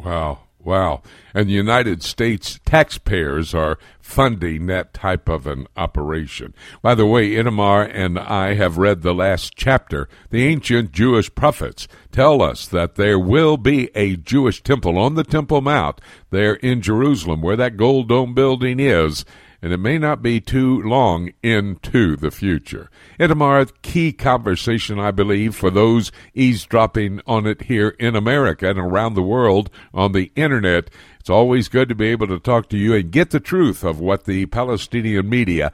Wow. 0.00 0.40
Wow. 0.64 1.02
And 1.34 1.48
the 1.48 1.54
United 1.54 2.02
States 2.02 2.60
taxpayers 2.64 3.52
are 3.52 3.78
funding 4.00 4.66
that 4.66 4.94
type 4.94 5.28
of 5.28 5.46
an 5.46 5.66
operation. 5.76 6.54
By 6.82 6.94
the 6.94 7.06
way, 7.06 7.30
Itamar 7.30 7.90
and 7.92 8.18
I 8.18 8.54
have 8.54 8.78
read 8.78 9.02
the 9.02 9.14
last 9.14 9.54
chapter. 9.56 10.08
The 10.30 10.44
ancient 10.46 10.92
Jewish 10.92 11.34
prophets 11.34 11.88
tell 12.12 12.42
us 12.42 12.66
that 12.68 12.94
there 12.94 13.18
will 13.18 13.56
be 13.56 13.90
a 13.94 14.16
Jewish 14.16 14.62
temple 14.62 14.98
on 14.98 15.14
the 15.14 15.24
Temple 15.24 15.62
Mount 15.62 16.00
there 16.30 16.54
in 16.54 16.80
Jerusalem 16.82 17.42
where 17.42 17.56
that 17.56 17.76
gold 17.76 18.08
dome 18.08 18.34
building 18.34 18.78
is 18.78 19.24
and 19.62 19.72
it 19.72 19.78
may 19.78 19.96
not 19.96 20.20
be 20.20 20.40
too 20.40 20.82
long 20.82 21.30
into 21.42 22.16
the 22.16 22.32
future. 22.32 22.90
Itamar, 23.18 23.70
key 23.82 24.12
conversation, 24.12 24.98
I 24.98 25.12
believe, 25.12 25.54
for 25.54 25.70
those 25.70 26.10
eavesdropping 26.34 27.20
on 27.26 27.46
it 27.46 27.62
here 27.62 27.90
in 28.00 28.16
America 28.16 28.68
and 28.68 28.78
around 28.78 29.14
the 29.14 29.22
world 29.22 29.70
on 29.94 30.12
the 30.12 30.32
internet. 30.34 30.90
It's 31.20 31.30
always 31.30 31.68
good 31.68 31.88
to 31.88 31.94
be 31.94 32.08
able 32.08 32.26
to 32.26 32.40
talk 32.40 32.68
to 32.70 32.76
you 32.76 32.94
and 32.94 33.12
get 33.12 33.30
the 33.30 33.38
truth 33.38 33.84
of 33.84 34.00
what 34.00 34.24
the 34.24 34.46
Palestinian 34.46 35.28
media 35.30 35.72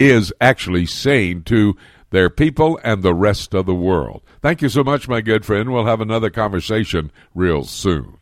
is 0.00 0.32
actually 0.40 0.86
saying 0.86 1.44
to 1.44 1.76
their 2.10 2.30
people 2.30 2.80
and 2.82 3.02
the 3.02 3.14
rest 3.14 3.54
of 3.54 3.66
the 3.66 3.74
world. 3.74 4.22
Thank 4.42 4.62
you 4.62 4.68
so 4.68 4.82
much, 4.82 5.08
my 5.08 5.20
good 5.20 5.44
friend. 5.44 5.72
We'll 5.72 5.86
have 5.86 6.00
another 6.00 6.30
conversation 6.30 7.12
real 7.34 7.62
soon. 7.62 8.17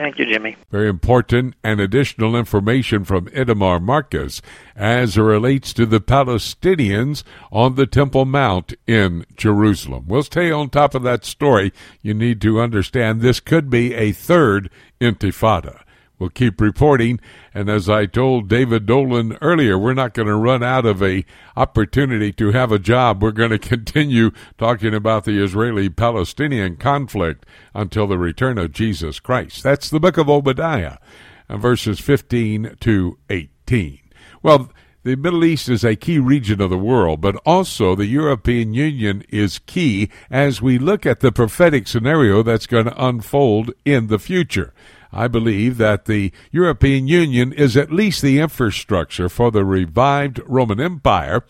Thank 0.00 0.18
you, 0.18 0.24
Jimmy. 0.24 0.56
Very 0.70 0.88
important 0.88 1.56
and 1.62 1.78
additional 1.78 2.34
information 2.34 3.04
from 3.04 3.26
Itamar 3.26 3.82
Marcus 3.82 4.40
as 4.74 5.18
it 5.18 5.20
relates 5.20 5.74
to 5.74 5.84
the 5.84 6.00
Palestinians 6.00 7.22
on 7.52 7.74
the 7.74 7.86
Temple 7.86 8.24
Mount 8.24 8.72
in 8.86 9.26
Jerusalem. 9.36 10.06
We'll 10.08 10.22
stay 10.22 10.50
on 10.50 10.70
top 10.70 10.94
of 10.94 11.02
that 11.02 11.26
story. 11.26 11.70
You 12.00 12.14
need 12.14 12.40
to 12.40 12.62
understand 12.62 13.20
this 13.20 13.40
could 13.40 13.68
be 13.68 13.92
a 13.92 14.12
third 14.12 14.70
intifada. 15.02 15.82
We'll 16.20 16.28
keep 16.28 16.60
reporting, 16.60 17.18
and 17.54 17.70
as 17.70 17.88
I 17.88 18.04
told 18.04 18.46
David 18.46 18.84
Dolan 18.84 19.38
earlier, 19.40 19.78
we're 19.78 19.94
not 19.94 20.12
going 20.12 20.28
to 20.28 20.36
run 20.36 20.62
out 20.62 20.84
of 20.84 21.02
a 21.02 21.24
opportunity 21.56 22.30
to 22.34 22.52
have 22.52 22.70
a 22.70 22.78
job. 22.78 23.22
We're 23.22 23.30
going 23.30 23.50
to 23.58 23.58
continue 23.58 24.30
talking 24.58 24.94
about 24.94 25.24
the 25.24 25.42
Israeli-Palestinian 25.42 26.76
conflict 26.76 27.46
until 27.74 28.06
the 28.06 28.18
return 28.18 28.58
of 28.58 28.72
Jesus 28.72 29.18
Christ. 29.18 29.62
That's 29.62 29.88
the 29.88 29.98
book 29.98 30.18
of 30.18 30.28
Obadiah, 30.28 30.98
uh, 31.48 31.56
verses 31.56 31.98
15 32.00 32.76
to 32.80 33.18
18. 33.30 34.00
Well, 34.42 34.70
the 35.02 35.16
Middle 35.16 35.42
East 35.42 35.70
is 35.70 35.82
a 35.82 35.96
key 35.96 36.18
region 36.18 36.60
of 36.60 36.68
the 36.68 36.76
world, 36.76 37.22
but 37.22 37.36
also 37.46 37.94
the 37.94 38.04
European 38.04 38.74
Union 38.74 39.24
is 39.30 39.58
key 39.60 40.10
as 40.30 40.60
we 40.60 40.78
look 40.78 41.06
at 41.06 41.20
the 41.20 41.32
prophetic 41.32 41.88
scenario 41.88 42.42
that's 42.42 42.66
going 42.66 42.84
to 42.84 43.02
unfold 43.02 43.70
in 43.86 44.08
the 44.08 44.18
future. 44.18 44.74
I 45.12 45.28
believe 45.28 45.76
that 45.78 46.04
the 46.04 46.32
European 46.50 47.08
Union 47.08 47.52
is 47.52 47.76
at 47.76 47.92
least 47.92 48.22
the 48.22 48.38
infrastructure 48.38 49.28
for 49.28 49.50
the 49.50 49.64
revived 49.64 50.40
Roman 50.46 50.80
Empire. 50.80 51.42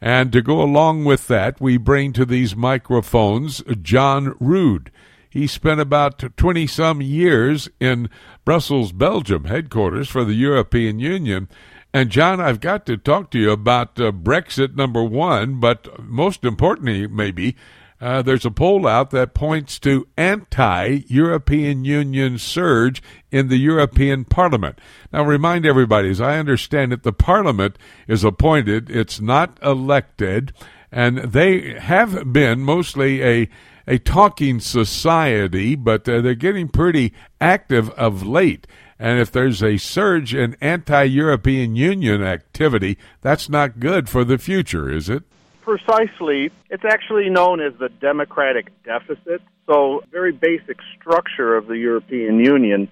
And 0.00 0.32
to 0.32 0.42
go 0.42 0.62
along 0.62 1.04
with 1.04 1.26
that, 1.26 1.60
we 1.60 1.76
bring 1.76 2.12
to 2.12 2.24
these 2.24 2.54
microphones 2.54 3.62
John 3.82 4.36
Rood. 4.38 4.92
He 5.28 5.46
spent 5.46 5.80
about 5.80 6.36
20 6.36 6.66
some 6.66 7.02
years 7.02 7.68
in 7.80 8.08
Brussels, 8.44 8.92
Belgium, 8.92 9.44
headquarters 9.44 10.08
for 10.08 10.24
the 10.24 10.34
European 10.34 11.00
Union. 11.00 11.48
And 11.92 12.10
John, 12.10 12.40
I've 12.40 12.60
got 12.60 12.86
to 12.86 12.96
talk 12.96 13.30
to 13.30 13.38
you 13.38 13.50
about 13.50 14.00
uh, 14.00 14.12
Brexit 14.12 14.76
number 14.76 15.02
one, 15.02 15.58
but 15.58 16.02
most 16.02 16.44
importantly, 16.44 17.06
maybe 17.06 17.56
uh, 18.00 18.22
there's 18.22 18.44
a 18.44 18.50
poll 18.50 18.86
out 18.86 19.10
that 19.10 19.34
points 19.34 19.78
to 19.80 20.06
anti 20.16 21.02
European 21.08 21.84
Union 21.84 22.38
surge 22.38 23.02
in 23.30 23.48
the 23.48 23.56
European 23.56 24.24
Parliament. 24.24 24.78
Now, 25.12 25.24
remind 25.24 25.66
everybody, 25.66 26.10
as 26.10 26.20
I 26.20 26.38
understand 26.38 26.92
it, 26.92 27.02
the 27.02 27.12
Parliament 27.12 27.76
is 28.06 28.22
appointed, 28.22 28.88
it's 28.88 29.20
not 29.20 29.58
elected, 29.62 30.52
and 30.92 31.18
they 31.18 31.78
have 31.78 32.32
been 32.32 32.60
mostly 32.60 33.22
a 33.22 33.48
a 33.88 33.98
talking 33.98 34.60
society, 34.60 35.74
but 35.74 36.06
uh, 36.06 36.20
they're 36.20 36.34
getting 36.34 36.68
pretty 36.68 37.14
active 37.40 37.88
of 37.92 38.24
late. 38.24 38.66
And 38.98 39.18
if 39.18 39.32
there's 39.32 39.62
a 39.62 39.78
surge 39.78 40.34
in 40.34 40.56
anti 40.60 41.04
European 41.04 41.74
Union 41.74 42.22
activity, 42.22 42.98
that's 43.22 43.48
not 43.48 43.80
good 43.80 44.08
for 44.08 44.24
the 44.24 44.38
future, 44.38 44.90
is 44.90 45.08
it? 45.08 45.22
Precisely. 45.68 46.50
It's 46.70 46.84
actually 46.86 47.28
known 47.28 47.60
as 47.60 47.74
the 47.78 47.90
democratic 47.90 48.72
deficit. 48.84 49.42
So, 49.66 50.02
very 50.10 50.32
basic 50.32 50.78
structure 50.98 51.58
of 51.58 51.66
the 51.66 51.76
European 51.76 52.40
Union. 52.40 52.88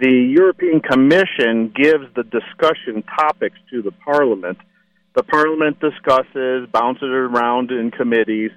The 0.00 0.32
European 0.34 0.80
Commission 0.80 1.70
gives 1.76 2.06
the 2.16 2.22
discussion 2.22 3.02
topics 3.02 3.58
to 3.68 3.82
the 3.82 3.90
Parliament. 3.90 4.56
The 5.14 5.22
Parliament 5.22 5.80
discusses, 5.80 6.66
bounces 6.72 7.10
around 7.10 7.70
in 7.70 7.90
committees, 7.90 8.52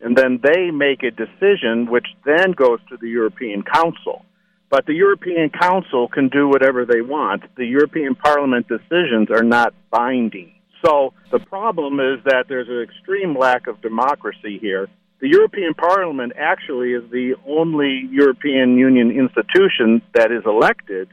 and 0.00 0.16
then 0.16 0.40
they 0.42 0.72
make 0.72 1.04
a 1.04 1.12
decision 1.12 1.88
which 1.88 2.08
then 2.26 2.50
goes 2.50 2.80
to 2.88 2.96
the 2.96 3.08
European 3.08 3.62
Council. 3.62 4.24
But 4.68 4.86
the 4.86 4.94
European 4.94 5.48
Council 5.50 6.08
can 6.08 6.28
do 6.28 6.48
whatever 6.48 6.84
they 6.84 7.02
want. 7.02 7.44
The 7.54 7.66
European 7.66 8.16
Parliament 8.16 8.66
decisions 8.66 9.30
are 9.30 9.44
not 9.44 9.74
binding. 9.92 10.54
So 10.84 11.14
the 11.30 11.38
problem 11.38 12.00
is 12.00 12.24
that 12.24 12.46
there's 12.48 12.68
an 12.68 12.82
extreme 12.82 13.36
lack 13.36 13.66
of 13.66 13.80
democracy 13.80 14.58
here. 14.60 14.88
The 15.20 15.28
European 15.28 15.74
Parliament 15.74 16.32
actually 16.36 16.92
is 16.92 17.08
the 17.10 17.34
only 17.46 18.08
European 18.10 18.76
Union 18.76 19.12
institution 19.12 20.02
that 20.14 20.32
is 20.32 20.42
elected, 20.44 21.08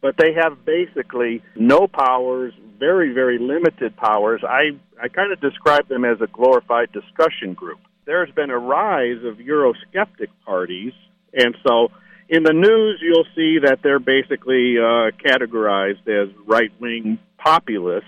but 0.00 0.16
they 0.18 0.32
have 0.34 0.64
basically 0.64 1.42
no 1.54 1.86
powers, 1.86 2.52
very, 2.80 3.12
very 3.12 3.38
limited 3.38 3.96
powers. 3.96 4.42
I, 4.42 4.76
I 5.00 5.06
kind 5.06 5.32
of 5.32 5.40
describe 5.40 5.86
them 5.86 6.04
as 6.04 6.20
a 6.20 6.26
glorified 6.26 6.90
discussion 6.92 7.54
group. 7.54 7.78
There's 8.04 8.32
been 8.32 8.50
a 8.50 8.58
rise 8.58 9.22
of 9.24 9.36
Eurosceptic 9.36 10.30
parties, 10.44 10.92
and 11.32 11.56
so 11.64 11.92
in 12.28 12.42
the 12.42 12.52
news, 12.52 13.00
you'll 13.00 13.26
see 13.36 13.58
that 13.64 13.80
they're 13.84 14.00
basically 14.00 14.76
uh, 14.78 15.12
categorized 15.24 16.08
as 16.08 16.34
right 16.46 16.72
wing 16.80 17.18
populists, 17.38 18.06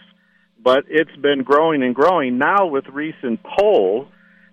but 0.64 0.84
it's 0.88 1.14
been 1.16 1.42
growing 1.42 1.82
and 1.82 1.94
growing. 1.94 2.38
Now, 2.38 2.66
with 2.66 2.86
recent 2.88 3.40
polls, 3.42 4.08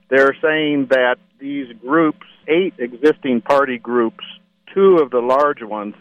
they're 0.09 0.35
saying 0.41 0.87
that 0.89 1.15
these 1.39 1.67
groups, 1.79 2.27
eight 2.47 2.73
existing 2.77 3.41
party 3.41 3.77
groups, 3.77 4.23
two 4.75 4.97
of 5.01 5.09
the 5.09 5.19
large 5.19 5.63
ones, 5.63 5.95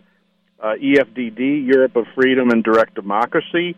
uh, 0.61 0.75
EFDD, 0.83 1.67
Europe 1.67 1.95
of 1.95 2.07
Freedom 2.15 2.51
and 2.51 2.65
Direct 2.65 2.95
Democracy, 2.95 3.77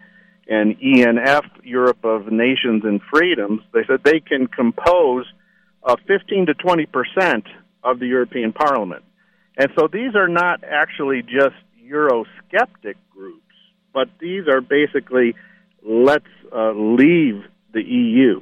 and 0.49 0.77
ENF, 0.81 1.45
Europe 1.63 2.03
of 2.03 2.33
Nations 2.33 2.83
and 2.85 3.01
Freedoms, 3.13 3.61
they 3.73 3.85
said 3.87 4.01
they 4.03 4.21
can 4.21 4.47
compose 4.49 5.27
uh, 5.85 5.97
15 6.09 6.47
to 6.47 6.55
20 6.55 6.87
percent 6.87 7.45
of 7.85 7.99
the 7.99 8.07
European 8.07 8.53
Parliament. 8.53 9.05
And 9.57 9.69
so 9.79 9.87
these 9.87 10.15
are 10.15 10.29
not 10.29 10.65
actually 10.65 11.23
just 11.23 11.57
Eurosceptic 11.85 12.95
groups, 13.11 13.43
but 13.93 14.09
these 14.19 14.49
are 14.49 14.61
basically 14.61 15.35
let's 15.85 16.25
uh, 16.55 16.73
leave 16.73 17.43
the 17.73 17.83
EU. 17.83 18.41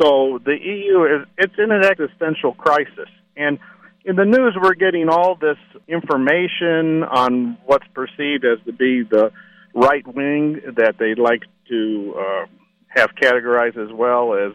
So 0.00 0.38
the 0.44 0.56
EU 0.60 1.04
is 1.04 1.26
it's 1.38 1.54
in 1.58 1.70
an 1.70 1.84
existential 1.84 2.52
crisis, 2.54 3.08
and 3.36 3.58
in 4.04 4.16
the 4.16 4.24
news 4.24 4.56
we're 4.60 4.74
getting 4.74 5.08
all 5.08 5.36
this 5.36 5.58
information 5.88 7.02
on 7.02 7.58
what's 7.64 7.86
perceived 7.94 8.44
as 8.44 8.64
to 8.66 8.72
be 8.72 9.02
the 9.02 9.30
right 9.74 10.06
wing 10.06 10.60
that 10.76 10.96
they 10.98 11.14
like 11.14 11.42
to 11.68 12.14
uh, 12.18 12.46
have 12.88 13.10
categorized 13.20 13.76
as 13.76 13.92
well 13.92 14.34
as 14.34 14.52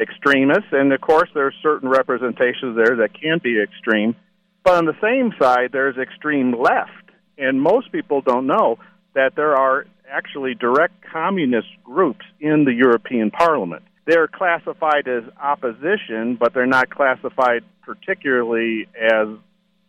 extremists, 0.00 0.70
and 0.72 0.92
of 0.92 1.00
course 1.00 1.28
there 1.34 1.46
are 1.46 1.54
certain 1.62 1.88
representations 1.88 2.76
there 2.76 2.96
that 2.96 3.10
can 3.20 3.38
be 3.42 3.60
extreme 3.60 4.14
but 4.68 4.74
on 4.74 4.84
the 4.84 4.96
same 5.00 5.32
side, 5.40 5.70
there's 5.72 5.96
extreme 5.96 6.52
left. 6.52 6.90
And 7.38 7.58
most 7.58 7.90
people 7.90 8.20
don't 8.20 8.46
know 8.46 8.78
that 9.14 9.34
there 9.34 9.56
are 9.56 9.86
actually 10.10 10.54
direct 10.54 10.94
communist 11.12 11.68
groups 11.84 12.24
in 12.40 12.64
the 12.64 12.72
European 12.72 13.30
Parliament. 13.30 13.82
They're 14.06 14.28
classified 14.28 15.06
as 15.06 15.24
opposition, 15.40 16.36
but 16.40 16.54
they're 16.54 16.66
not 16.66 16.90
classified 16.90 17.62
particularly 17.82 18.86
as 18.94 19.28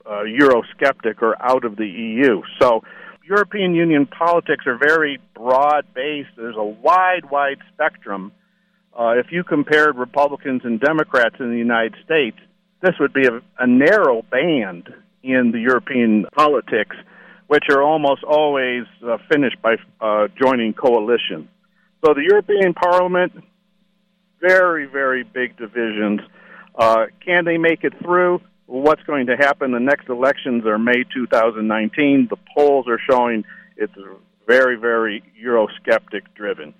uh, 0.05 0.24
Eurosceptic 0.24 1.22
or 1.22 1.41
out 1.41 1.63
of 1.63 1.76
the 1.76 1.86
EU. 1.86 2.41
So 2.59 2.82
European 3.30 3.76
Union 3.76 4.07
politics 4.07 4.65
are 4.65 4.78
very 4.78 5.20
broad 5.36 5.86
based. 5.93 6.30
There's 6.36 6.55
a 6.57 6.63
wide, 6.63 7.30
wide 7.30 7.59
spectrum. 7.74 8.32
Uh, 8.97 9.13
if 9.17 9.28
you 9.32 9.43
compared 9.43 9.95
Republicans 9.97 10.61
and 10.63 10.80
Democrats 10.80 11.36
in 11.39 11.51
the 11.51 11.57
United 11.57 11.95
States, 12.03 12.38
this 12.82 12.95
would 12.99 13.13
be 13.13 13.28
a, 13.28 13.41
a 13.59 13.67
narrow 13.67 14.24
band 14.24 14.89
in 15.22 15.51
the 15.51 15.59
European 15.59 16.26
politics, 16.36 16.95
which 17.50 17.64
are 17.72 17.82
almost 17.82 18.24
always 18.24 18.84
uh, 19.04 19.18
finished 19.28 19.60
by 19.60 19.76
uh, 20.00 20.28
joining 20.39 20.72
coalitions. 20.72 21.50
So 22.06 22.14
the 22.14 22.22
European 22.22 22.76
Parliament, 22.76 23.34
very, 24.39 24.86
very 24.86 25.24
big 25.24 25.58
divisions. 25.58 26.22
Uh, 26.78 27.08
can 27.26 27.45
they 27.45 27.58
make 27.58 27.84
it 27.84 27.93
through? 28.04 28.39
What's 28.68 29.02
going 29.02 29.26
to 29.26 29.36
happen? 29.36 29.72
The 29.72 29.80
next 29.80 30.10
elections 30.10 30.64
are 30.68 30.78
May 30.78 31.04
2019. 31.12 32.28
The 32.30 32.38
polls 32.56 32.86
are 32.88 33.00
showing 33.10 33.43
it's 33.78 33.93
very, 34.45 34.76
very 34.76 35.24
Eurosceptic 35.43 36.22
driven. 36.36 36.76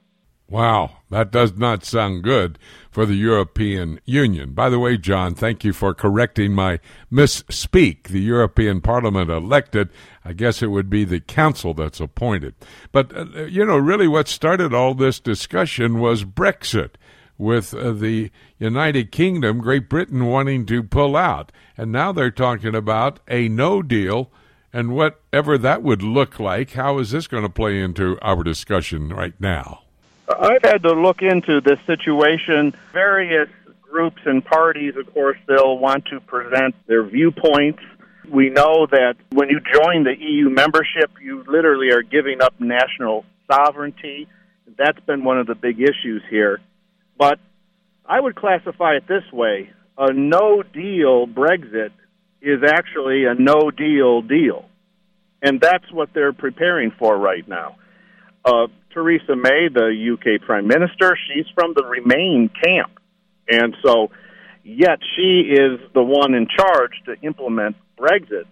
Wow, 0.50 0.98
that 1.12 1.32
does 1.32 1.56
not 1.58 1.86
sound 1.86 2.24
good 2.24 2.58
for 2.90 3.06
the 3.06 3.14
European 3.14 4.00
Union. 4.06 4.54
By 4.54 4.70
the 4.70 4.80
way, 4.80 4.98
John, 4.98 5.36
thank 5.36 5.64
you 5.64 5.74
for 5.74 5.94
correcting 5.94 6.54
my 6.54 6.80
misspeak. 7.12 8.08
The 8.08 8.20
European 8.20 8.82
Parliament 8.82 9.30
elected, 9.30 9.90
I 10.26 10.34
guess 10.34 10.64
it 10.64 10.72
would 10.72 10.90
be 10.90 11.06
the 11.06 11.20
Council 11.20 11.76
that's 11.76 12.00
appointed. 12.00 12.56
But, 12.92 13.16
uh, 13.16 13.44
you 13.44 13.64
know, 13.64 13.78
really 13.78 14.08
what 14.08 14.28
started 14.28 14.74
all 14.74 14.96
this 14.96 15.20
discussion 15.20 16.00
was 16.00 16.26
Brexit, 16.26 16.96
with 17.38 17.74
uh, 17.74 17.94
the 17.94 18.30
United 18.58 19.12
Kingdom, 19.12 19.60
Great 19.60 19.88
Britain 19.88 20.26
wanting 20.26 20.66
to 20.66 20.84
pull 20.84 21.16
out. 21.16 21.52
And 21.78 21.92
now 21.92 22.12
they're 22.12 22.32
talking 22.32 22.76
about 22.76 23.20
a 23.28 23.48
no 23.48 23.82
deal 23.82 24.32
and 24.74 24.92
whatever 24.92 25.58
that 25.58 25.82
would 25.82 26.04
look 26.04 26.40
like. 26.40 26.72
How 26.72 27.00
is 27.00 27.12
this 27.12 27.28
going 27.28 27.44
to 27.44 27.50
play 27.50 27.80
into 27.82 28.20
our 28.22 28.44
discussion 28.44 29.10
right 29.10 29.40
now? 29.40 29.84
I've 30.30 30.64
had 30.64 30.84
to 30.84 30.94
look 30.94 31.22
into 31.22 31.62
this 31.62 31.80
situation. 31.88 32.76
Various 32.94 33.50
groups 33.82 34.22
and 34.26 34.46
parties, 34.46 34.96
of 34.96 35.12
course, 35.14 35.38
they'll 35.48 35.78
want 35.78 36.06
to 36.06 36.20
present 36.20 36.76
their 36.88 37.04
viewpoints. 37.04 37.82
We 38.30 38.50
know 38.50 38.86
that 38.92 39.16
when 39.32 39.50
you 39.50 39.60
join 39.60 40.04
the 40.04 40.16
EU 40.18 40.50
membership, 40.50 41.12
you 41.20 41.44
literally 41.48 41.92
are 41.92 42.04
giving 42.04 42.42
up 42.42 42.54
national 42.60 43.26
sovereignty. 43.52 44.28
That's 44.78 45.00
been 45.02 45.24
one 45.24 45.40
of 45.40 45.48
the 45.48 45.56
big 45.56 45.80
issues 45.80 46.22
here. 46.30 46.60
But 47.18 47.40
I 48.06 48.20
would 48.20 48.36
classify 48.36 48.96
it 48.96 49.08
this 49.08 49.24
way 49.34 49.72
a 49.98 50.14
no 50.14 50.64
deal 50.64 51.28
Brexit 51.28 51.92
is 52.42 52.64
actually 52.66 53.26
a 53.26 53.34
no 53.34 53.72
deal 53.72 54.22
deal. 54.22 54.66
And 55.42 55.60
that's 55.60 55.92
what 55.92 56.14
they're 56.14 56.34
preparing 56.34 56.92
for 56.92 57.18
right 57.18 57.48
now. 57.48 57.78
Uh, 58.46 58.68
Theresa 58.94 59.36
May, 59.36 59.70
the 59.74 60.14
UK 60.14 60.42
Prime 60.42 60.68
Minister, 60.68 61.18
she's 61.28 61.46
from 61.54 61.74
the 61.76 61.84
Remain 61.86 62.50
camp. 62.64 62.92
And 63.48 63.76
so, 63.86 64.12
yet 64.64 65.00
she 65.16 65.42
is 65.52 65.80
the 65.94 66.04
one 66.04 66.34
in 66.34 66.48
charge 66.48 66.92
to 67.06 67.16
implement 67.26 67.76
Brexit. 67.98 68.46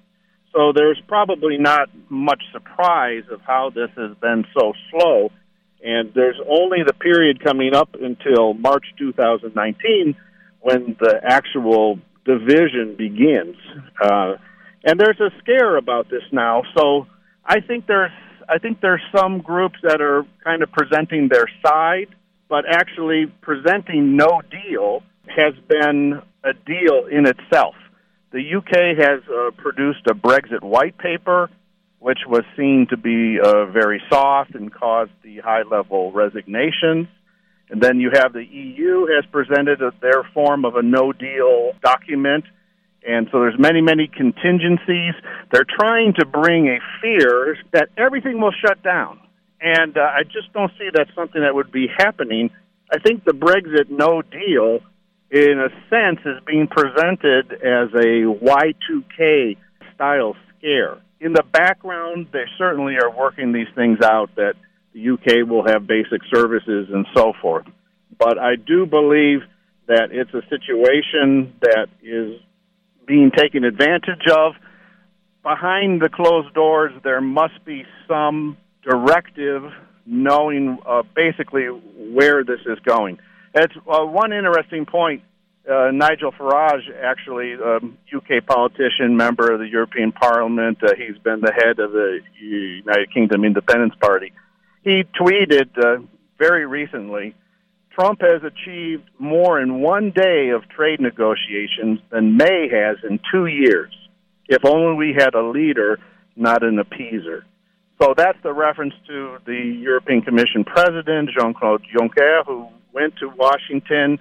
So 0.56 0.72
there's 0.74 1.00
probably 1.08 1.58
not 1.58 1.90
much 2.10 2.42
surprise 2.52 3.24
of 3.32 3.42
how 3.42 3.70
this 3.70 3.90
has 3.96 4.18
been 4.18 4.46
so 4.58 4.74
slow. 4.90 5.32
And 5.84 6.12
there's 6.16 6.40
only 6.48 6.80
the 6.86 6.94
period 6.94 7.44
coming 7.44 7.76
up 7.76 7.90
until 7.94 8.54
March 8.54 8.86
2019 8.98 10.16
when 10.62 10.98
the 11.00 11.20
actual 11.24 12.00
division 12.26 12.96
begins. 12.98 13.56
Uh, 14.02 14.36
and 14.84 15.00
there's 15.00 15.20
a 15.20 15.30
scare 15.40 15.78
about 15.78 16.10
this 16.10 16.24
now. 16.32 16.64
So 16.76 17.06
I 17.46 17.60
think 17.62 17.86
there's 17.86 18.12
I 18.50 18.60
think 18.60 18.80
there's 18.82 19.02
some 19.16 19.40
groups 19.40 19.76
that 19.84 20.02
are 20.02 20.26
kind 20.44 20.64
of 20.64 20.72
presenting 20.72 21.28
their 21.30 21.48
side, 21.66 22.08
but 22.50 22.66
actually 22.70 23.26
presenting 23.42 24.16
no 24.16 24.42
deal 24.50 25.04
has 25.28 25.54
been 25.68 26.22
a 26.44 26.54
deal 26.54 27.08
in 27.12 27.26
itself. 27.26 27.76
The 28.32 28.56
UK 28.58 28.98
has 28.98 29.22
uh, 29.30 29.52
produced 29.62 30.08
a 30.10 30.14
Brexit 30.14 30.62
white 30.62 30.98
paper, 30.98 31.50
which 32.00 32.20
was 32.28 32.44
seen 32.56 32.88
to 32.90 32.98
be 32.98 33.38
uh, 33.44 33.66
very 33.66 34.02
soft 34.10 34.56
and 34.56 34.74
caused 34.74 35.12
the 35.24 35.38
high 35.40 35.64
level 35.64 36.12
resignations. 36.12 37.08
And 37.70 37.82
then 37.82 38.00
you 38.00 38.12
have 38.14 38.34
the 38.34 38.46
EU 38.46 39.08
has 39.08 39.26
presented 39.32 39.82
a, 39.82 39.92
their 40.02 40.24
form 40.34 40.64
of 40.64 40.76
a 40.76 40.82
no 40.82 41.12
deal 41.12 41.74
document. 41.84 42.46
And 43.08 43.30
so 43.32 43.40
there's 43.40 43.58
many, 43.58 43.80
many 43.80 44.08
contingencies. 44.08 45.14
They're 45.52 45.66
trying 45.80 46.14
to 46.20 46.26
bring 46.26 46.68
a 46.68 46.80
fear 47.02 47.58
that 47.72 47.88
everything 47.98 48.42
will 48.42 48.52
shut 48.52 48.84
down. 48.84 49.20
And 49.62 49.98
uh, 49.98 50.02
I 50.02 50.24
just 50.24 50.52
don't 50.54 50.72
see 50.78 50.90
that's 50.94 51.10
something 51.16 51.42
that 51.42 51.56
would 51.56 51.72
be 51.72 51.88
happening. 51.98 52.50
I 52.92 53.00
think 53.00 53.24
the 53.24 53.32
Brexit 53.32 53.90
no 53.90 54.22
deal, 54.22 54.80
in 55.32 55.58
a 55.58 55.70
sense, 55.90 56.20
is 56.26 56.44
being 56.46 56.68
presented 56.68 57.54
as 57.54 57.94
a 57.96 58.28
Y2K 58.28 59.56
style 59.96 60.36
scare. 60.58 60.98
In 61.22 61.32
the 61.32 61.44
background, 61.52 62.28
they 62.34 62.44
certainly 62.58 62.96
are 63.02 63.10
working 63.10 63.54
these 63.54 63.68
things 63.74 64.00
out 64.04 64.36
that 64.36 64.56
the 64.94 65.12
UK 65.12 65.48
will 65.48 65.66
have 65.66 65.88
basic 65.88 66.22
services 66.34 66.90
and 66.94 67.08
so 67.16 67.32
forth. 67.42 67.66
But 68.20 68.38
I 68.38 68.56
do 68.56 68.86
believe 68.86 69.40
that 69.88 70.10
it's 70.12 70.34
a 70.34 70.42
situation 70.50 71.54
that 71.62 71.88
is 72.04 72.42
being 73.08 73.32
taken 73.32 73.64
advantage 73.64 74.28
of. 74.32 74.54
Behind 75.44 76.02
the 76.02 76.10
closed 76.10 76.54
doors, 76.54 76.92
there 77.04 77.22
must 77.22 77.64
be 77.66 77.86
some 78.08 78.58
directive 78.84 79.64
knowing 80.06 80.78
uh, 80.86 81.04
basically 81.16 81.66
where 81.66 82.44
this 82.44 82.60
is 82.66 82.80
going. 82.86 83.18
That's 83.54 83.74
uh, 83.88 84.06
one 84.06 84.34
interesting 84.34 84.86
point. 84.86 85.24
Uh, 85.70 85.92
Nigel 85.92 86.32
Farage, 86.32 86.88
actually, 87.02 87.54
um, 87.56 87.98
UK 88.16 88.46
politician, 88.46 89.18
member 89.18 89.52
of 89.52 89.60
the 89.60 89.68
European 89.68 90.12
Parliament, 90.12 90.78
uh, 90.84 90.94
he's 90.96 91.18
been 91.18 91.42
the 91.42 91.52
head 91.52 91.80
of 91.80 91.92
the 91.92 92.20
United 92.40 93.14
Kingdom 93.14 93.44
Independence 93.44 93.94
Party 94.00 94.32
he 94.88 95.04
tweeted 95.20 95.70
uh, 95.78 96.02
very 96.38 96.66
recently 96.66 97.36
Trump 97.98 98.22
has 98.22 98.44
achieved 98.44 99.10
more 99.18 99.60
in 99.60 99.82
one 99.82 100.12
day 100.12 100.50
of 100.50 100.70
trade 100.70 101.00
negotiations 101.00 102.00
than 102.12 102.38
May 102.38 102.70
has 102.72 102.98
in 103.10 103.20
two 103.32 103.48
years. 103.48 103.92
If 104.48 104.64
only 104.66 104.96
we 104.96 105.16
had 105.18 105.34
a 105.34 105.42
leader, 105.42 105.98
not 106.36 106.64
an 106.64 106.78
appeaser. 106.78 107.42
So 108.00 108.14
that's 108.16 108.38
the 108.44 108.54
reference 108.54 108.94
to 109.08 109.40
the 109.46 109.80
European 109.82 110.22
Commission 110.22 110.64
president, 110.64 111.32
Jean 111.36 111.56
Claude 111.56 111.82
Juncker, 111.92 112.46
who 112.46 112.68
went 112.94 113.16
to 113.18 113.30
Washington 113.30 114.20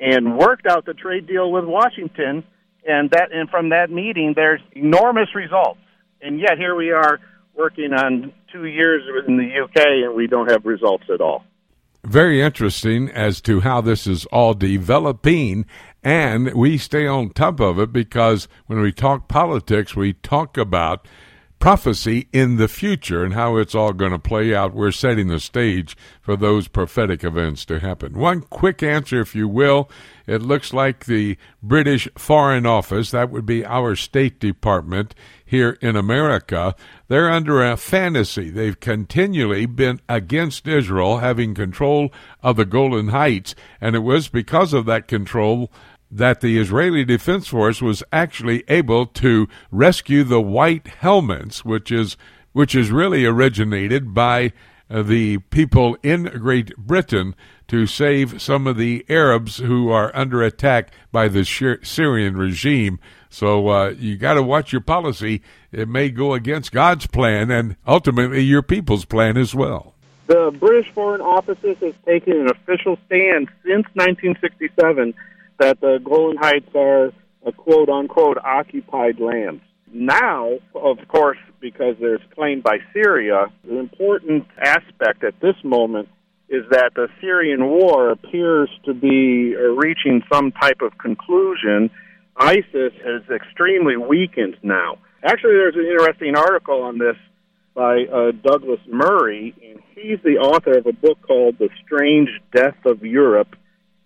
and 0.00 0.38
worked 0.38 0.66
out 0.66 0.86
the 0.86 0.94
trade 0.94 1.26
deal 1.26 1.50
with 1.50 1.64
Washington. 1.64 2.44
And 2.86 3.10
that 3.10 3.32
and 3.32 3.50
from 3.50 3.70
that 3.70 3.90
meeting 3.90 4.34
there's 4.36 4.60
enormous 4.70 5.34
results. 5.34 5.80
And 6.22 6.38
yet 6.38 6.58
here 6.58 6.76
we 6.76 6.92
are 6.92 7.18
working 7.56 7.92
on 7.92 8.32
two 8.52 8.66
years 8.66 9.02
in 9.26 9.36
the 9.36 9.64
UK 9.64 9.84
and 10.04 10.14
we 10.14 10.28
don't 10.28 10.48
have 10.48 10.64
results 10.64 11.04
at 11.12 11.20
all. 11.20 11.44
Very 12.06 12.40
interesting 12.40 13.10
as 13.10 13.40
to 13.40 13.62
how 13.62 13.80
this 13.80 14.06
is 14.06 14.26
all 14.26 14.54
developing, 14.54 15.66
and 16.04 16.54
we 16.54 16.78
stay 16.78 17.04
on 17.04 17.30
top 17.30 17.58
of 17.58 17.80
it 17.80 17.92
because 17.92 18.46
when 18.66 18.80
we 18.80 18.92
talk 18.92 19.26
politics, 19.26 19.96
we 19.96 20.12
talk 20.12 20.56
about 20.56 21.08
prophecy 21.58 22.28
in 22.32 22.56
the 22.56 22.68
future 22.68 23.24
and 23.24 23.34
how 23.34 23.56
it's 23.56 23.74
all 23.74 23.92
going 23.92 24.12
to 24.12 24.18
play 24.18 24.54
out. 24.54 24.74
We're 24.74 24.92
setting 24.92 25.28
the 25.28 25.40
stage 25.40 25.96
for 26.20 26.36
those 26.36 26.68
prophetic 26.68 27.24
events 27.24 27.64
to 27.66 27.80
happen. 27.80 28.18
One 28.18 28.42
quick 28.42 28.82
answer, 28.82 29.20
if 29.20 29.34
you 29.34 29.48
will. 29.48 29.90
It 30.26 30.42
looks 30.42 30.72
like 30.72 31.06
the 31.06 31.36
British 31.62 32.08
Foreign 32.16 32.66
Office, 32.66 33.10
that 33.12 33.30
would 33.30 33.46
be 33.46 33.64
our 33.64 33.94
State 33.94 34.40
Department 34.40 35.14
here 35.44 35.78
in 35.80 35.94
America, 35.94 36.74
they're 37.06 37.30
under 37.30 37.64
a 37.64 37.76
fantasy. 37.76 38.50
They've 38.50 38.78
continually 38.78 39.64
been 39.64 40.00
against 40.08 40.66
Israel 40.66 41.18
having 41.18 41.54
control 41.54 42.12
of 42.42 42.56
the 42.56 42.64
Golan 42.64 43.08
Heights, 43.08 43.54
and 43.80 43.94
it 43.94 44.00
was 44.00 44.28
because 44.28 44.72
of 44.72 44.86
that 44.86 45.06
control 45.06 45.70
that 46.10 46.40
the 46.40 46.58
Israeli 46.58 47.04
Defense 47.04 47.48
Force 47.48 47.82
was 47.82 48.02
actually 48.12 48.64
able 48.68 49.06
to 49.06 49.48
rescue 49.70 50.24
the 50.24 50.40
white 50.40 50.86
helmets, 50.86 51.64
which 51.64 51.90
is 51.90 52.16
which 52.52 52.74
is 52.74 52.90
really 52.90 53.26
originated 53.26 54.14
by 54.14 54.50
uh, 54.88 55.02
the 55.02 55.38
people 55.50 55.96
in 56.02 56.24
Great 56.38 56.74
Britain 56.76 57.34
to 57.68 57.86
save 57.86 58.40
some 58.40 58.66
of 58.66 58.76
the 58.76 59.04
Arabs 59.08 59.58
who 59.58 59.90
are 59.90 60.14
under 60.14 60.42
attack 60.42 60.90
by 61.12 61.28
the 61.28 61.44
Syrian 61.44 62.36
regime. 62.36 62.98
So 63.28 63.68
uh, 63.68 63.88
you 63.90 64.16
got 64.16 64.34
to 64.34 64.42
watch 64.42 64.72
your 64.72 64.80
policy. 64.80 65.42
It 65.72 65.88
may 65.88 66.08
go 66.10 66.32
against 66.32 66.72
God's 66.72 67.06
plan 67.06 67.50
and 67.50 67.76
ultimately 67.86 68.40
your 68.40 68.62
people's 68.62 69.04
plan 69.04 69.36
as 69.36 69.54
well. 69.54 69.94
The 70.26 70.56
British 70.58 70.90
Foreign 70.92 71.20
Office 71.20 71.58
has 71.62 71.94
taken 72.04 72.40
an 72.40 72.50
official 72.50 72.98
stand 73.06 73.48
since 73.64 73.86
1967 73.94 75.14
that 75.58 75.80
the 75.80 75.98
Golan 76.04 76.36
Heights 76.36 76.68
are 76.74 77.12
a 77.46 77.52
quote 77.52 77.88
unquote 77.88 78.38
occupied 78.38 79.20
land. 79.20 79.60
Now, 79.92 80.58
of 80.74 80.98
course, 81.08 81.38
because 81.60 81.96
there's 82.00 82.20
claim 82.34 82.60
by 82.60 82.78
Syria, 82.92 83.46
the 83.64 83.78
important 83.78 84.46
aspect 84.60 85.24
at 85.24 85.40
this 85.40 85.56
moment 85.64 86.08
is 86.48 86.64
that 86.70 86.90
the 86.94 87.08
Syrian 87.20 87.66
war 87.66 88.10
appears 88.10 88.70
to 88.84 88.94
be 88.94 89.54
reaching 89.56 90.22
some 90.32 90.52
type 90.52 90.80
of 90.80 90.96
conclusion. 90.98 91.90
ISIS 92.36 92.92
is 93.04 93.22
extremely 93.34 93.96
weakened 93.96 94.56
now. 94.62 94.98
Actually, 95.24 95.54
there's 95.54 95.74
an 95.74 95.86
interesting 95.86 96.36
article 96.36 96.82
on 96.82 96.98
this 96.98 97.16
by 97.74 98.04
uh, 98.04 98.32
Douglas 98.44 98.80
Murray, 98.88 99.54
and 99.62 99.80
he's 99.94 100.18
the 100.22 100.38
author 100.38 100.78
of 100.78 100.86
a 100.86 100.92
book 100.92 101.18
called 101.26 101.56
The 101.58 101.68
Strange 101.84 102.28
Death 102.54 102.76
of 102.86 103.02
Europe 103.02 103.56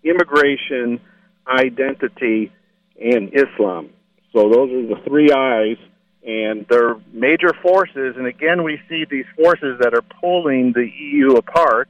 Immigration, 0.03 1.01
Identity, 1.49 2.53
and 3.01 3.31
Islam. 3.33 3.91
So 4.33 4.49
those 4.49 4.71
are 4.71 4.87
the 4.87 5.01
three 5.07 5.31
eyes, 5.33 5.79
and 6.25 6.67
they're 6.69 6.97
major 7.13 7.53
forces. 7.63 8.15
And 8.17 8.27
again, 8.27 8.63
we 8.63 8.79
see 8.89 9.05
these 9.11 9.25
forces 9.37 9.79
that 9.81 9.95
are 9.95 10.05
pulling 10.21 10.73
the 10.73 10.87
EU 10.87 11.33
apart. 11.33 11.89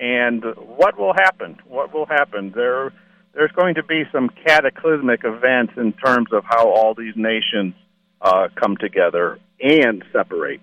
And 0.00 0.44
what 0.56 0.98
will 0.98 1.14
happen? 1.14 1.58
What 1.66 1.94
will 1.94 2.06
happen? 2.06 2.52
There, 2.54 2.92
there's 3.32 3.52
going 3.52 3.76
to 3.76 3.82
be 3.84 4.02
some 4.12 4.28
cataclysmic 4.44 5.20
events 5.24 5.74
in 5.76 5.92
terms 5.92 6.28
of 6.32 6.44
how 6.44 6.68
all 6.68 6.94
these 6.94 7.14
nations 7.16 7.74
uh, 8.20 8.48
come 8.60 8.76
together 8.76 9.38
and 9.60 10.04
separate. 10.12 10.60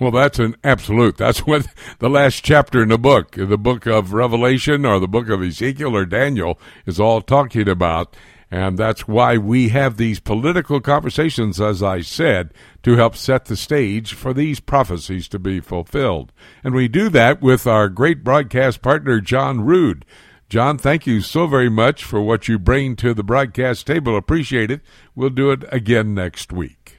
Well, 0.00 0.12
that's 0.12 0.38
an 0.38 0.54
absolute. 0.62 1.16
That's 1.16 1.40
what 1.40 1.66
the 1.98 2.08
last 2.08 2.44
chapter 2.44 2.82
in 2.82 2.88
the 2.88 2.98
book, 2.98 3.32
the 3.32 3.58
book 3.58 3.86
of 3.86 4.12
Revelation 4.12 4.86
or 4.86 5.00
the 5.00 5.08
book 5.08 5.28
of 5.28 5.42
Ezekiel 5.42 5.96
or 5.96 6.06
Daniel, 6.06 6.58
is 6.86 7.00
all 7.00 7.20
talking 7.20 7.68
about. 7.68 8.16
And 8.50 8.78
that's 8.78 9.06
why 9.06 9.36
we 9.36 9.68
have 9.70 9.96
these 9.96 10.20
political 10.20 10.80
conversations, 10.80 11.60
as 11.60 11.82
I 11.82 12.00
said, 12.00 12.54
to 12.82 12.96
help 12.96 13.14
set 13.14 13.44
the 13.44 13.56
stage 13.56 14.14
for 14.14 14.32
these 14.32 14.58
prophecies 14.58 15.28
to 15.28 15.38
be 15.38 15.60
fulfilled. 15.60 16.32
And 16.64 16.74
we 16.74 16.88
do 16.88 17.10
that 17.10 17.42
with 17.42 17.66
our 17.66 17.90
great 17.90 18.24
broadcast 18.24 18.80
partner, 18.80 19.20
John 19.20 19.60
Rood. 19.62 20.06
John, 20.48 20.78
thank 20.78 21.06
you 21.06 21.20
so 21.20 21.46
very 21.46 21.68
much 21.68 22.04
for 22.04 22.22
what 22.22 22.48
you 22.48 22.58
bring 22.58 22.96
to 22.96 23.12
the 23.12 23.22
broadcast 23.22 23.86
table. 23.86 24.16
Appreciate 24.16 24.70
it. 24.70 24.80
We'll 25.14 25.28
do 25.28 25.50
it 25.50 25.64
again 25.70 26.14
next 26.14 26.50
week. 26.50 26.96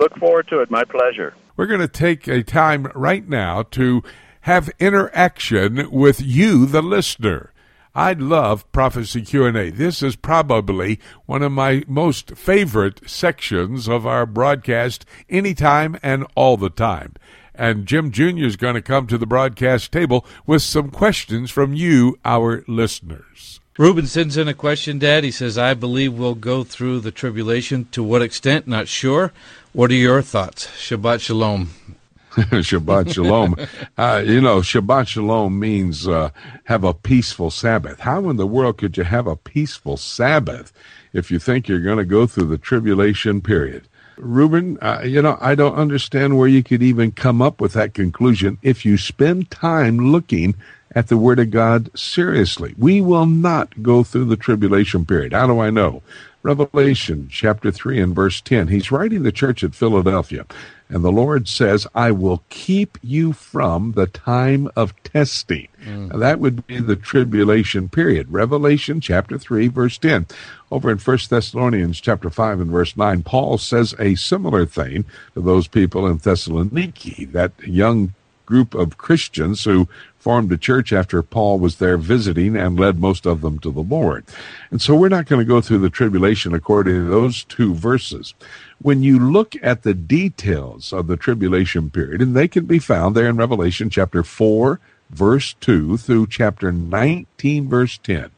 Look 0.00 0.16
forward 0.16 0.48
to 0.48 0.60
it. 0.60 0.70
My 0.70 0.82
pleasure. 0.82 1.34
We're 1.58 1.66
going 1.66 1.80
to 1.80 1.88
take 1.88 2.28
a 2.28 2.44
time 2.44 2.84
right 2.94 3.28
now 3.28 3.64
to 3.72 4.04
have 4.42 4.70
interaction 4.78 5.90
with 5.90 6.22
you, 6.22 6.66
the 6.66 6.80
listener. 6.80 7.52
I 7.96 8.12
love 8.12 8.70
prophecy 8.70 9.22
Q&A. 9.22 9.70
This 9.70 10.00
is 10.00 10.14
probably 10.14 11.00
one 11.26 11.42
of 11.42 11.50
my 11.50 11.82
most 11.88 12.36
favorite 12.36 13.10
sections 13.10 13.88
of 13.88 14.06
our 14.06 14.24
broadcast 14.24 15.04
anytime 15.28 15.98
and 16.00 16.28
all 16.36 16.56
the 16.56 16.70
time. 16.70 17.14
And 17.56 17.86
Jim 17.86 18.12
Jr. 18.12 18.44
is 18.44 18.54
going 18.54 18.76
to 18.76 18.80
come 18.80 19.08
to 19.08 19.18
the 19.18 19.26
broadcast 19.26 19.90
table 19.90 20.24
with 20.46 20.62
some 20.62 20.92
questions 20.92 21.50
from 21.50 21.74
you, 21.74 22.20
our 22.24 22.62
listeners. 22.68 23.58
Ruben 23.78 24.08
sends 24.08 24.36
in 24.36 24.48
a 24.48 24.54
question, 24.54 24.98
Dad. 24.98 25.22
He 25.22 25.30
says, 25.30 25.56
I 25.56 25.74
believe 25.74 26.12
we'll 26.12 26.34
go 26.34 26.64
through 26.64 26.98
the 26.98 27.12
tribulation. 27.12 27.86
To 27.92 28.02
what 28.02 28.22
extent? 28.22 28.66
Not 28.66 28.88
sure. 28.88 29.32
What 29.78 29.92
are 29.92 29.94
your 29.94 30.22
thoughts? 30.22 30.66
Shabbat 30.66 31.20
Shalom. 31.20 31.70
Shabbat 32.32 33.14
Shalom. 33.14 33.54
Uh, 33.96 34.24
you 34.26 34.40
know, 34.40 34.58
Shabbat 34.58 35.06
Shalom 35.06 35.56
means 35.56 36.08
uh, 36.08 36.30
have 36.64 36.82
a 36.82 36.92
peaceful 36.92 37.52
Sabbath. 37.52 38.00
How 38.00 38.28
in 38.28 38.38
the 38.38 38.46
world 38.46 38.78
could 38.78 38.96
you 38.96 39.04
have 39.04 39.28
a 39.28 39.36
peaceful 39.36 39.96
Sabbath 39.96 40.72
if 41.12 41.30
you 41.30 41.38
think 41.38 41.68
you're 41.68 41.78
going 41.78 41.98
to 41.98 42.04
go 42.04 42.26
through 42.26 42.46
the 42.46 42.58
tribulation 42.58 43.40
period? 43.40 43.86
Ruben, 44.16 44.78
uh, 44.82 45.02
you 45.04 45.22
know, 45.22 45.38
I 45.40 45.54
don't 45.54 45.76
understand 45.76 46.36
where 46.36 46.48
you 46.48 46.64
could 46.64 46.82
even 46.82 47.12
come 47.12 47.40
up 47.40 47.60
with 47.60 47.74
that 47.74 47.94
conclusion 47.94 48.58
if 48.62 48.84
you 48.84 48.98
spend 48.98 49.48
time 49.52 49.98
looking 50.10 50.56
at 50.96 51.06
the 51.06 51.16
Word 51.16 51.38
of 51.38 51.52
God 51.52 51.96
seriously. 51.96 52.74
We 52.76 53.00
will 53.00 53.26
not 53.26 53.80
go 53.80 54.02
through 54.02 54.24
the 54.24 54.36
tribulation 54.36 55.06
period. 55.06 55.32
How 55.32 55.46
do 55.46 55.60
I 55.60 55.70
know? 55.70 56.02
Revelation 56.42 57.28
chapter 57.30 57.70
3 57.70 58.00
and 58.00 58.14
verse 58.14 58.40
10. 58.40 58.68
He's 58.68 58.92
writing 58.92 59.22
the 59.22 59.32
church 59.32 59.64
at 59.64 59.74
Philadelphia, 59.74 60.46
and 60.88 61.04
the 61.04 61.12
Lord 61.12 61.48
says, 61.48 61.86
I 61.94 62.12
will 62.12 62.44
keep 62.48 62.96
you 63.02 63.32
from 63.32 63.92
the 63.92 64.06
time 64.06 64.70
of 64.76 64.94
testing. 65.02 65.68
Mm. 65.84 66.12
Now, 66.12 66.18
that 66.18 66.38
would 66.38 66.66
be 66.66 66.78
the 66.78 66.96
tribulation 66.96 67.88
period. 67.88 68.32
Revelation 68.32 69.00
chapter 69.00 69.36
3, 69.36 69.68
verse 69.68 69.98
10. 69.98 70.26
Over 70.70 70.90
in 70.90 70.98
1 70.98 71.18
Thessalonians 71.28 72.00
chapter 72.00 72.30
5 72.30 72.60
and 72.60 72.70
verse 72.70 72.96
9, 72.96 73.22
Paul 73.24 73.58
says 73.58 73.94
a 73.98 74.14
similar 74.14 74.64
thing 74.64 75.04
to 75.34 75.40
those 75.40 75.66
people 75.66 76.06
in 76.06 76.20
Thessaloniki, 76.20 77.32
that 77.32 77.52
young 77.66 78.14
group 78.46 78.74
of 78.74 78.96
Christians 78.96 79.64
who 79.64 79.88
formed 80.28 80.52
a 80.52 80.58
church 80.58 80.92
after 80.92 81.22
Paul 81.22 81.58
was 81.58 81.76
there 81.76 81.96
visiting 81.96 82.54
and 82.54 82.78
led 82.78 83.00
most 83.00 83.24
of 83.24 83.40
them 83.40 83.58
to 83.60 83.72
the 83.72 83.80
Lord. 83.80 84.26
And 84.70 84.78
so 84.78 84.94
we're 84.94 85.08
not 85.08 85.24
going 85.24 85.38
to 85.38 85.48
go 85.48 85.62
through 85.62 85.78
the 85.78 85.88
tribulation 85.88 86.52
according 86.52 86.96
to 86.96 87.08
those 87.08 87.44
two 87.44 87.72
verses. 87.72 88.34
When 88.78 89.02
you 89.02 89.18
look 89.18 89.54
at 89.62 89.84
the 89.84 89.94
details 89.94 90.92
of 90.92 91.06
the 91.06 91.16
tribulation 91.16 91.88
period, 91.88 92.20
and 92.20 92.36
they 92.36 92.46
can 92.46 92.66
be 92.66 92.78
found 92.78 93.14
there 93.14 93.26
in 93.26 93.38
Revelation 93.38 93.88
chapter 93.88 94.22
4, 94.22 94.78
verse 95.08 95.54
2 95.60 95.96
through 95.96 96.26
chapter 96.26 96.70
19, 96.72 97.66
verse 97.66 97.96
10. 97.96 98.30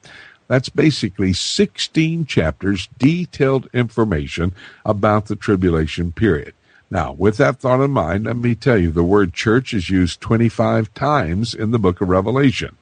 That's 0.46 0.68
basically 0.68 1.32
16 1.32 2.24
chapters, 2.24 2.88
detailed 2.98 3.68
information 3.74 4.54
about 4.84 5.26
the 5.26 5.34
tribulation 5.34 6.12
period. 6.12 6.54
Now, 6.90 7.12
with 7.12 7.36
that 7.36 7.60
thought 7.60 7.82
in 7.82 7.92
mind, 7.92 8.24
let 8.24 8.36
me 8.36 8.56
tell 8.56 8.76
you 8.76 8.90
the 8.90 9.04
word 9.04 9.32
church 9.32 9.72
is 9.72 9.90
used 9.90 10.20
25 10.20 10.92
times 10.92 11.54
in 11.54 11.70
the 11.70 11.78
book 11.78 12.00
of 12.00 12.08
Revelation. 12.08 12.76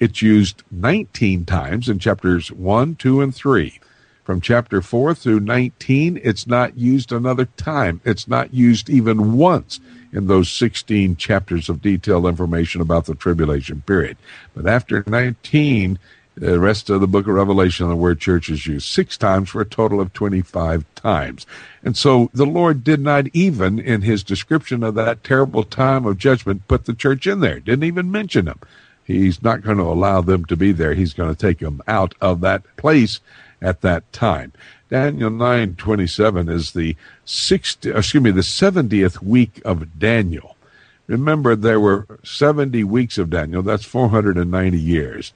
It's 0.00 0.20
used 0.20 0.64
19 0.72 1.44
times 1.44 1.88
in 1.88 2.00
chapters 2.00 2.50
1, 2.50 2.96
2, 2.96 3.20
and 3.20 3.32
3. 3.32 3.78
From 4.24 4.40
chapter 4.40 4.82
4 4.82 5.14
through 5.14 5.40
19, 5.40 6.20
it's 6.24 6.46
not 6.46 6.76
used 6.76 7.12
another 7.12 7.44
time. 7.44 8.00
It's 8.04 8.26
not 8.26 8.52
used 8.52 8.90
even 8.90 9.36
once 9.36 9.78
in 10.12 10.26
those 10.26 10.48
16 10.50 11.14
chapters 11.14 11.68
of 11.68 11.82
detailed 11.82 12.26
information 12.26 12.80
about 12.80 13.06
the 13.06 13.14
tribulation 13.14 13.82
period. 13.86 14.16
But 14.54 14.66
after 14.66 15.04
19, 15.06 16.00
the 16.34 16.58
rest 16.58 16.88
of 16.88 17.00
the 17.00 17.06
book 17.06 17.26
of 17.26 17.34
Revelation, 17.34 17.88
the 17.88 17.96
word 17.96 18.20
church 18.20 18.48
is 18.48 18.66
used 18.66 18.88
six 18.88 19.16
times 19.18 19.50
for 19.50 19.60
a 19.60 19.66
total 19.66 20.00
of 20.00 20.12
25 20.12 20.84
times. 20.94 21.46
And 21.82 21.96
so 21.96 22.30
the 22.32 22.46
Lord 22.46 22.82
did 22.84 23.00
not 23.00 23.26
even, 23.32 23.78
in 23.78 24.02
his 24.02 24.22
description 24.22 24.82
of 24.82 24.94
that 24.94 25.24
terrible 25.24 25.64
time 25.64 26.06
of 26.06 26.18
judgment, 26.18 26.68
put 26.68 26.86
the 26.86 26.94
church 26.94 27.26
in 27.26 27.40
there, 27.40 27.60
didn't 27.60 27.84
even 27.84 28.10
mention 28.10 28.46
them. 28.46 28.60
He's 29.04 29.42
not 29.42 29.62
going 29.62 29.78
to 29.78 29.82
allow 29.82 30.20
them 30.20 30.44
to 30.46 30.56
be 30.56 30.72
there. 30.72 30.94
He's 30.94 31.12
going 31.12 31.34
to 31.34 31.38
take 31.38 31.58
them 31.58 31.82
out 31.86 32.14
of 32.20 32.40
that 32.40 32.62
place 32.76 33.20
at 33.60 33.80
that 33.82 34.10
time. 34.12 34.52
Daniel 34.88 35.30
9:27 35.30 36.50
is 36.50 36.72
the 36.72 36.96
60 37.24 37.90
excuse 37.90 38.22
me 38.22 38.30
the 38.30 38.42
70th 38.42 39.22
week 39.22 39.60
of 39.64 39.98
Daniel. 39.98 40.56
Remember 41.06 41.56
there 41.56 41.80
were 41.80 42.06
70 42.22 42.84
weeks 42.84 43.18
of 43.18 43.30
Daniel, 43.30 43.62
that's 43.62 43.84
490 43.84 44.78
years. 44.78 45.32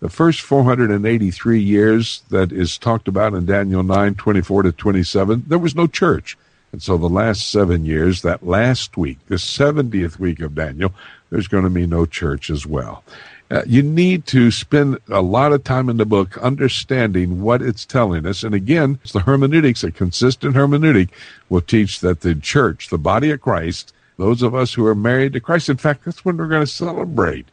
The 0.00 0.08
first 0.08 0.40
483 0.40 1.60
years 1.60 2.22
that 2.30 2.52
is 2.52 2.78
talked 2.78 3.06
about 3.06 3.34
in 3.34 3.44
Daniel 3.44 3.82
9, 3.82 4.14
24 4.14 4.62
to 4.62 4.72
27, 4.72 5.44
there 5.46 5.58
was 5.58 5.74
no 5.74 5.86
church. 5.86 6.38
And 6.72 6.82
so 6.82 6.96
the 6.96 7.08
last 7.08 7.50
seven 7.50 7.84
years, 7.84 8.22
that 8.22 8.46
last 8.46 8.96
week, 8.96 9.18
the 9.26 9.34
70th 9.34 10.18
week 10.18 10.40
of 10.40 10.54
Daniel, 10.54 10.94
there's 11.28 11.48
going 11.48 11.64
to 11.64 11.70
be 11.70 11.86
no 11.86 12.06
church 12.06 12.48
as 12.48 12.66
well. 12.66 13.04
Uh, 13.50 13.62
you 13.66 13.82
need 13.82 14.24
to 14.26 14.50
spend 14.50 14.96
a 15.10 15.20
lot 15.20 15.52
of 15.52 15.64
time 15.64 15.90
in 15.90 15.98
the 15.98 16.06
book 16.06 16.38
understanding 16.38 17.42
what 17.42 17.60
it's 17.60 17.84
telling 17.84 18.24
us. 18.24 18.42
And 18.42 18.54
again, 18.54 18.98
it's 19.02 19.12
the 19.12 19.20
hermeneutics, 19.20 19.84
a 19.84 19.90
consistent 19.90 20.54
hermeneutic 20.54 21.10
will 21.50 21.60
teach 21.60 22.00
that 22.00 22.20
the 22.20 22.36
church, 22.36 22.88
the 22.88 22.96
body 22.98 23.32
of 23.32 23.40
Christ, 23.42 23.92
those 24.16 24.40
of 24.40 24.54
us 24.54 24.72
who 24.72 24.86
are 24.86 24.94
married 24.94 25.34
to 25.34 25.40
Christ, 25.40 25.68
in 25.68 25.76
fact, 25.76 26.04
that's 26.04 26.24
when 26.24 26.38
we're 26.38 26.46
going 26.46 26.64
to 26.64 26.66
celebrate 26.66 27.48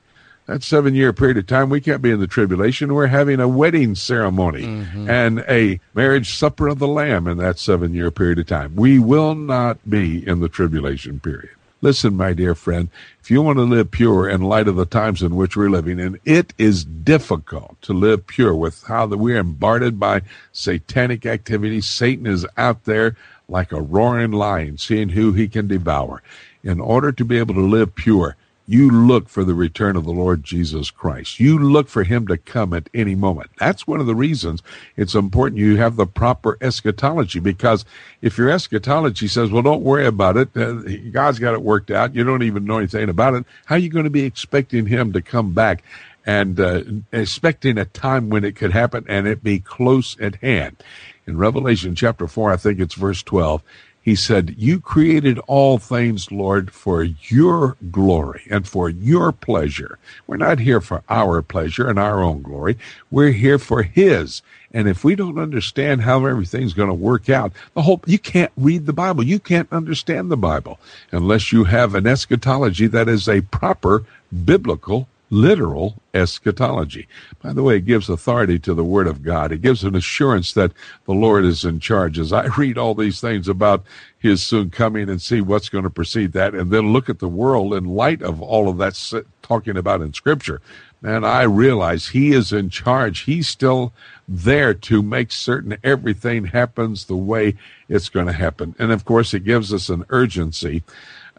that 0.48 0.64
seven 0.64 0.96
year 0.96 1.14
period 1.14 1.38
of 1.38 1.46
time, 1.46 1.70
we 1.70 1.82
can't 1.82 2.02
be 2.02 2.10
in 2.10 2.20
the 2.20 2.28
tribulation. 2.28 2.94
We're 2.94 3.08
having 3.08 3.40
a 3.40 3.48
wedding 3.48 3.96
ceremony 3.96 4.64
mm-hmm. 4.64 5.10
and 5.10 5.40
a 5.48 5.80
marriage 5.94 6.34
supper 6.34 6.70
of 6.70 6.80
the 6.80 6.88
Lamb 6.88 7.28
in 7.28 7.38
that 7.38 7.60
seven 7.60 7.94
year 7.94 8.10
period 8.12 8.40
of 8.40 8.48
time. 8.48 8.76
We 8.76 8.98
will 8.98 9.36
not 9.36 9.78
be 9.90 10.26
in 10.26 10.40
the 10.40 10.50
tribulation 10.50 11.20
period. 11.20 11.52
Listen, 11.82 12.16
my 12.16 12.34
dear 12.34 12.56
friend, 12.56 12.90
if 13.22 13.30
you 13.30 13.42
want 13.42 13.58
to 13.58 13.64
live 13.64 13.92
pure 13.92 14.28
in 14.28 14.42
light 14.42 14.68
of 14.68 14.78
the 14.78 14.86
times 14.86 15.22
in 15.22 15.36
which 15.36 15.56
we're 15.56 15.70
living 15.70 16.00
and 16.00 16.18
it 16.26 16.54
is 16.58 16.84
difficult 16.84 17.80
to 17.84 17.94
live 17.94 18.26
pure 18.26 18.56
with 18.56 18.84
how 18.84 19.06
that 19.06 19.18
we're 19.18 19.44
bombarded 19.44 20.00
by 20.00 20.22
satanic 20.52 21.26
activity. 21.26 21.82
Satan 21.82 22.26
is 22.26 22.48
out 22.58 22.86
there 22.86 23.16
like 23.48 23.72
a 23.72 23.82
roaring 23.82 24.32
lion, 24.32 24.78
seeing 24.78 25.10
who 25.10 25.34
he 25.34 25.48
can 25.48 25.68
devour. 25.68 26.24
In 26.64 26.80
order 26.80 27.12
to 27.12 27.24
be 27.24 27.38
able 27.38 27.54
to 27.54 27.62
live 27.62 27.94
pure, 27.94 28.36
you 28.68 28.92
look 28.92 29.30
for 29.30 29.46
the 29.46 29.54
return 29.54 29.96
of 29.96 30.04
the 30.04 30.12
Lord 30.12 30.44
Jesus 30.44 30.92
Christ. 30.92 31.40
You 31.40 31.58
look 31.58 31.88
for 31.88 32.04
him 32.04 32.28
to 32.28 32.38
come 32.38 32.74
at 32.74 32.90
any 32.94 33.16
moment. 33.16 33.50
That's 33.58 33.88
one 33.88 34.02
of 34.02 34.06
the 34.06 34.16
reasons 34.16 34.62
it's 34.98 35.16
important 35.16 35.60
you 35.60 35.78
have 35.78 35.96
the 35.96 36.06
proper 36.06 36.58
eschatology 36.60 37.40
because 37.40 37.86
if 38.22 38.38
your 38.38 38.50
eschatology 38.50 39.28
says, 39.30 39.50
well, 39.52 39.64
don't 39.64 39.84
worry 39.84 40.06
about 40.06 40.36
it, 40.36 40.56
uh, 40.58 40.74
God's 41.12 41.40
got 41.40 41.54
it 41.54 41.62
worked 41.62 41.92
out, 41.92 42.14
you 42.14 42.26
don't 42.26 42.44
even 42.44 42.66
know 42.66 42.78
anything 42.78 43.08
about 43.08 43.36
it, 43.36 43.46
how 43.66 43.76
are 43.76 43.80
you 43.80 43.90
going 43.90 44.04
to 44.04 44.10
be 44.10 44.26
expecting 44.26 44.86
him 44.86 45.14
to 45.14 45.22
come 45.22 45.54
back 45.54 45.84
and 46.26 46.60
uh, 46.60 46.84
expecting 47.14 47.78
a 47.78 47.86
time 47.86 48.30
when 48.30 48.44
it 48.44 48.58
could 48.58 48.72
happen 48.74 49.06
and 49.08 49.28
it 49.28 49.42
be 49.42 49.60
close 49.60 50.20
at 50.20 50.36
hand? 50.36 50.84
In 51.26 51.38
Revelation 51.38 51.96
chapter 51.96 52.28
4, 52.28 52.54
I 52.54 52.58
think 52.58 52.80
it's 52.80 52.96
verse 52.96 53.22
12, 53.24 53.62
he 54.08 54.16
said, 54.16 54.56
You 54.58 54.80
created 54.80 55.38
all 55.48 55.80
things, 55.80 56.32
Lord, 56.32 56.72
for 56.72 57.04
your 57.04 57.76
glory 57.92 58.44
and 58.50 58.66
for 58.66 58.90
your 58.90 59.34
pleasure. 59.34 60.00
We're 60.26 60.38
not 60.38 60.60
here 60.60 60.80
for 60.80 61.04
our 61.10 61.42
pleasure 61.42 61.90
and 61.90 62.00
our 62.00 62.24
own 62.24 62.42
glory. 62.42 62.78
We're 63.12 63.34
here 63.34 63.60
for 63.60 63.84
His. 63.84 64.42
And 64.72 64.88
if 64.88 65.04
we 65.04 65.16
don't 65.16 65.38
understand 65.38 66.04
how 66.04 66.26
everything's 66.26 66.72
going 66.72 66.88
to 66.88 66.94
work 66.94 67.30
out, 67.30 67.52
the 67.74 67.82
whole, 67.82 68.02
you 68.06 68.18
can't 68.18 68.54
read 68.56 68.86
the 68.86 68.94
Bible. 68.94 69.26
You 69.26 69.40
can't 69.40 69.68
understand 69.74 70.32
the 70.32 70.38
Bible 70.38 70.80
unless 71.12 71.52
you 71.52 71.66
have 71.66 71.94
an 71.94 72.08
eschatology 72.08 72.88
that 72.88 73.10
is 73.10 73.28
a 73.28 73.42
proper 73.42 74.06
biblical 74.46 75.10
literal 75.30 76.02
eschatology. 76.14 77.08
By 77.42 77.54
the 77.54 77.64
way, 77.64 77.78
it 77.78 77.86
gives 77.86 78.10
authority 78.10 78.60
to 78.60 78.74
the 78.74 78.84
Word 78.84 79.08
of 79.08 79.24
God. 79.24 79.52
It 79.52 79.62
gives 79.62 79.84
an 79.84 79.96
assurance 79.96 80.54
that 80.54 80.72
the 81.06 81.14
Lord 81.14 81.44
is 81.46 81.66
in 81.66 81.80
charge. 81.80 82.18
As 82.18 82.32
I 82.32 82.46
read 82.58 82.78
all 82.78 82.96
these 82.96 83.20
things 83.20 83.48
about 83.48 83.84
His 84.18 84.46
soon 84.46 84.70
coming 84.70 85.10
and 85.10 85.22
see 85.22 85.42
what's 85.42 85.70
going 85.70 85.84
to 85.84 85.90
precede 85.90 86.32
that, 86.34 86.56
and 86.56 86.72
then 86.72 86.94
look 86.94 87.10
at 87.10 87.20
the 87.20 87.28
world 87.28 87.74
in 87.74 87.86
light 87.86 88.22
of 88.22 88.42
all 88.42 88.70
of 88.70 88.78
that 88.78 89.24
talking 89.42 89.78
about 89.78 90.02
in 90.02 90.14
Scripture, 90.14 90.62
man, 91.02 91.24
I 91.24 91.44
realize 91.44 92.10
He 92.10 92.32
is 92.32 92.54
in 92.54 92.70
charge. 92.70 93.22
He's 93.22 93.48
still 93.48 93.94
there 94.28 94.74
to 94.74 95.02
make 95.02 95.32
certain 95.32 95.78
everything 95.84 96.46
happens 96.46 97.06
the 97.06 97.18
way 97.18 97.56
it's 97.90 98.10
going 98.10 98.28
to 98.28 98.34
happen. 98.34 98.76
And 98.80 98.92
of 98.92 99.06
course, 99.06 99.34
it 99.34 99.44
gives 99.44 99.74
us 99.74 99.90
an 99.90 100.06
urgency 100.10 100.84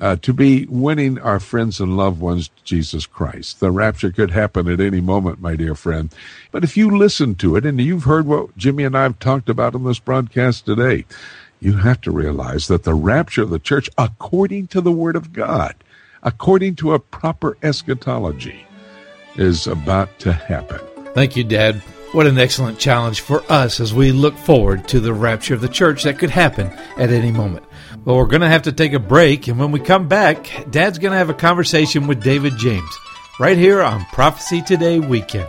uh, 0.00 0.16
to 0.16 0.32
be 0.32 0.66
winning 0.66 1.18
our 1.18 1.40
friends 1.40 1.80
and 1.80 1.96
loved 1.96 2.20
ones 2.20 2.48
to 2.48 2.64
Jesus 2.64 3.06
Christ. 3.06 3.60
The 3.60 3.70
rapture 3.70 4.12
could 4.12 4.30
happen 4.30 4.68
at 4.68 4.80
any 4.80 5.00
moment, 5.00 5.40
my 5.40 5.56
dear 5.56 5.74
friend. 5.74 6.14
But 6.52 6.64
if 6.64 6.76
you 6.76 6.96
listen 6.96 7.34
to 7.36 7.56
it, 7.56 7.66
and 7.66 7.80
you've 7.80 8.04
heard 8.04 8.26
what 8.26 8.56
Jimmy 8.56 8.84
and 8.84 8.96
I 8.96 9.02
have 9.02 9.18
talked 9.18 9.48
about 9.48 9.74
in 9.74 9.84
this 9.84 9.98
broadcast 9.98 10.66
today, 10.66 11.04
you 11.60 11.74
have 11.78 12.00
to 12.02 12.12
realize 12.12 12.68
that 12.68 12.84
the 12.84 12.94
rapture 12.94 13.42
of 13.42 13.50
the 13.50 13.58
church, 13.58 13.90
according 13.98 14.68
to 14.68 14.80
the 14.80 14.92
Word 14.92 15.16
of 15.16 15.32
God, 15.32 15.74
according 16.22 16.76
to 16.76 16.94
a 16.94 17.00
proper 17.00 17.56
eschatology, 17.62 18.64
is 19.36 19.66
about 19.66 20.18
to 20.20 20.32
happen. 20.32 20.80
Thank 21.14 21.36
you, 21.36 21.44
Dad. 21.44 21.76
What 22.12 22.26
an 22.26 22.38
excellent 22.38 22.78
challenge 22.78 23.20
for 23.20 23.42
us 23.50 23.80
as 23.80 23.92
we 23.92 24.12
look 24.12 24.36
forward 24.36 24.88
to 24.88 25.00
the 25.00 25.12
rapture 25.12 25.54
of 25.54 25.60
the 25.60 25.68
church 25.68 26.04
that 26.04 26.18
could 26.18 26.30
happen 26.30 26.68
at 26.96 27.10
any 27.10 27.30
moment. 27.30 27.64
Well, 28.08 28.16
we're 28.16 28.24
going 28.24 28.40
to 28.40 28.48
have 28.48 28.62
to 28.62 28.72
take 28.72 28.94
a 28.94 28.98
break, 28.98 29.48
and 29.48 29.58
when 29.58 29.70
we 29.70 29.80
come 29.80 30.08
back, 30.08 30.50
Dad's 30.70 30.98
going 30.98 31.12
to 31.12 31.18
have 31.18 31.28
a 31.28 31.34
conversation 31.34 32.06
with 32.06 32.22
David 32.22 32.56
James 32.56 32.88
right 33.38 33.58
here 33.58 33.82
on 33.82 34.06
Prophecy 34.06 34.62
Today 34.62 34.98
Weekend. 34.98 35.46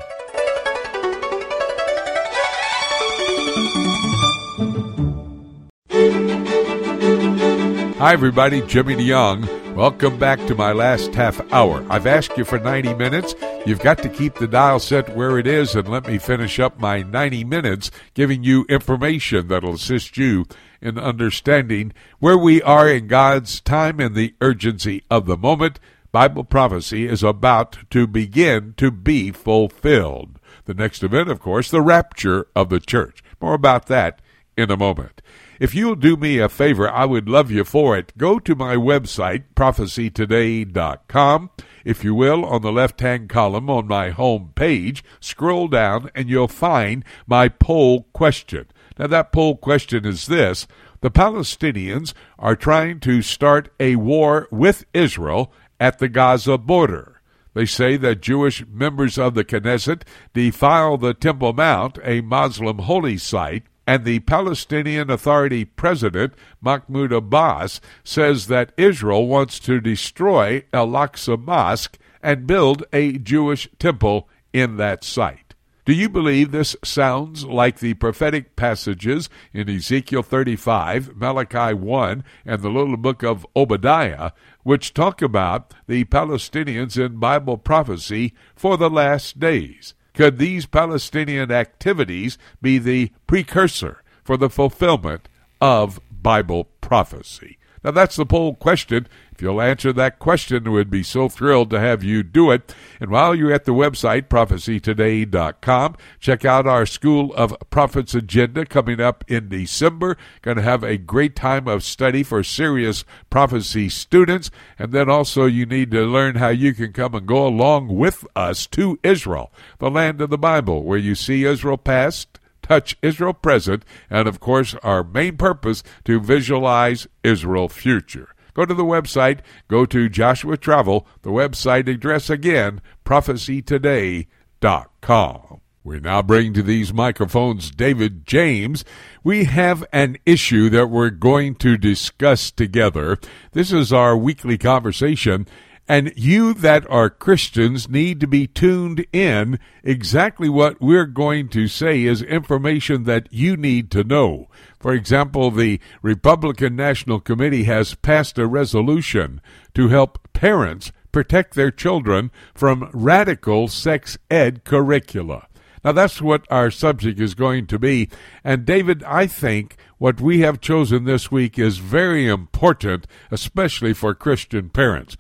Hi, 7.98 8.12
everybody. 8.12 8.62
Jimmy 8.64 8.98
DeYoung. 8.98 9.74
Welcome 9.74 10.20
back 10.20 10.46
to 10.48 10.54
my 10.54 10.74
last 10.74 11.16
half 11.16 11.40
hour. 11.54 11.86
I've 11.90 12.08
asked 12.08 12.38
you 12.38 12.44
for 12.44 12.60
90 12.60 12.94
minutes. 12.96 13.36
You've 13.66 13.80
got 13.80 14.00
to 14.00 14.10
keep 14.10 14.36
the 14.36 14.50
dial 14.50 14.80
set 14.80 15.16
where 15.16 15.40
it 15.40 15.48
is 15.48 15.76
and 15.76 15.88
let 15.88 16.06
me 16.06 16.18
finish 16.18 16.60
up 16.60 16.78
my 16.78 17.04
90 17.04 17.46
minutes 17.46 17.90
giving 18.16 18.44
you 18.44 18.66
information 18.68 19.48
that'll 19.48 19.76
assist 19.76 20.18
you 20.18 20.46
in 20.82 20.98
understanding 20.98 21.94
where 22.20 22.38
we 22.38 22.62
are 22.62 22.90
in 22.90 23.08
God's 23.08 23.60
time 23.62 24.00
and 24.00 24.16
the 24.16 24.34
urgency 24.42 25.04
of 25.10 25.26
the 25.26 25.38
moment. 25.38 25.80
Bible 26.12 26.44
prophecy 26.44 27.08
is 27.08 27.24
about 27.24 27.78
to 27.92 28.08
begin 28.08 28.74
to 28.78 28.90
be 28.90 29.32
fulfilled. 29.32 30.40
The 30.66 30.74
next 30.74 31.04
event, 31.04 31.30
of 31.30 31.40
course, 31.40 31.70
the 31.70 31.82
rapture 31.82 32.48
of 32.56 32.70
the 32.70 32.80
church. 32.80 33.24
More 33.40 33.54
about 33.54 33.86
that 33.88 34.22
in 34.58 34.72
a 34.72 34.78
moment. 34.78 35.22
If 35.60 35.76
you'll 35.76 35.96
do 35.96 36.16
me 36.16 36.40
a 36.40 36.48
favor, 36.48 36.90
I 36.90 37.06
would 37.06 37.28
love 37.28 37.52
you 37.52 37.66
for 37.66 37.98
it. 37.98 38.14
Go 38.18 38.40
to 38.40 38.56
my 38.56 38.76
website, 38.76 39.44
prophecytoday.com. 39.56 41.50
If 41.84 42.04
you 42.04 42.16
will, 42.16 42.46
on 42.46 42.62
the 42.62 42.72
left 42.72 43.02
hand 43.02 43.30
column 43.30 43.70
on 43.70 43.88
my 43.88 44.10
home 44.10 44.54
page, 44.56 45.04
scroll 45.20 45.68
down 45.68 46.10
and 46.16 46.30
you'll 46.30 46.48
find 46.48 47.04
my 47.28 47.50
poll 47.50 48.04
question. 48.14 48.68
Now, 49.00 49.08
that 49.08 49.32
poll 49.32 49.56
question 49.56 50.06
is 50.06 50.28
this 50.28 50.68
The 51.00 51.10
Palestinians 51.10 52.14
are 52.38 52.58
trying 52.58 53.00
to 53.00 53.22
start 53.22 53.74
a 53.80 53.96
war 53.96 54.50
with 54.52 54.86
Israel 54.94 55.54
at 55.80 56.00
the 56.00 56.10
Gaza 56.10 56.58
border. 56.58 57.22
They 57.54 57.66
say 57.66 57.96
that 57.98 58.22
Jewish 58.22 58.66
members 58.68 59.18
of 59.18 59.34
the 59.34 59.46
Knesset 59.46 60.02
defile 60.34 60.98
the 60.98 61.14
Temple 61.14 61.54
Mount, 61.54 61.98
a 62.04 62.20
Muslim 62.20 62.80
holy 62.80 63.18
site, 63.18 63.64
and 63.88 64.04
the 64.04 64.20
Palestinian 64.20 65.10
Authority 65.10 65.64
president, 65.66 66.34
Mahmoud 66.62 67.14
Abbas, 67.14 67.80
says 68.04 68.48
that 68.48 68.74
Israel 68.78 69.28
wants 69.28 69.60
to 69.62 69.80
destroy 69.80 70.64
Al 70.74 70.90
Aqsa 70.90 71.42
Mosque 71.42 71.98
and 72.22 72.46
build 72.46 72.84
a 72.92 73.18
Jewish 73.18 73.70
temple 73.80 74.28
in 74.52 74.76
that 74.78 75.04
site. 75.06 75.49
Do 75.90 75.96
you 75.96 76.08
believe 76.08 76.52
this 76.52 76.76
sounds 76.84 77.46
like 77.46 77.80
the 77.80 77.96
prophetic 77.96 78.56
passages 78.56 79.28
in 79.54 79.68
Ezekiel 79.68 80.22
35, 80.22 81.16
Malachi 81.16 81.74
1, 81.74 82.24
and 82.46 82.62
the 82.62 82.70
little 82.70 82.96
book 82.96 83.24
of 83.24 83.44
Obadiah, 83.56 84.30
which 84.62 84.94
talk 84.94 85.24
about 85.24 85.74
the 85.88 86.04
Palestinians 86.06 87.04
in 87.04 87.18
Bible 87.18 87.58
prophecy 87.58 88.36
for 88.56 88.78
the 88.78 88.88
last 88.88 89.40
days? 89.40 89.96
Could 90.14 90.38
these 90.38 90.68
Palestinian 90.68 91.52
activities 91.52 92.38
be 92.62 92.78
the 92.78 93.12
precursor 93.26 94.04
for 94.24 94.38
the 94.38 94.52
fulfillment 94.52 95.28
of 95.60 96.00
Bible 96.12 96.66
prophecy? 96.82 97.58
Now, 97.84 97.90
that's 97.90 98.16
the 98.16 98.28
poll 98.28 98.54
question. 98.54 99.08
If 99.40 99.44
you'll 99.44 99.62
answer 99.62 99.94
that 99.94 100.20
question, 100.20 100.70
we'd 100.70 100.90
be 100.90 101.02
so 101.02 101.30
thrilled 101.30 101.70
to 101.70 101.80
have 101.80 102.04
you 102.04 102.24
do 102.24 102.52
it. 102.52 102.76
And 103.00 103.10
while 103.10 103.34
you're 103.34 103.54
at 103.54 103.64
the 103.64 103.72
website, 103.72 104.24
prophecytoday.com, 104.24 105.96
check 106.20 106.44
out 106.44 106.68
our 106.68 106.86
School 106.86 107.34
of 107.36 107.56
Prophets 107.70 108.14
agenda 108.14 108.66
coming 108.66 109.00
up 109.00 109.24
in 109.30 109.48
December. 109.48 110.18
Going 110.42 110.58
to 110.58 110.64
have 110.64 110.84
a 110.84 110.98
great 110.98 111.38
time 111.38 111.70
of 111.70 111.86
study 111.86 112.22
for 112.22 112.44
serious 112.44 113.06
prophecy 113.30 113.88
students. 113.88 114.52
And 114.78 114.92
then 114.92 115.10
also, 115.10 115.46
you 115.46 115.66
need 115.66 115.92
to 115.92 116.02
learn 116.02 116.36
how 116.36 116.50
you 116.50 116.74
can 116.74 116.92
come 116.92 117.16
and 117.16 117.26
go 117.26 117.48
along 117.48 117.96
with 117.96 118.28
us 118.36 118.68
to 118.68 119.00
Israel, 119.04 119.54
the 119.78 119.90
land 119.90 120.20
of 120.20 120.32
the 120.32 120.38
Bible, 120.38 120.84
where 120.84 120.98
you 120.98 121.16
see 121.16 121.46
Israel 121.46 121.78
past 121.78 122.42
touch 122.62 122.98
Israel 123.02 123.34
present, 123.34 123.86
and 124.10 124.28
of 124.28 124.42
course, 124.42 124.76
our 124.84 125.02
main 125.02 125.38
purpose 125.38 125.82
to 126.04 126.20
visualize 126.20 127.08
Israel 127.24 127.70
future. 127.70 128.36
Go 128.60 128.66
to 128.66 128.74
the 128.74 128.84
website, 128.84 129.40
go 129.70 129.86
to 129.86 130.10
Joshua 130.10 130.58
Travel, 130.58 131.08
the 131.22 131.30
website 131.30 131.88
address 131.88 132.30
again, 132.30 132.82
prophecytoday.com. 133.06 135.62
We 135.82 136.02
now 136.02 136.22
bring 136.22 136.52
to 136.52 136.62
these 136.62 136.92
microphones 136.92 137.72
David 137.72 138.26
James. 138.26 138.84
We 139.24 139.46
have 139.46 139.86
an 139.94 140.18
issue 140.26 140.70
that 140.72 140.88
we're 140.88 141.10
going 141.10 141.56
to 141.56 141.78
discuss 141.78 142.52
together. 142.52 143.18
This 143.54 143.72
is 143.72 143.94
our 143.94 144.18
weekly 144.18 144.58
conversation, 144.58 145.48
and 145.90 146.14
you 146.16 146.54
that 146.54 146.88
are 146.88 147.10
Christians 147.10 147.90
need 147.90 148.20
to 148.20 148.28
be 148.28 148.46
tuned 148.46 149.08
in. 149.12 149.60
Exactly 149.84 150.48
what 150.48 150.80
we're 150.80 151.08
going 151.08 151.50
to 151.50 151.68
say 151.68 152.04
is 152.04 152.22
information 152.22 153.06
that 153.06 153.28
you 153.32 153.58
need 153.58 153.90
to 153.92 154.04
know. 154.04 154.48
For 154.80 154.94
example, 154.94 155.50
the 155.50 155.82
Republican 156.04 156.76
National 156.76 157.20
Committee 157.20 157.64
has 157.64 157.96
passed 157.96 158.38
a 158.38 158.46
resolution 158.46 159.42
to 159.74 159.88
help 159.88 160.20
parents 160.32 160.92
protect 161.12 161.56
their 161.56 161.72
children 161.72 162.30
from 162.54 162.92
radical 162.94 163.68
sex 163.68 164.16
ed 164.30 164.64
curricula. 164.64 165.48
Now, 165.84 165.94
that's 165.94 166.22
what 166.22 166.46
our 166.52 166.70
subject 166.70 167.20
is 167.20 167.34
going 167.34 167.66
to 167.68 167.80
be. 167.80 168.10
And, 168.44 168.64
David, 168.64 169.02
I 169.06 169.26
think 169.26 169.76
what 169.98 170.22
we 170.22 170.42
have 170.42 170.62
chosen 170.62 171.06
this 171.06 171.32
week 171.32 171.58
is 171.58 171.78
very 171.80 172.28
important, 172.28 173.08
especially 173.32 173.94
for 173.94 174.14
Christian 174.14 174.70
parents. 174.70 175.18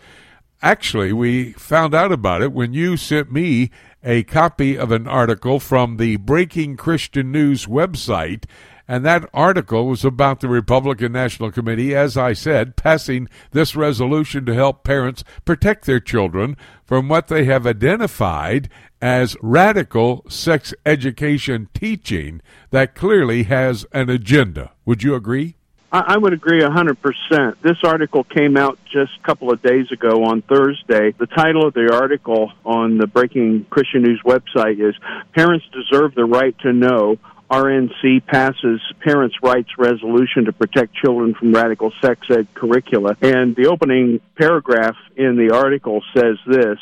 Actually, 0.61 1.13
we 1.13 1.53
found 1.53 1.95
out 1.95 2.11
about 2.11 2.41
it 2.41 2.51
when 2.51 2.73
you 2.73 2.97
sent 2.97 3.31
me 3.31 3.71
a 4.03 4.23
copy 4.23 4.77
of 4.77 4.91
an 4.91 5.07
article 5.07 5.57
from 5.57 5.95
the 5.95 6.17
Breaking 6.17 6.75
Christian 6.75 7.31
News 7.31 7.65
website. 7.65 8.43
And 8.85 9.05
that 9.05 9.29
article 9.33 9.87
was 9.87 10.03
about 10.03 10.41
the 10.41 10.49
Republican 10.49 11.13
National 11.13 11.51
Committee, 11.51 11.95
as 11.95 12.17
I 12.17 12.33
said, 12.33 12.75
passing 12.75 13.29
this 13.51 13.75
resolution 13.75 14.45
to 14.47 14.53
help 14.53 14.83
parents 14.83 15.23
protect 15.45 15.85
their 15.85 15.99
children 15.99 16.57
from 16.83 17.07
what 17.07 17.27
they 17.27 17.45
have 17.45 17.67
identified 17.67 18.67
as 19.01 19.37
radical 19.41 20.25
sex 20.27 20.73
education 20.85 21.69
teaching 21.73 22.41
that 22.71 22.95
clearly 22.95 23.43
has 23.43 23.85
an 23.93 24.09
agenda. 24.09 24.71
Would 24.85 25.03
you 25.03 25.15
agree? 25.15 25.58
I, 25.91 26.17
would 26.17 26.33
agree 26.33 26.61
a 26.61 26.69
100%. 26.69 27.55
This 27.63 27.77
article 27.83 28.23
came 28.23 28.57
out 28.57 28.77
just 28.91 29.11
a 29.21 29.25
couple 29.25 29.51
of 29.51 29.61
days 29.61 29.91
ago 29.91 30.23
on 30.23 30.43
Thursday. 30.43 31.13
The 31.17 31.25
title 31.25 31.67
of 31.67 31.73
the 31.73 31.91
article 31.91 32.51
on 32.63 32.97
the 32.97 33.07
Breaking 33.07 33.65
Christian 33.69 34.03
News 34.03 34.21
website 34.23 34.79
is 34.79 34.95
Parents 35.35 35.65
Deserve 35.73 36.13
the 36.13 36.25
Right 36.25 36.55
to 36.59 36.73
Know. 36.73 37.17
RNC 37.49 38.27
passes 38.27 38.79
parents' 39.03 39.35
rights 39.41 39.69
resolution 39.79 40.45
to 40.45 40.53
protect 40.53 40.93
children 40.93 41.33
from 41.33 41.51
radical 41.51 41.91
sex 41.99 42.21
ed 42.29 42.47
curricula. 42.53 43.17
And 43.23 43.55
the 43.55 43.67
opening 43.67 44.21
paragraph 44.37 44.95
in 45.17 45.35
the 45.35 45.55
article 45.55 46.03
says 46.15 46.37
this 46.45 46.77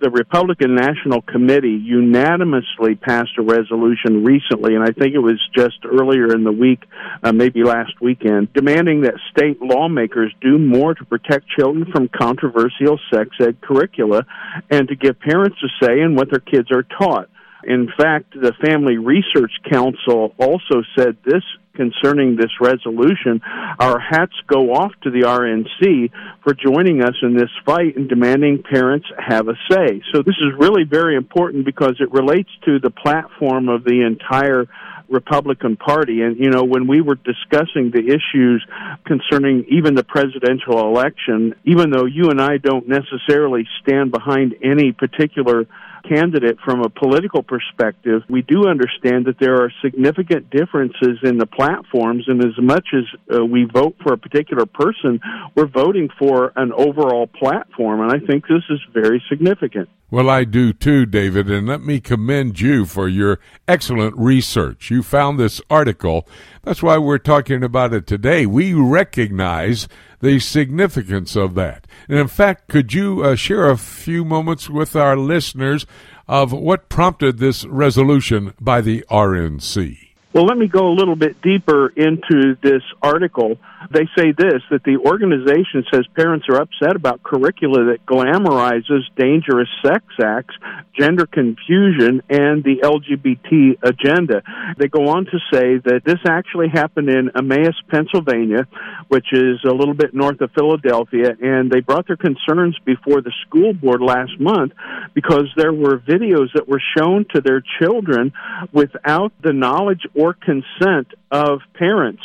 the 0.00 0.10
Republican 0.10 0.74
National 0.74 1.22
Committee 1.22 1.80
unanimously 1.82 2.94
passed 2.94 3.38
a 3.38 3.42
resolution 3.42 4.24
recently, 4.24 4.74
and 4.74 4.84
I 4.84 4.92
think 4.92 5.14
it 5.14 5.18
was 5.18 5.40
just 5.54 5.78
earlier 5.84 6.34
in 6.34 6.44
the 6.44 6.52
week, 6.52 6.80
uh, 7.22 7.32
maybe 7.32 7.62
last 7.64 7.92
weekend, 8.00 8.52
demanding 8.52 9.02
that 9.02 9.14
state 9.30 9.60
lawmakers 9.60 10.32
do 10.40 10.58
more 10.58 10.94
to 10.94 11.04
protect 11.04 11.48
children 11.48 11.90
from 11.90 12.08
controversial 12.08 12.98
sex 13.12 13.30
ed 13.40 13.60
curricula 13.60 14.24
and 14.70 14.88
to 14.88 14.96
give 14.96 15.18
parents 15.20 15.56
a 15.62 15.84
say 15.84 16.00
in 16.00 16.14
what 16.14 16.30
their 16.30 16.40
kids 16.40 16.70
are 16.70 16.82
taught. 16.82 17.28
In 17.64 17.88
fact, 17.96 18.32
the 18.32 18.52
Family 18.64 18.98
Research 18.98 19.52
Council 19.70 20.34
also 20.38 20.82
said 20.96 21.16
this 21.24 21.42
concerning 21.74 22.36
this 22.36 22.50
resolution. 22.60 23.40
Our 23.78 23.98
hats 24.00 24.34
go 24.48 24.72
off 24.74 24.92
to 25.04 25.10
the 25.10 25.22
RNC 25.22 26.10
for 26.42 26.52
joining 26.54 27.02
us 27.02 27.14
in 27.22 27.36
this 27.36 27.50
fight 27.64 27.96
and 27.96 28.08
demanding 28.08 28.62
parents 28.62 29.06
have 29.16 29.48
a 29.48 29.54
say. 29.70 30.02
So 30.12 30.22
this 30.22 30.34
is 30.40 30.58
really 30.58 30.84
very 30.84 31.16
important 31.16 31.64
because 31.64 31.96
it 32.00 32.12
relates 32.12 32.50
to 32.64 32.80
the 32.80 32.90
platform 32.90 33.68
of 33.68 33.84
the 33.84 34.04
entire 34.04 34.66
Republican 35.08 35.76
Party. 35.76 36.20
And, 36.22 36.36
you 36.36 36.50
know, 36.50 36.64
when 36.64 36.86
we 36.86 37.00
were 37.00 37.14
discussing 37.14 37.90
the 37.92 38.04
issues 38.06 38.66
concerning 39.06 39.64
even 39.70 39.94
the 39.94 40.04
presidential 40.04 40.80
election, 40.80 41.54
even 41.64 41.90
though 41.90 42.04
you 42.04 42.30
and 42.30 42.40
I 42.40 42.58
don't 42.58 42.88
necessarily 42.88 43.66
stand 43.82 44.10
behind 44.10 44.56
any 44.62 44.92
particular 44.92 45.66
candidate 46.08 46.58
from 46.64 46.82
a 46.82 46.88
political 46.88 47.42
perspective, 47.42 48.22
we 48.28 48.42
do 48.42 48.66
understand 48.68 49.26
that 49.26 49.38
there 49.38 49.62
are 49.62 49.72
significant 49.82 50.50
differences 50.50 51.18
in 51.22 51.38
the 51.38 51.46
platforms, 51.46 52.24
and 52.28 52.44
as 52.44 52.56
much 52.58 52.88
as 52.94 53.04
uh, 53.36 53.44
we 53.44 53.64
vote 53.64 53.96
for 54.02 54.12
a 54.12 54.18
particular 54.18 54.66
person, 54.66 55.20
we're 55.54 55.66
voting 55.66 56.08
for 56.18 56.52
an 56.56 56.72
overall 56.72 57.26
platform, 57.26 58.00
and 58.00 58.10
I 58.10 58.24
think 58.24 58.46
this 58.46 58.64
is 58.70 58.80
very 58.92 59.22
significant. 59.28 59.88
Well, 60.10 60.30
I 60.30 60.44
do 60.44 60.72
too, 60.72 61.04
David, 61.04 61.50
and 61.50 61.66
let 61.66 61.82
me 61.82 62.00
commend 62.00 62.60
you 62.60 62.86
for 62.86 63.08
your 63.08 63.40
excellent 63.66 64.16
research. 64.16 64.90
You 64.90 65.02
found 65.02 65.38
this 65.38 65.60
article. 65.68 66.26
That's 66.62 66.82
why 66.82 66.96
we're 66.96 67.18
talking 67.18 67.62
about 67.62 67.92
it 67.92 68.06
today. 68.06 68.46
We 68.46 68.72
recognize 68.72 69.86
the 70.20 70.40
significance 70.40 71.36
of 71.36 71.54
that. 71.56 71.86
And 72.08 72.18
in 72.18 72.28
fact, 72.28 72.68
could 72.68 72.94
you 72.94 73.22
uh, 73.22 73.34
share 73.36 73.68
a 73.68 73.76
few 73.76 74.24
moments 74.24 74.70
with 74.70 74.96
our 74.96 75.14
listeners 75.14 75.84
of 76.26 76.52
what 76.52 76.88
prompted 76.88 77.36
this 77.36 77.66
resolution 77.66 78.54
by 78.58 78.80
the 78.80 79.04
RNC? 79.10 79.98
Well, 80.32 80.46
let 80.46 80.56
me 80.56 80.68
go 80.68 80.88
a 80.88 80.94
little 80.94 81.16
bit 81.16 81.42
deeper 81.42 81.88
into 81.88 82.56
this 82.62 82.82
article 83.02 83.58
they 83.90 84.08
say 84.16 84.32
this 84.36 84.62
that 84.70 84.82
the 84.84 84.98
organization 84.98 85.84
says 85.92 86.04
parents 86.14 86.46
are 86.48 86.60
upset 86.60 86.96
about 86.96 87.22
curricula 87.22 87.92
that 87.92 88.04
glamorizes 88.06 89.02
dangerous 89.16 89.68
sex 89.84 90.04
acts, 90.22 90.54
gender 90.98 91.26
confusion, 91.26 92.22
and 92.28 92.64
the 92.64 92.80
LGBT 92.82 93.78
agenda. 93.82 94.42
They 94.78 94.88
go 94.88 95.08
on 95.08 95.26
to 95.26 95.38
say 95.52 95.78
that 95.84 96.02
this 96.04 96.18
actually 96.26 96.68
happened 96.68 97.08
in 97.08 97.30
Emmaus, 97.36 97.74
Pennsylvania, 97.88 98.66
which 99.08 99.26
is 99.32 99.60
a 99.64 99.72
little 99.72 99.94
bit 99.94 100.12
north 100.12 100.40
of 100.40 100.50
Philadelphia, 100.52 101.36
and 101.40 101.70
they 101.70 101.80
brought 101.80 102.06
their 102.06 102.16
concerns 102.16 102.76
before 102.84 103.22
the 103.22 103.32
school 103.46 103.72
board 103.72 104.00
last 104.00 104.38
month 104.40 104.72
because 105.14 105.46
there 105.56 105.72
were 105.72 105.98
videos 105.98 106.52
that 106.54 106.68
were 106.68 106.82
shown 106.98 107.26
to 107.34 107.40
their 107.40 107.62
children 107.80 108.32
without 108.72 109.32
the 109.42 109.52
knowledge 109.52 110.02
or 110.14 110.34
consent 110.34 111.08
of 111.30 111.60
parents. 111.74 112.22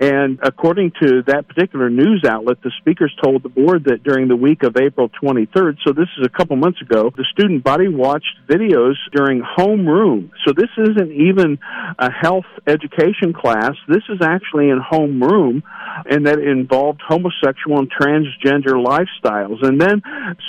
And 0.00 0.38
according 0.42 0.92
to 1.02 1.22
that 1.26 1.48
particular 1.48 1.90
news 1.90 2.24
outlet, 2.26 2.58
the 2.62 2.72
speakers 2.80 3.14
told 3.22 3.42
the 3.42 3.48
board 3.48 3.84
that 3.84 4.02
during 4.02 4.28
the 4.28 4.36
week 4.36 4.62
of 4.62 4.76
April 4.76 5.08
23rd, 5.22 5.76
so 5.86 5.92
this 5.92 6.08
is 6.18 6.26
a 6.26 6.28
couple 6.28 6.56
months 6.56 6.80
ago, 6.80 7.10
the 7.16 7.24
student 7.32 7.62
body 7.62 7.88
watched 7.88 8.36
videos 8.48 8.94
during 9.12 9.42
homeroom. 9.42 10.30
So 10.46 10.52
this 10.56 10.70
isn't 10.78 11.12
even 11.12 11.58
a 11.98 12.10
health 12.10 12.46
education 12.66 13.32
class. 13.32 13.72
This 13.88 14.02
is 14.08 14.20
actually 14.22 14.70
in 14.70 14.80
homeroom, 14.80 15.62
and 16.08 16.26
that 16.26 16.38
involved 16.38 17.00
homosexual 17.06 17.78
and 17.78 17.90
transgender 17.90 18.76
lifestyles. 18.76 19.66
And 19.66 19.80
then 19.80 20.02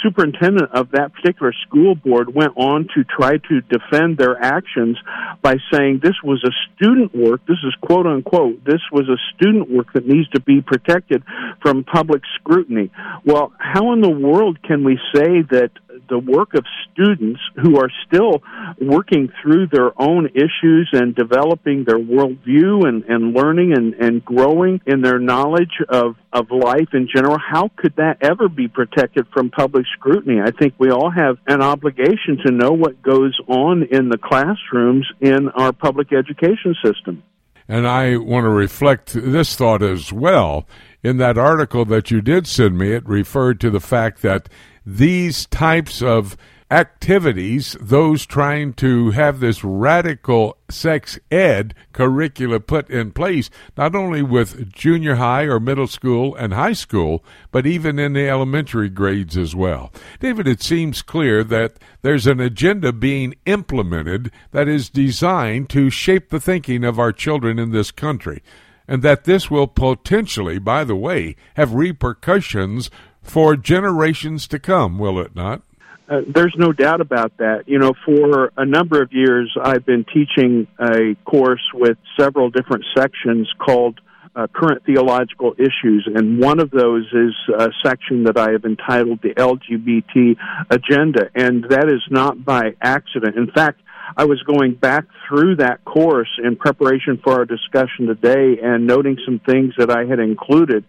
superintendent 0.03 0.71
of 0.71 0.91
that 0.91 1.13
particular 1.13 1.53
school 1.67 1.95
board 1.95 2.33
went 2.33 2.53
on 2.55 2.87
to 2.95 3.03
try 3.03 3.37
to 3.37 3.61
defend 3.61 4.17
their 4.17 4.41
actions 4.41 4.97
by 5.41 5.55
saying 5.71 5.99
this 6.01 6.15
was 6.23 6.43
a 6.43 6.53
student 6.75 7.15
work. 7.15 7.41
This 7.47 7.57
is 7.65 7.73
quote 7.81 8.05
unquote. 8.05 8.63
This 8.65 8.81
was 8.91 9.07
a 9.09 9.17
student 9.35 9.69
work 9.69 9.93
that 9.93 10.07
needs 10.07 10.27
to 10.29 10.36
be 10.39 10.61
protected 10.61 11.23
from 11.61 11.83
public 11.83 12.21
scrutiny. 12.35 12.91
Well, 13.25 13.53
how 13.57 13.93
in 13.93 14.01
the 14.01 14.09
world 14.09 14.61
can 14.63 14.83
we 14.83 14.99
say 15.13 15.41
that 15.51 15.71
the 16.09 16.19
work 16.19 16.53
of 16.53 16.63
students 16.91 17.39
who 17.61 17.77
are 17.77 17.89
still 18.07 18.41
working 18.79 19.29
through 19.41 19.67
their 19.67 19.91
own 20.01 20.27
issues 20.27 20.89
and 20.93 21.15
developing 21.15 21.83
their 21.85 21.99
worldview 21.99 22.87
and, 22.87 23.03
and 23.05 23.33
learning 23.35 23.73
and, 23.75 23.93
and 23.95 24.23
growing 24.23 24.81
in 24.85 25.01
their 25.01 25.19
knowledge 25.19 25.81
of, 25.89 26.15
of 26.31 26.51
life 26.51 26.89
in 26.93 27.07
general, 27.13 27.37
how 27.37 27.69
could 27.75 27.95
that 27.97 28.17
ever 28.21 28.47
be 28.47 28.67
protected 28.67 29.27
from 29.33 29.49
public 29.49 29.85
scrutiny? 29.97 30.39
I 30.41 30.51
think 30.51 30.75
we 30.77 30.89
all 30.89 31.11
have 31.11 31.37
an 31.47 31.61
obligation 31.61 32.37
to 32.45 32.51
know 32.51 32.71
what 32.71 33.01
goes 33.01 33.37
on 33.47 33.83
in 33.91 34.09
the 34.09 34.17
classrooms 34.17 35.07
in 35.19 35.49
our 35.49 35.73
public 35.73 36.13
education 36.13 36.75
system. 36.83 37.23
And 37.67 37.87
I 37.87 38.17
want 38.17 38.45
to 38.45 38.49
reflect 38.49 39.13
this 39.13 39.55
thought 39.55 39.83
as 39.83 40.13
well. 40.13 40.65
In 41.03 41.17
that 41.17 41.37
article 41.37 41.85
that 41.85 42.11
you 42.11 42.21
did 42.21 42.47
send 42.47 42.77
me, 42.77 42.93
it 42.93 43.07
referred 43.07 43.59
to 43.61 43.69
the 43.69 43.79
fact 43.79 44.21
that 44.21 44.49
these 44.85 45.45
types 45.47 46.01
of 46.01 46.37
activities, 46.69 47.77
those 47.79 48.25
trying 48.25 48.73
to 48.73 49.11
have 49.11 49.39
this 49.39 49.63
radical 49.63 50.57
sex 50.69 51.17
ed 51.31 51.73
curricula 51.93 52.59
put 52.59 52.89
in 52.89 53.11
place, 53.11 53.49
not 53.77 53.95
only 53.95 54.21
with 54.21 54.71
junior 54.73 55.15
high 55.15 55.43
or 55.43 55.59
middle 55.59 55.87
school 55.87 56.35
and 56.35 56.53
high 56.53 56.73
school, 56.73 57.23
but 57.51 57.65
even 57.65 57.97
in 57.97 58.13
the 58.13 58.27
elementary 58.27 58.89
grades 58.89 59.37
as 59.37 59.55
well. 59.55 59.91
David, 60.19 60.47
it 60.47 60.61
seems 60.61 61.01
clear 61.01 61.43
that 61.45 61.77
there's 62.01 62.27
an 62.27 62.41
agenda 62.41 62.91
being 62.91 63.35
implemented 63.45 64.31
that 64.51 64.67
is 64.67 64.89
designed 64.89 65.69
to 65.69 65.89
shape 65.89 66.29
the 66.29 66.39
thinking 66.39 66.83
of 66.83 66.99
our 66.99 67.13
children 67.13 67.57
in 67.59 67.71
this 67.71 67.91
country. 67.91 68.43
And 68.89 69.01
that 69.03 69.25
this 69.25 69.51
will 69.51 69.67
potentially, 69.67 70.59
by 70.59 70.85
the 70.85 70.95
way, 70.95 71.35
have 71.55 71.73
repercussions 71.73 72.89
for 73.21 73.57
generations 73.57 74.47
to 74.47 74.59
come, 74.59 74.97
will 74.97 75.19
it 75.19 75.35
not? 75.35 75.61
Uh, 76.09 76.21
there's 76.33 76.55
no 76.57 76.71
doubt 76.71 77.01
about 77.01 77.35
that. 77.37 77.63
You 77.67 77.79
know, 77.79 77.93
for 78.05 78.51
a 78.55 78.65
number 78.65 79.01
of 79.01 79.11
years, 79.11 79.55
I've 79.61 79.85
been 79.85 80.05
teaching 80.05 80.67
a 80.79 81.15
course 81.25 81.63
with 81.73 81.97
several 82.17 82.49
different 82.49 82.85
sections 82.97 83.51
called 83.59 83.99
uh, 84.33 84.47
Current 84.53 84.85
Theological 84.85 85.53
Issues, 85.57 86.07
and 86.13 86.39
one 86.39 86.59
of 86.59 86.69
those 86.69 87.05
is 87.11 87.33
a 87.57 87.69
section 87.83 88.23
that 88.25 88.37
I 88.37 88.51
have 88.51 88.65
entitled 88.65 89.19
the 89.21 89.33
LGBT 89.33 90.37
Agenda, 90.69 91.29
and 91.35 91.65
that 91.69 91.89
is 91.89 92.01
not 92.09 92.45
by 92.45 92.75
accident. 92.81 93.35
In 93.35 93.51
fact, 93.51 93.81
I 94.15 94.25
was 94.25 94.41
going 94.43 94.75
back 94.75 95.05
through 95.27 95.57
that 95.57 95.83
course 95.83 96.29
in 96.43 96.55
preparation 96.55 97.19
for 97.23 97.33
our 97.33 97.45
discussion 97.45 98.07
today 98.07 98.59
and 98.61 98.87
noting 98.87 99.17
some 99.25 99.39
things 99.39 99.73
that 99.77 99.89
I 99.89 100.05
had 100.05 100.19
included. 100.19 100.85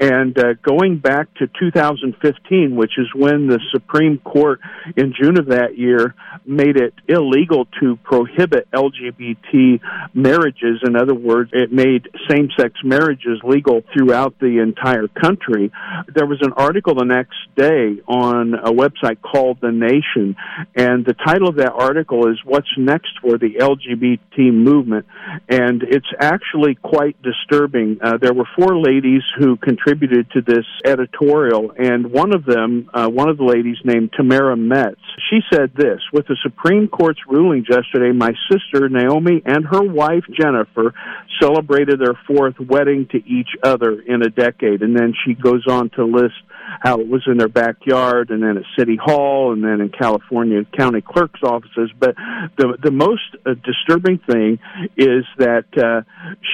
And 0.00 0.38
uh, 0.38 0.54
going 0.62 0.98
back 0.98 1.32
to 1.34 1.48
2015, 1.60 2.76
which 2.76 2.92
is 2.98 3.06
when 3.14 3.48
the 3.48 3.60
Supreme 3.72 4.18
Court 4.18 4.60
in 4.96 5.12
June 5.20 5.38
of 5.38 5.46
that 5.46 5.76
year 5.76 6.14
made 6.46 6.76
it 6.76 6.94
illegal 7.08 7.66
to 7.80 7.96
prohibit 8.02 8.70
LGBT 8.70 9.80
marriages. 10.14 10.80
In 10.86 10.96
other 10.96 11.14
words, 11.14 11.50
it 11.52 11.72
made 11.72 12.08
same 12.30 12.48
sex 12.58 12.74
marriages 12.84 13.40
legal 13.44 13.82
throughout 13.92 14.38
the 14.38 14.60
entire 14.62 15.08
country. 15.08 15.70
There 16.14 16.26
was 16.26 16.38
an 16.42 16.52
article 16.56 16.94
the 16.94 17.04
next 17.04 17.36
day 17.56 18.00
on 18.06 18.54
a 18.54 18.72
website 18.72 19.20
called 19.20 19.58
The 19.60 19.72
Nation, 19.72 20.36
and 20.74 21.04
the 21.04 21.14
title 21.14 21.48
of 21.48 21.56
that 21.56 21.72
article 21.72 22.28
is 22.28 22.38
What's 22.62 22.78
Next 22.78 23.18
for 23.20 23.38
the 23.38 23.54
LGBT 23.58 24.52
Movement? 24.52 25.04
And 25.48 25.82
it's 25.82 26.06
actually 26.20 26.76
quite 26.76 27.20
disturbing. 27.20 27.98
Uh, 28.00 28.18
there 28.18 28.32
were 28.32 28.46
four 28.56 28.78
ladies 28.78 29.22
who 29.36 29.56
contributed 29.56 30.30
to 30.30 30.42
this 30.42 30.64
editorial, 30.84 31.72
and 31.76 32.12
one 32.12 32.32
of 32.32 32.44
them, 32.44 32.88
uh, 32.94 33.08
one 33.08 33.28
of 33.28 33.36
the 33.36 33.44
ladies 33.44 33.78
named 33.84 34.12
Tamara 34.16 34.56
Metz, 34.56 35.00
she 35.28 35.40
said 35.52 35.72
this 35.74 35.98
With 36.12 36.28
the 36.28 36.36
Supreme 36.40 36.86
Court's 36.86 37.18
ruling 37.28 37.66
yesterday, 37.68 38.12
my 38.12 38.32
sister 38.48 38.88
Naomi 38.88 39.42
and 39.44 39.66
her 39.66 39.82
wife 39.82 40.24
Jennifer 40.30 40.94
celebrated 41.40 41.98
their 41.98 42.16
fourth 42.28 42.60
wedding 42.60 43.08
to 43.10 43.18
each 43.26 43.50
other 43.64 44.00
in 44.00 44.22
a 44.22 44.30
decade. 44.30 44.82
And 44.82 44.96
then 44.96 45.14
she 45.24 45.34
goes 45.34 45.66
on 45.66 45.90
to 45.96 46.04
list 46.04 46.34
how 46.80 47.00
it 47.00 47.08
was 47.08 47.22
in 47.26 47.36
their 47.36 47.48
backyard 47.48 48.30
and 48.30 48.42
then 48.42 48.56
at 48.56 48.64
City 48.78 48.96
Hall 48.96 49.52
and 49.52 49.62
then 49.62 49.80
in 49.80 49.88
California 49.88 50.64
county 50.76 51.00
clerk's 51.00 51.42
offices. 51.42 51.90
But 51.98 52.14
the, 52.56 52.76
the 52.82 52.90
most 52.90 53.22
uh, 53.46 53.54
disturbing 53.64 54.18
thing 54.18 54.58
is 54.96 55.24
that 55.38 55.66
uh, 55.76 56.02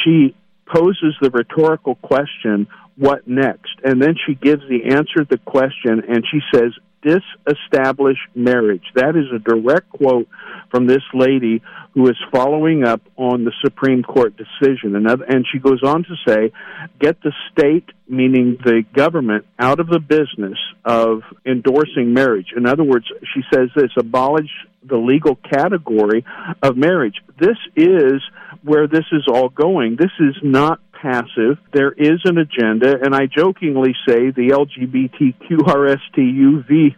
she 0.02 0.34
poses 0.66 1.16
the 1.20 1.30
rhetorical 1.30 1.94
question, 1.96 2.66
what 2.96 3.26
next? 3.26 3.72
And 3.84 4.02
then 4.02 4.14
she 4.26 4.34
gives 4.34 4.62
the 4.68 4.94
answer 4.94 5.24
to 5.24 5.26
the 5.28 5.38
question 5.38 6.02
and 6.08 6.24
she 6.30 6.40
says, 6.54 6.72
disestablish 7.08 8.18
marriage. 8.34 8.84
That 8.94 9.16
is 9.16 9.26
a 9.34 9.38
direct 9.38 9.90
quote 9.90 10.28
from 10.70 10.86
this 10.86 11.02
lady 11.14 11.62
who 11.94 12.08
is 12.08 12.16
following 12.30 12.84
up 12.84 13.00
on 13.16 13.44
the 13.44 13.52
Supreme 13.64 14.02
Court 14.02 14.34
decision. 14.36 14.94
And, 14.94 15.46
she 15.50 15.58
goes 15.58 15.82
on 15.82 16.04
to 16.04 16.14
say, 16.26 16.52
get 17.00 17.20
the 17.22 17.32
state, 17.50 17.88
meaning 18.06 18.58
the 18.62 18.84
government, 18.94 19.46
out 19.58 19.80
of 19.80 19.88
the 19.88 19.98
business 19.98 20.58
of 20.84 21.22
endorsing 21.46 22.12
marriage. 22.12 22.52
In 22.56 22.66
other 22.66 22.84
words, 22.84 23.06
she 23.34 23.40
says 23.52 23.70
this 23.74 23.90
abolish 23.98 24.50
the 24.86 24.96
legal 24.96 25.36
category 25.36 26.24
of 26.62 26.76
marriage. 26.76 27.16
This 27.40 27.56
is 27.76 28.22
where 28.62 28.86
this 28.86 29.04
is 29.12 29.26
all 29.26 29.48
going. 29.48 29.96
This 29.98 30.12
is 30.20 30.36
not 30.42 30.80
passive. 31.00 31.58
There 31.72 31.92
is 31.92 32.20
an 32.24 32.36
agenda, 32.38 32.98
and 33.02 33.14
I 33.14 33.26
jokingly 33.26 33.94
say 34.06 34.30
the 34.30 34.50
LGBTQRSTUV 34.50 36.94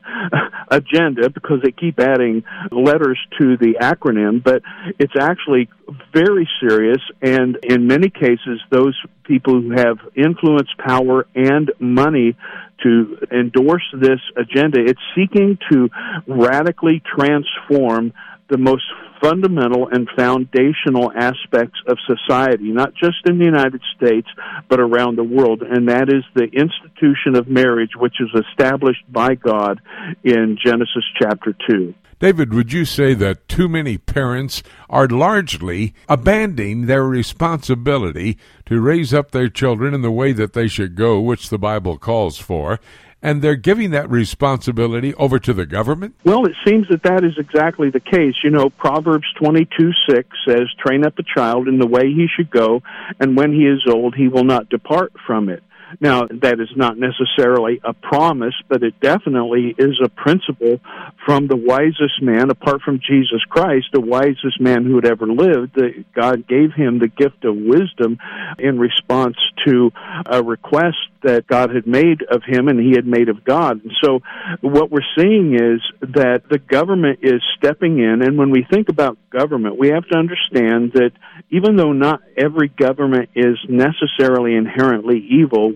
agenda 0.70 1.30
because 1.30 1.60
they 1.62 1.72
keep 1.72 2.00
adding 2.00 2.44
letters 2.70 3.18
to 3.38 3.56
the 3.56 3.76
acronym, 3.80 4.42
but 4.42 4.62
it's 4.98 5.16
actually 5.18 5.68
very 6.12 6.46
serious, 6.60 7.00
and 7.20 7.58
in 7.62 7.86
many 7.86 8.10
cases, 8.10 8.60
those 8.70 8.98
people 9.24 9.60
who 9.60 9.72
have 9.72 9.98
influence, 10.16 10.68
power, 10.78 11.26
and 11.34 11.72
money 11.78 12.36
to 12.82 13.18
endorse 13.30 13.84
this 13.92 14.20
agenda, 14.36 14.80
it's 14.80 15.00
seeking 15.14 15.58
to 15.70 15.90
radically 16.26 17.02
transform 17.14 18.12
the 18.48 18.58
most 18.58 18.84
fundamental 19.22 19.88
and 19.88 20.08
foundational 20.16 21.12
aspects 21.14 21.78
of 21.86 21.98
society, 22.06 22.70
not 22.70 22.94
just 22.94 23.18
in 23.26 23.38
the 23.38 23.44
United 23.44 23.80
States, 23.96 24.28
but 24.68 24.80
around 24.80 25.16
the 25.16 25.24
world, 25.24 25.62
and 25.62 25.88
that 25.88 26.08
is 26.08 26.24
the 26.34 26.48
institution 26.52 27.36
of 27.36 27.48
marriage, 27.48 27.90
which 27.96 28.14
is 28.20 28.28
established 28.48 29.04
by 29.12 29.34
God 29.34 29.80
in 30.24 30.58
Genesis 30.64 31.04
chapter 31.20 31.54
2. 31.68 31.94
David, 32.20 32.52
would 32.52 32.70
you 32.70 32.84
say 32.84 33.14
that 33.14 33.48
too 33.48 33.66
many 33.66 33.96
parents 33.96 34.62
are 34.90 35.08
largely 35.08 35.94
abandoning 36.06 36.84
their 36.84 37.04
responsibility 37.04 38.36
to 38.66 38.78
raise 38.78 39.14
up 39.14 39.30
their 39.30 39.48
children 39.48 39.94
in 39.94 40.02
the 40.02 40.10
way 40.10 40.32
that 40.32 40.52
they 40.52 40.68
should 40.68 40.96
go, 40.96 41.18
which 41.18 41.48
the 41.48 41.58
Bible 41.58 41.96
calls 41.96 42.36
for, 42.38 42.78
and 43.22 43.42
they're 43.42 43.56
giving 43.56 43.90
that 43.90 44.10
responsibility 44.10 45.14
over 45.14 45.38
to 45.38 45.52
the 45.52 45.66
government? 45.66 46.14
Well, 46.24 46.46
it 46.46 46.54
seems 46.66 46.88
that 46.88 47.02
that 47.02 47.24
is 47.24 47.32
exactly 47.38 47.90
the 47.90 48.00
case. 48.00 48.34
You 48.42 48.50
know, 48.50 48.70
Proverbs 48.70 49.26
22 49.40 49.90
6 50.08 50.28
says, 50.48 50.62
Train 50.84 51.04
up 51.04 51.18
a 51.18 51.22
child 51.22 51.68
in 51.68 51.78
the 51.78 51.86
way 51.86 52.06
he 52.06 52.26
should 52.34 52.50
go, 52.50 52.82
and 53.18 53.36
when 53.36 53.52
he 53.52 53.66
is 53.66 53.84
old, 53.88 54.14
he 54.14 54.28
will 54.28 54.44
not 54.44 54.68
depart 54.68 55.12
from 55.26 55.48
it. 55.48 55.62
Now, 56.00 56.26
that 56.26 56.60
is 56.60 56.70
not 56.76 56.98
necessarily 56.98 57.80
a 57.82 57.92
promise, 57.92 58.54
but 58.68 58.82
it 58.82 59.00
definitely 59.00 59.74
is 59.76 60.00
a 60.04 60.08
principle 60.08 60.80
from 61.24 61.48
the 61.48 61.56
wisest 61.56 62.22
man, 62.22 62.50
apart 62.50 62.82
from 62.82 63.00
Jesus 63.00 63.42
Christ, 63.48 63.86
the 63.92 64.00
wisest 64.00 64.60
man 64.60 64.84
who 64.84 64.96
had 64.96 65.06
ever 65.06 65.26
lived. 65.26 65.74
That 65.74 66.04
God 66.14 66.46
gave 66.46 66.72
him 66.72 66.98
the 66.98 67.08
gift 67.08 67.44
of 67.44 67.56
wisdom 67.56 68.18
in 68.58 68.78
response 68.78 69.36
to 69.66 69.90
a 70.26 70.42
request 70.42 70.96
that 71.22 71.46
God 71.46 71.74
had 71.74 71.86
made 71.86 72.22
of 72.30 72.42
him 72.46 72.68
and 72.68 72.80
he 72.80 72.92
had 72.92 73.06
made 73.06 73.28
of 73.28 73.44
God. 73.44 73.82
And 73.82 73.92
so 74.02 74.20
what 74.60 74.90
we're 74.90 75.00
seeing 75.18 75.54
is 75.54 75.80
that 76.00 76.42
the 76.48 76.58
government 76.58 77.20
is 77.22 77.42
stepping 77.58 77.98
in, 77.98 78.22
and 78.22 78.38
when 78.38 78.50
we 78.50 78.66
think 78.70 78.88
about 78.88 79.18
government, 79.30 79.78
we 79.78 79.88
have 79.88 80.06
to 80.08 80.16
understand 80.16 80.92
that 80.94 81.12
even 81.50 81.76
though 81.76 81.92
not 81.92 82.20
every 82.36 82.68
government 82.68 83.30
is 83.34 83.58
necessarily 83.68 84.54
inherently 84.54 85.18
evil, 85.18 85.74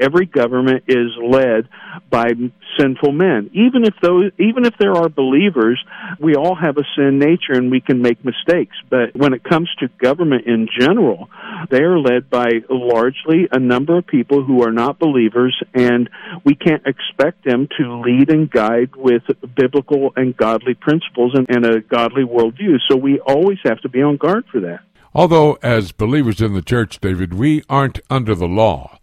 every 0.00 0.26
government 0.26 0.84
is 0.88 1.10
led 1.22 1.68
by 2.10 2.32
sinful 2.78 3.12
men. 3.12 3.50
Even 3.52 3.84
if 3.84 3.94
those, 4.02 4.30
even 4.38 4.64
if 4.64 4.74
there 4.78 4.94
are 4.94 5.08
believers, 5.08 5.82
we 6.18 6.34
all 6.34 6.54
have 6.54 6.76
a 6.76 6.84
sin 6.96 7.18
nature 7.18 7.52
and 7.52 7.70
we 7.70 7.80
can 7.80 8.00
make 8.00 8.24
mistakes. 8.24 8.76
But 8.90 9.14
when 9.14 9.34
it 9.34 9.44
comes 9.44 9.68
to 9.80 9.88
government 9.98 10.46
in 10.46 10.68
general, 10.78 11.28
they 11.70 11.82
are 11.82 11.98
led 11.98 12.30
by 12.30 12.48
largely 12.68 13.48
a 13.50 13.58
number 13.58 13.98
of 13.98 14.06
people 14.06 14.44
who 14.44 14.62
are 14.62 14.72
not 14.72 14.98
believers, 14.98 15.60
and 15.74 16.08
we 16.44 16.54
can't 16.54 16.82
expect 16.86 17.44
them 17.44 17.68
to 17.78 18.00
lead 18.00 18.30
and 18.30 18.50
guide 18.50 18.96
with 18.96 19.22
biblical 19.54 20.12
and 20.16 20.36
godly 20.36 20.74
principles 20.74 21.32
and, 21.34 21.46
and 21.48 21.64
a 21.66 21.80
godly 21.80 22.24
worldview. 22.24 22.78
So 22.90 22.96
we 22.96 23.20
always 23.20 23.58
have 23.64 23.80
to 23.80 23.88
be 23.88 24.02
on 24.02 24.16
guard 24.16 24.44
for 24.50 24.60
that. 24.60 24.80
Although, 25.14 25.58
as 25.62 25.92
believers 25.92 26.40
in 26.40 26.54
the 26.54 26.62
church, 26.62 26.98
David, 26.98 27.34
we 27.34 27.62
aren't 27.68 28.00
under 28.08 28.34
the 28.34 28.48
law, 28.48 28.98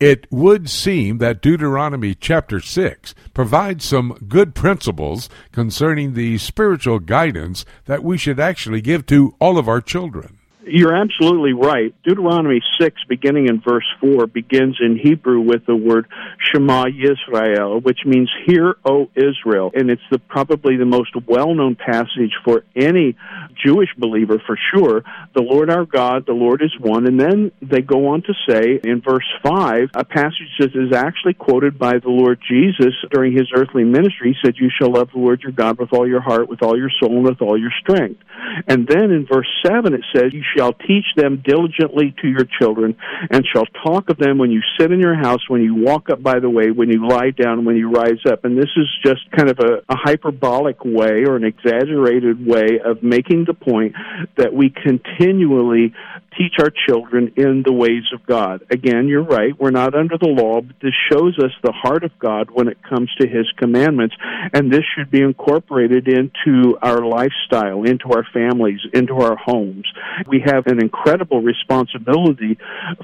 it 0.00 0.26
would 0.30 0.68
seem 0.68 1.18
that 1.18 1.40
Deuteronomy 1.40 2.14
chapter 2.14 2.60
6 2.60 3.14
provides 3.32 3.84
some 3.84 4.18
good 4.28 4.54
principles 4.54 5.28
concerning 5.52 6.14
the 6.14 6.38
spiritual 6.38 6.98
guidance 6.98 7.64
that 7.86 8.02
we 8.02 8.18
should 8.18 8.40
actually 8.40 8.80
give 8.80 9.06
to 9.06 9.34
all 9.38 9.56
of 9.56 9.68
our 9.68 9.80
children. 9.80 10.33
You're 10.66 10.94
absolutely 10.94 11.52
right. 11.52 11.94
Deuteronomy 12.04 12.62
6, 12.80 12.96
beginning 13.08 13.48
in 13.48 13.60
verse 13.60 13.86
4, 14.00 14.26
begins 14.26 14.78
in 14.80 14.98
Hebrew 15.02 15.40
with 15.40 15.66
the 15.66 15.76
word 15.76 16.06
Shema 16.38 16.86
Yisrael, 16.86 17.82
which 17.82 17.98
means 18.06 18.30
Hear, 18.46 18.76
O 18.84 19.10
Israel. 19.14 19.72
And 19.74 19.90
it's 19.90 20.02
the, 20.10 20.18
probably 20.18 20.76
the 20.76 20.86
most 20.86 21.10
well 21.26 21.54
known 21.54 21.76
passage 21.76 22.32
for 22.44 22.64
any 22.74 23.16
Jewish 23.64 23.90
believer 23.98 24.42
for 24.46 24.58
sure. 24.74 25.02
The 25.34 25.42
Lord 25.42 25.70
our 25.70 25.84
God, 25.84 26.24
the 26.26 26.32
Lord 26.32 26.62
is 26.62 26.72
one. 26.80 27.06
And 27.06 27.20
then 27.20 27.52
they 27.60 27.82
go 27.82 28.08
on 28.08 28.22
to 28.22 28.34
say 28.48 28.80
in 28.82 29.02
verse 29.02 29.26
5, 29.42 29.90
a 29.94 30.04
passage 30.04 30.48
that 30.60 30.74
is 30.74 30.94
actually 30.94 31.34
quoted 31.34 31.78
by 31.78 31.98
the 31.98 32.08
Lord 32.08 32.40
Jesus 32.48 32.94
during 33.12 33.32
his 33.32 33.48
earthly 33.54 33.84
ministry. 33.84 34.32
He 34.32 34.46
said, 34.46 34.56
You 34.56 34.70
shall 34.70 34.92
love 34.92 35.10
the 35.12 35.20
Lord 35.20 35.42
your 35.42 35.52
God 35.52 35.78
with 35.78 35.92
all 35.92 36.08
your 36.08 36.22
heart, 36.22 36.48
with 36.48 36.62
all 36.62 36.78
your 36.78 36.90
soul, 37.00 37.16
and 37.16 37.24
with 37.24 37.42
all 37.42 37.58
your 37.58 37.72
strength. 37.80 38.22
And 38.66 38.86
then 38.86 39.10
in 39.10 39.26
verse 39.30 39.48
7, 39.66 39.92
it 39.92 40.04
says, 40.14 40.32
You 40.32 40.42
shall 40.56 40.72
teach 40.72 41.06
them 41.16 41.42
diligently 41.44 42.14
to 42.22 42.28
your 42.28 42.46
children, 42.60 42.96
and 43.30 43.44
shall 43.52 43.66
talk 43.84 44.10
of 44.10 44.18
them 44.18 44.38
when 44.38 44.50
you 44.50 44.60
sit 44.78 44.92
in 44.92 45.00
your 45.00 45.14
house, 45.14 45.48
when 45.48 45.62
you 45.62 45.74
walk 45.74 46.10
up 46.10 46.22
by 46.22 46.38
the 46.40 46.50
way, 46.50 46.70
when 46.70 46.88
you 46.88 47.06
lie 47.06 47.30
down, 47.30 47.64
when 47.64 47.76
you 47.76 47.90
rise 47.90 48.20
up. 48.28 48.44
And 48.44 48.56
this 48.56 48.70
is 48.76 48.88
just 49.04 49.30
kind 49.30 49.50
of 49.50 49.58
a, 49.58 49.82
a 49.88 49.96
hyperbolic 49.96 50.84
way 50.84 51.24
or 51.26 51.36
an 51.36 51.44
exaggerated 51.44 52.44
way 52.46 52.80
of 52.84 53.02
making 53.02 53.44
the 53.46 53.54
point 53.54 53.94
that 54.36 54.52
we 54.52 54.70
continually 54.70 55.94
teach 56.36 56.54
our 56.58 56.70
children 56.88 57.32
in 57.36 57.62
the 57.64 57.72
ways 57.72 58.04
of 58.12 58.24
God. 58.26 58.64
Again, 58.70 59.08
you're 59.08 59.22
right, 59.22 59.58
we're 59.58 59.70
not 59.70 59.94
under 59.94 60.18
the 60.18 60.28
law, 60.28 60.60
but 60.60 60.76
this 60.82 60.94
shows 61.10 61.38
us 61.38 61.52
the 61.62 61.72
heart 61.72 62.04
of 62.04 62.10
God 62.18 62.50
when 62.50 62.68
it 62.68 62.78
comes 62.82 63.10
to 63.20 63.28
His 63.28 63.46
commandments, 63.56 64.14
and 64.52 64.72
this 64.72 64.84
should 64.94 65.10
be 65.10 65.22
incorporated 65.22 66.08
into 66.08 66.76
our 66.82 67.04
lifestyle, 67.04 67.84
into 67.84 68.10
our 68.10 68.26
families, 68.32 68.80
into 68.92 69.14
our 69.14 69.36
homes. 69.36 69.86
We 70.26 70.42
have 70.44 70.66
an 70.66 70.80
incredible 70.80 71.40
responsibility 71.40 72.58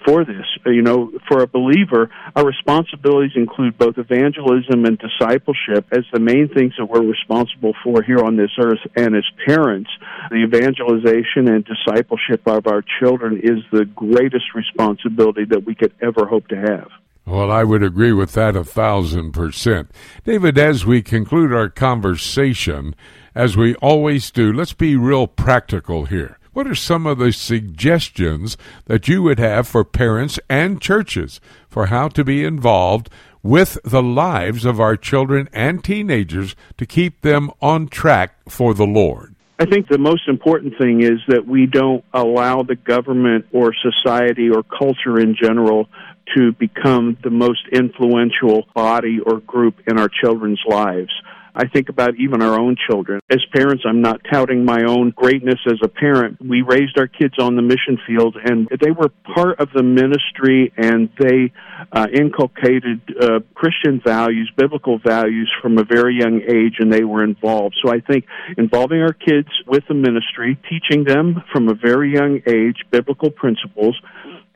for 0.05 0.25
this. 0.25 0.47
Uh, 0.65 0.71
you 0.71 0.83
know, 0.83 1.13
for 1.29 1.43
a 1.43 1.47
believer, 1.47 2.11
our 2.37 2.45
responsibilities 2.47 3.33
include 3.37 3.77
both 3.79 3.99
evangelism 3.99 4.85
and 4.85 4.99
discipleship 4.99 5.87
as 5.93 6.05
the 6.13 6.21
main 6.21 6.49
things 6.49 6.75
that 6.79 6.87
we're 6.87 7.03
responsible 7.03 7.73
for 7.83 8.03
here 8.03 8.19
on 8.19 8.37
this 8.37 8.51
earth, 8.63 8.81
and 8.97 9.17
as 9.17 9.25
parents, 9.47 9.91
the 10.31 10.37
evangelization 10.37 11.49
and 11.49 11.65
discipleship 11.65 12.43
of 12.47 12.67
our 12.67 12.83
children 13.01 13.41
is 13.43 13.59
the 13.73 13.85
greatest 13.85 14.55
responsibility 14.55 15.45
that 15.45 15.65
we 15.65 15.75
could 15.75 15.93
ever 16.03 16.27
hope 16.27 16.49
to 16.49 16.57
have. 16.57 16.89
Well, 17.27 17.51
I 17.51 17.63
would 17.63 17.83
agree 17.83 18.13
with 18.13 18.33
that 18.33 18.57
a 18.57 18.65
thousand 18.65 19.33
percent. 19.33 19.93
David, 20.25 20.59
as 20.59 20.85
we 20.85 21.01
conclude 21.01 21.53
our 21.53 21.69
conversation, 21.69 22.97
as 23.37 23.57
we 23.57 23.77
always 23.77 24.31
do, 24.33 24.53
let's 24.53 24.73
be 24.73 24.97
real 24.97 25.29
practical 25.29 26.07
here. 26.07 26.40
What 26.53 26.67
are 26.67 26.75
some 26.75 27.07
of 27.07 27.19
the 27.19 27.33
suggestions 27.33 28.57
that 28.87 29.07
you 29.07 29.23
would 29.23 29.39
have 29.39 29.69
for 29.69 29.85
parents 29.85 30.41
and 30.49 30.81
churches 30.81 31.41
for 31.69 31.87
how 31.87 32.09
to 32.09 32.25
be 32.25 32.43
involved 32.43 33.09
with 33.41 33.79
the 33.85 34.03
lives 34.03 34.65
of 34.65 34.81
our 34.81 34.97
children 34.97 35.49
and 35.53 35.85
teenagers 35.85 36.57
to 36.77 36.87
keep 36.87 37.21
them 37.21 37.53
on 37.63 37.87
track 37.87 38.35
for 38.49 38.75
the 38.75 38.87
Lord? 38.87 39.37
I 39.61 39.67
think 39.67 39.87
the 39.87 39.99
most 39.99 40.27
important 40.27 40.75
thing 40.77 41.03
is 41.03 41.21
that 41.29 41.47
we 41.47 41.67
don't 41.67 42.05
allow 42.13 42.63
the 42.63 42.75
government 42.75 43.47
or 43.53 43.73
society 43.73 44.51
or 44.51 44.65
culture 44.65 45.21
in 45.21 45.37
general 45.41 45.87
to 46.37 46.53
become 46.53 47.17
the 47.23 47.31
most 47.31 47.61
influential 47.73 48.67
body 48.75 49.21
or 49.25 49.39
group 49.39 49.77
in 49.87 50.01
our 50.01 50.09
children's 50.09 50.63
lives. 50.67 51.13
I 51.55 51.67
think 51.67 51.89
about 51.89 52.17
even 52.17 52.43
our 52.43 52.59
own 52.59 52.77
children. 52.89 53.21
As 53.31 53.45
parents, 53.53 53.85
I'm 53.87 54.01
not 54.01 54.21
touting 54.31 54.65
my 54.65 54.85
own 54.87 55.11
greatness 55.11 55.59
as 55.67 55.79
a 55.83 55.89
parent. 55.89 56.39
We 56.41 56.63
raised 56.63 56.99
our 56.99 57.07
kids 57.07 57.35
on 57.39 57.57
the 57.57 57.63
mission 57.63 57.99
field, 58.07 58.37
and 58.43 58.69
they 58.81 58.91
were 58.91 59.09
part 59.35 59.61
of 59.61 59.69
the 59.75 59.83
ministry, 59.83 60.73
and 60.77 61.09
they 61.19 61.53
uh, 61.93 62.07
inculcated 62.13 63.01
uh, 63.21 63.41
Christian 63.55 64.01
values, 64.05 64.51
biblical 64.57 64.99
values 64.99 65.51
from 65.61 65.79
a 65.79 65.85
very 65.85 66.19
young 66.19 66.41
age, 66.43 66.77
and 66.79 66.93
they 66.93 67.05
were 67.05 67.25
involved. 67.25 67.77
So 67.85 67.93
I 67.93 68.01
think 68.01 68.27
involving 68.57 69.01
our 69.01 69.13
kids 69.13 69.49
with 69.67 69.85
the 69.89 69.95
ministry, 69.95 70.59
teaching 70.69 71.05
them 71.05 71.43
from 71.53 71.69
a 71.69 71.75
very 71.75 72.13
young 72.13 72.41
age 72.47 72.85
biblical 72.91 73.31
principles, 73.31 74.01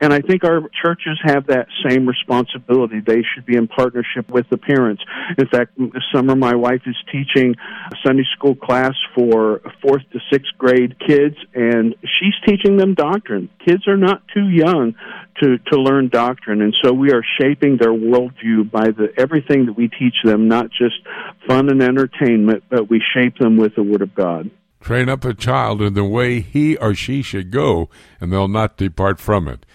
and 0.01 0.11
I 0.11 0.19
think 0.19 0.43
our 0.43 0.61
churches 0.83 1.17
have 1.23 1.47
that 1.47 1.67
same 1.87 2.05
responsibility. 2.05 2.99
They 2.99 3.23
should 3.33 3.45
be 3.45 3.55
in 3.55 3.67
partnership 3.67 4.29
with 4.29 4.45
the 4.49 4.57
parents. 4.57 5.01
In 5.37 5.47
fact, 5.47 5.71
this 5.77 6.03
summer 6.13 6.35
my 6.35 6.53
wife 6.53 6.81
is 6.85 6.97
teaching 7.11 7.55
a 7.91 7.95
Sunday 8.05 8.25
school 8.35 8.55
class 8.55 8.93
for 9.15 9.61
fourth 9.81 10.03
to 10.11 10.19
sixth 10.31 10.51
grade 10.57 10.97
kids, 10.99 11.37
and 11.53 11.95
she's 12.01 12.33
teaching 12.45 12.75
them 12.75 12.93
doctrine. 12.93 13.49
Kids 13.65 13.87
are 13.87 13.97
not 13.97 14.21
too 14.33 14.49
young 14.49 14.95
to, 15.41 15.57
to 15.71 15.79
learn 15.79 16.09
doctrine, 16.09 16.61
and 16.61 16.75
so 16.83 16.91
we 16.91 17.11
are 17.11 17.23
shaping 17.39 17.77
their 17.77 17.93
worldview 17.93 18.69
by 18.69 18.89
the 18.89 19.13
everything 19.17 19.65
that 19.67 19.77
we 19.77 19.87
teach 19.87 20.15
them, 20.25 20.49
not 20.49 20.71
just 20.71 20.95
fun 21.47 21.69
and 21.69 21.81
entertainment, 21.81 22.63
but 22.69 22.89
we 22.89 23.01
shape 23.13 23.37
them 23.37 23.55
with 23.55 23.75
the 23.75 23.83
Word 23.83 24.01
of 24.01 24.13
God. 24.13 24.51
Train 24.81 25.09
up 25.09 25.25
a 25.25 25.33
child 25.33 25.81
in 25.81 25.93
the 25.93 26.03
way 26.03 26.41
he 26.41 26.77
or 26.77 26.93
she 26.93 27.21
should 27.21 27.49
go, 27.49 27.89
and 28.19 28.31
they'll 28.31 28.47
not 28.47 28.77
depart 28.77 29.19
from 29.19 29.47
it. 29.47 29.65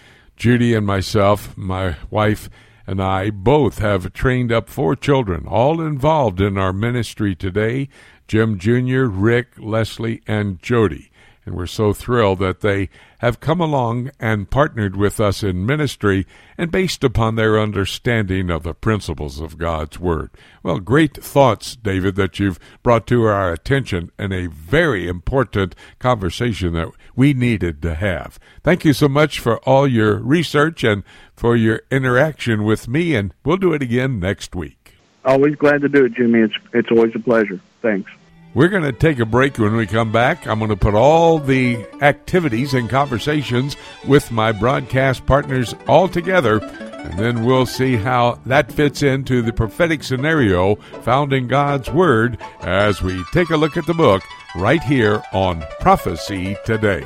Judy 0.41 0.73
and 0.73 0.87
myself, 0.87 1.55
my 1.55 1.97
wife, 2.09 2.49
and 2.87 2.99
I 2.99 3.29
both 3.29 3.77
have 3.77 4.11
trained 4.11 4.51
up 4.51 4.69
four 4.69 4.95
children, 4.95 5.45
all 5.47 5.79
involved 5.79 6.41
in 6.41 6.57
our 6.57 6.73
ministry 6.73 7.35
today 7.35 7.89
Jim 8.27 8.57
Jr., 8.57 9.03
Rick, 9.03 9.49
Leslie, 9.59 10.23
and 10.25 10.59
Jody 10.59 11.10
and 11.45 11.55
we're 11.55 11.65
so 11.65 11.91
thrilled 11.91 12.39
that 12.39 12.61
they 12.61 12.89
have 13.19 13.39
come 13.39 13.59
along 13.59 14.11
and 14.19 14.49
partnered 14.49 14.95
with 14.95 15.19
us 15.19 15.43
in 15.43 15.65
ministry 15.65 16.25
and 16.57 16.71
based 16.71 17.03
upon 17.03 17.35
their 17.35 17.59
understanding 17.59 18.49
of 18.49 18.63
the 18.63 18.73
principles 18.73 19.39
of 19.39 19.57
God's 19.57 19.99
Word. 19.99 20.29
Well, 20.61 20.79
great 20.79 21.15
thoughts, 21.15 21.75
David, 21.75 22.15
that 22.15 22.39
you've 22.39 22.59
brought 22.83 23.07
to 23.07 23.23
our 23.23 23.51
attention 23.51 24.11
and 24.17 24.33
a 24.33 24.47
very 24.47 25.07
important 25.07 25.75
conversation 25.99 26.73
that 26.73 26.89
we 27.15 27.33
needed 27.33 27.81
to 27.81 27.95
have. 27.95 28.39
Thank 28.63 28.85
you 28.85 28.93
so 28.93 29.07
much 29.07 29.39
for 29.39 29.57
all 29.59 29.87
your 29.87 30.17
research 30.17 30.83
and 30.83 31.03
for 31.35 31.55
your 31.55 31.81
interaction 31.89 32.63
with 32.63 32.87
me, 32.87 33.15
and 33.15 33.33
we'll 33.43 33.57
do 33.57 33.73
it 33.73 33.81
again 33.81 34.19
next 34.19 34.55
week. 34.55 34.97
Always 35.25 35.55
glad 35.55 35.81
to 35.81 35.89
do 35.89 36.05
it, 36.05 36.13
Jimmy. 36.13 36.39
It's, 36.39 36.55
it's 36.73 36.91
always 36.91 37.13
a 37.15 37.19
pleasure. 37.19 37.59
Thanks. 37.81 38.11
We're 38.53 38.67
going 38.67 38.83
to 38.83 38.91
take 38.91 39.19
a 39.19 39.25
break 39.25 39.57
when 39.57 39.77
we 39.77 39.87
come 39.87 40.11
back. 40.11 40.45
I'm 40.45 40.59
going 40.59 40.69
to 40.69 40.75
put 40.75 40.93
all 40.93 41.39
the 41.39 41.85
activities 42.01 42.73
and 42.73 42.89
conversations 42.89 43.77
with 44.05 44.29
my 44.29 44.51
broadcast 44.51 45.25
partners 45.25 45.73
all 45.87 46.09
together, 46.09 46.57
and 46.61 47.17
then 47.17 47.45
we'll 47.45 47.65
see 47.65 47.95
how 47.95 48.39
that 48.45 48.69
fits 48.69 49.03
into 49.03 49.41
the 49.41 49.53
prophetic 49.53 50.03
scenario 50.03 50.75
found 50.75 51.31
in 51.31 51.47
God's 51.47 51.89
Word 51.89 52.37
as 52.59 53.01
we 53.01 53.23
take 53.31 53.51
a 53.51 53.57
look 53.57 53.77
at 53.77 53.85
the 53.85 53.93
book 53.93 54.21
right 54.55 54.83
here 54.83 55.23
on 55.31 55.63
Prophecy 55.79 56.57
Today. 56.65 57.05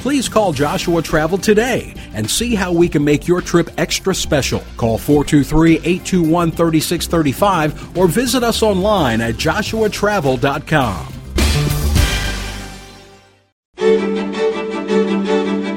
please 0.00 0.28
call 0.28 0.52
Joshua 0.52 1.02
Travel 1.02 1.38
today 1.38 1.94
and 2.14 2.28
see 2.28 2.54
how 2.54 2.72
we 2.72 2.88
can 2.88 3.04
make 3.04 3.28
your 3.28 3.40
trip 3.40 3.70
extra 3.78 4.14
special. 4.14 4.62
Call 4.76 4.98
423 4.98 5.76
821 5.76 6.50
3635 6.50 7.96
or 7.96 8.08
visit 8.08 8.42
us 8.42 8.62
online 8.62 9.20
at 9.20 9.34
joshuatravel.com. 9.34 11.14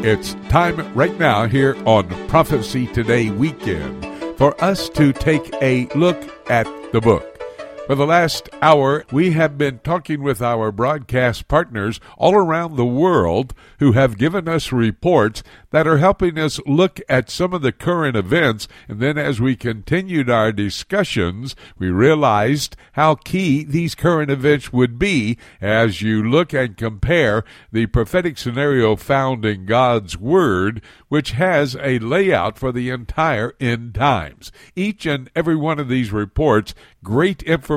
It's 0.05 0.33
time 0.49 0.93
right 0.93 1.17
now 1.17 1.47
here 1.47 1.77
on 1.85 2.09
Prophecy 2.27 2.87
Today 2.87 3.29
Weekend 3.29 4.05
for 4.37 4.61
us 4.63 4.89
to 4.89 5.13
take 5.13 5.53
a 5.61 5.87
look 5.95 6.21
at 6.49 6.65
the 6.91 6.99
book. 6.99 7.32
For 7.85 7.95
the 7.95 8.07
last 8.07 8.49
hour, 8.61 9.03
we 9.11 9.31
have 9.31 9.57
been 9.57 9.79
talking 9.79 10.23
with 10.23 10.41
our 10.41 10.71
broadcast 10.71 11.49
partners 11.49 11.99
all 12.17 12.33
around 12.33 12.77
the 12.77 12.85
world 12.85 13.53
who 13.79 13.91
have 13.91 14.17
given 14.17 14.47
us 14.47 14.71
reports 14.71 15.43
that 15.71 15.85
are 15.85 15.97
helping 15.97 16.39
us 16.39 16.61
look 16.65 17.01
at 17.09 17.29
some 17.29 17.53
of 17.53 17.61
the 17.61 17.73
current 17.73 18.15
events. 18.15 18.69
And 18.87 19.01
then 19.01 19.17
as 19.17 19.41
we 19.41 19.57
continued 19.57 20.29
our 20.29 20.53
discussions, 20.53 21.57
we 21.77 21.89
realized 21.89 22.77
how 22.93 23.15
key 23.15 23.65
these 23.65 23.95
current 23.95 24.31
events 24.31 24.71
would 24.71 24.97
be 24.97 25.37
as 25.59 26.01
you 26.01 26.23
look 26.23 26.53
and 26.53 26.77
compare 26.77 27.43
the 27.69 27.87
prophetic 27.87 28.37
scenario 28.37 28.95
found 28.95 29.43
in 29.43 29.65
God's 29.65 30.17
Word, 30.17 30.81
which 31.09 31.31
has 31.31 31.75
a 31.75 31.99
layout 31.99 32.57
for 32.57 32.71
the 32.71 32.89
entire 32.89 33.53
end 33.59 33.93
times. 33.93 34.53
Each 34.73 35.05
and 35.05 35.29
every 35.35 35.57
one 35.57 35.79
of 35.79 35.89
these 35.89 36.13
reports, 36.13 36.73
great 37.03 37.43
information 37.43 37.72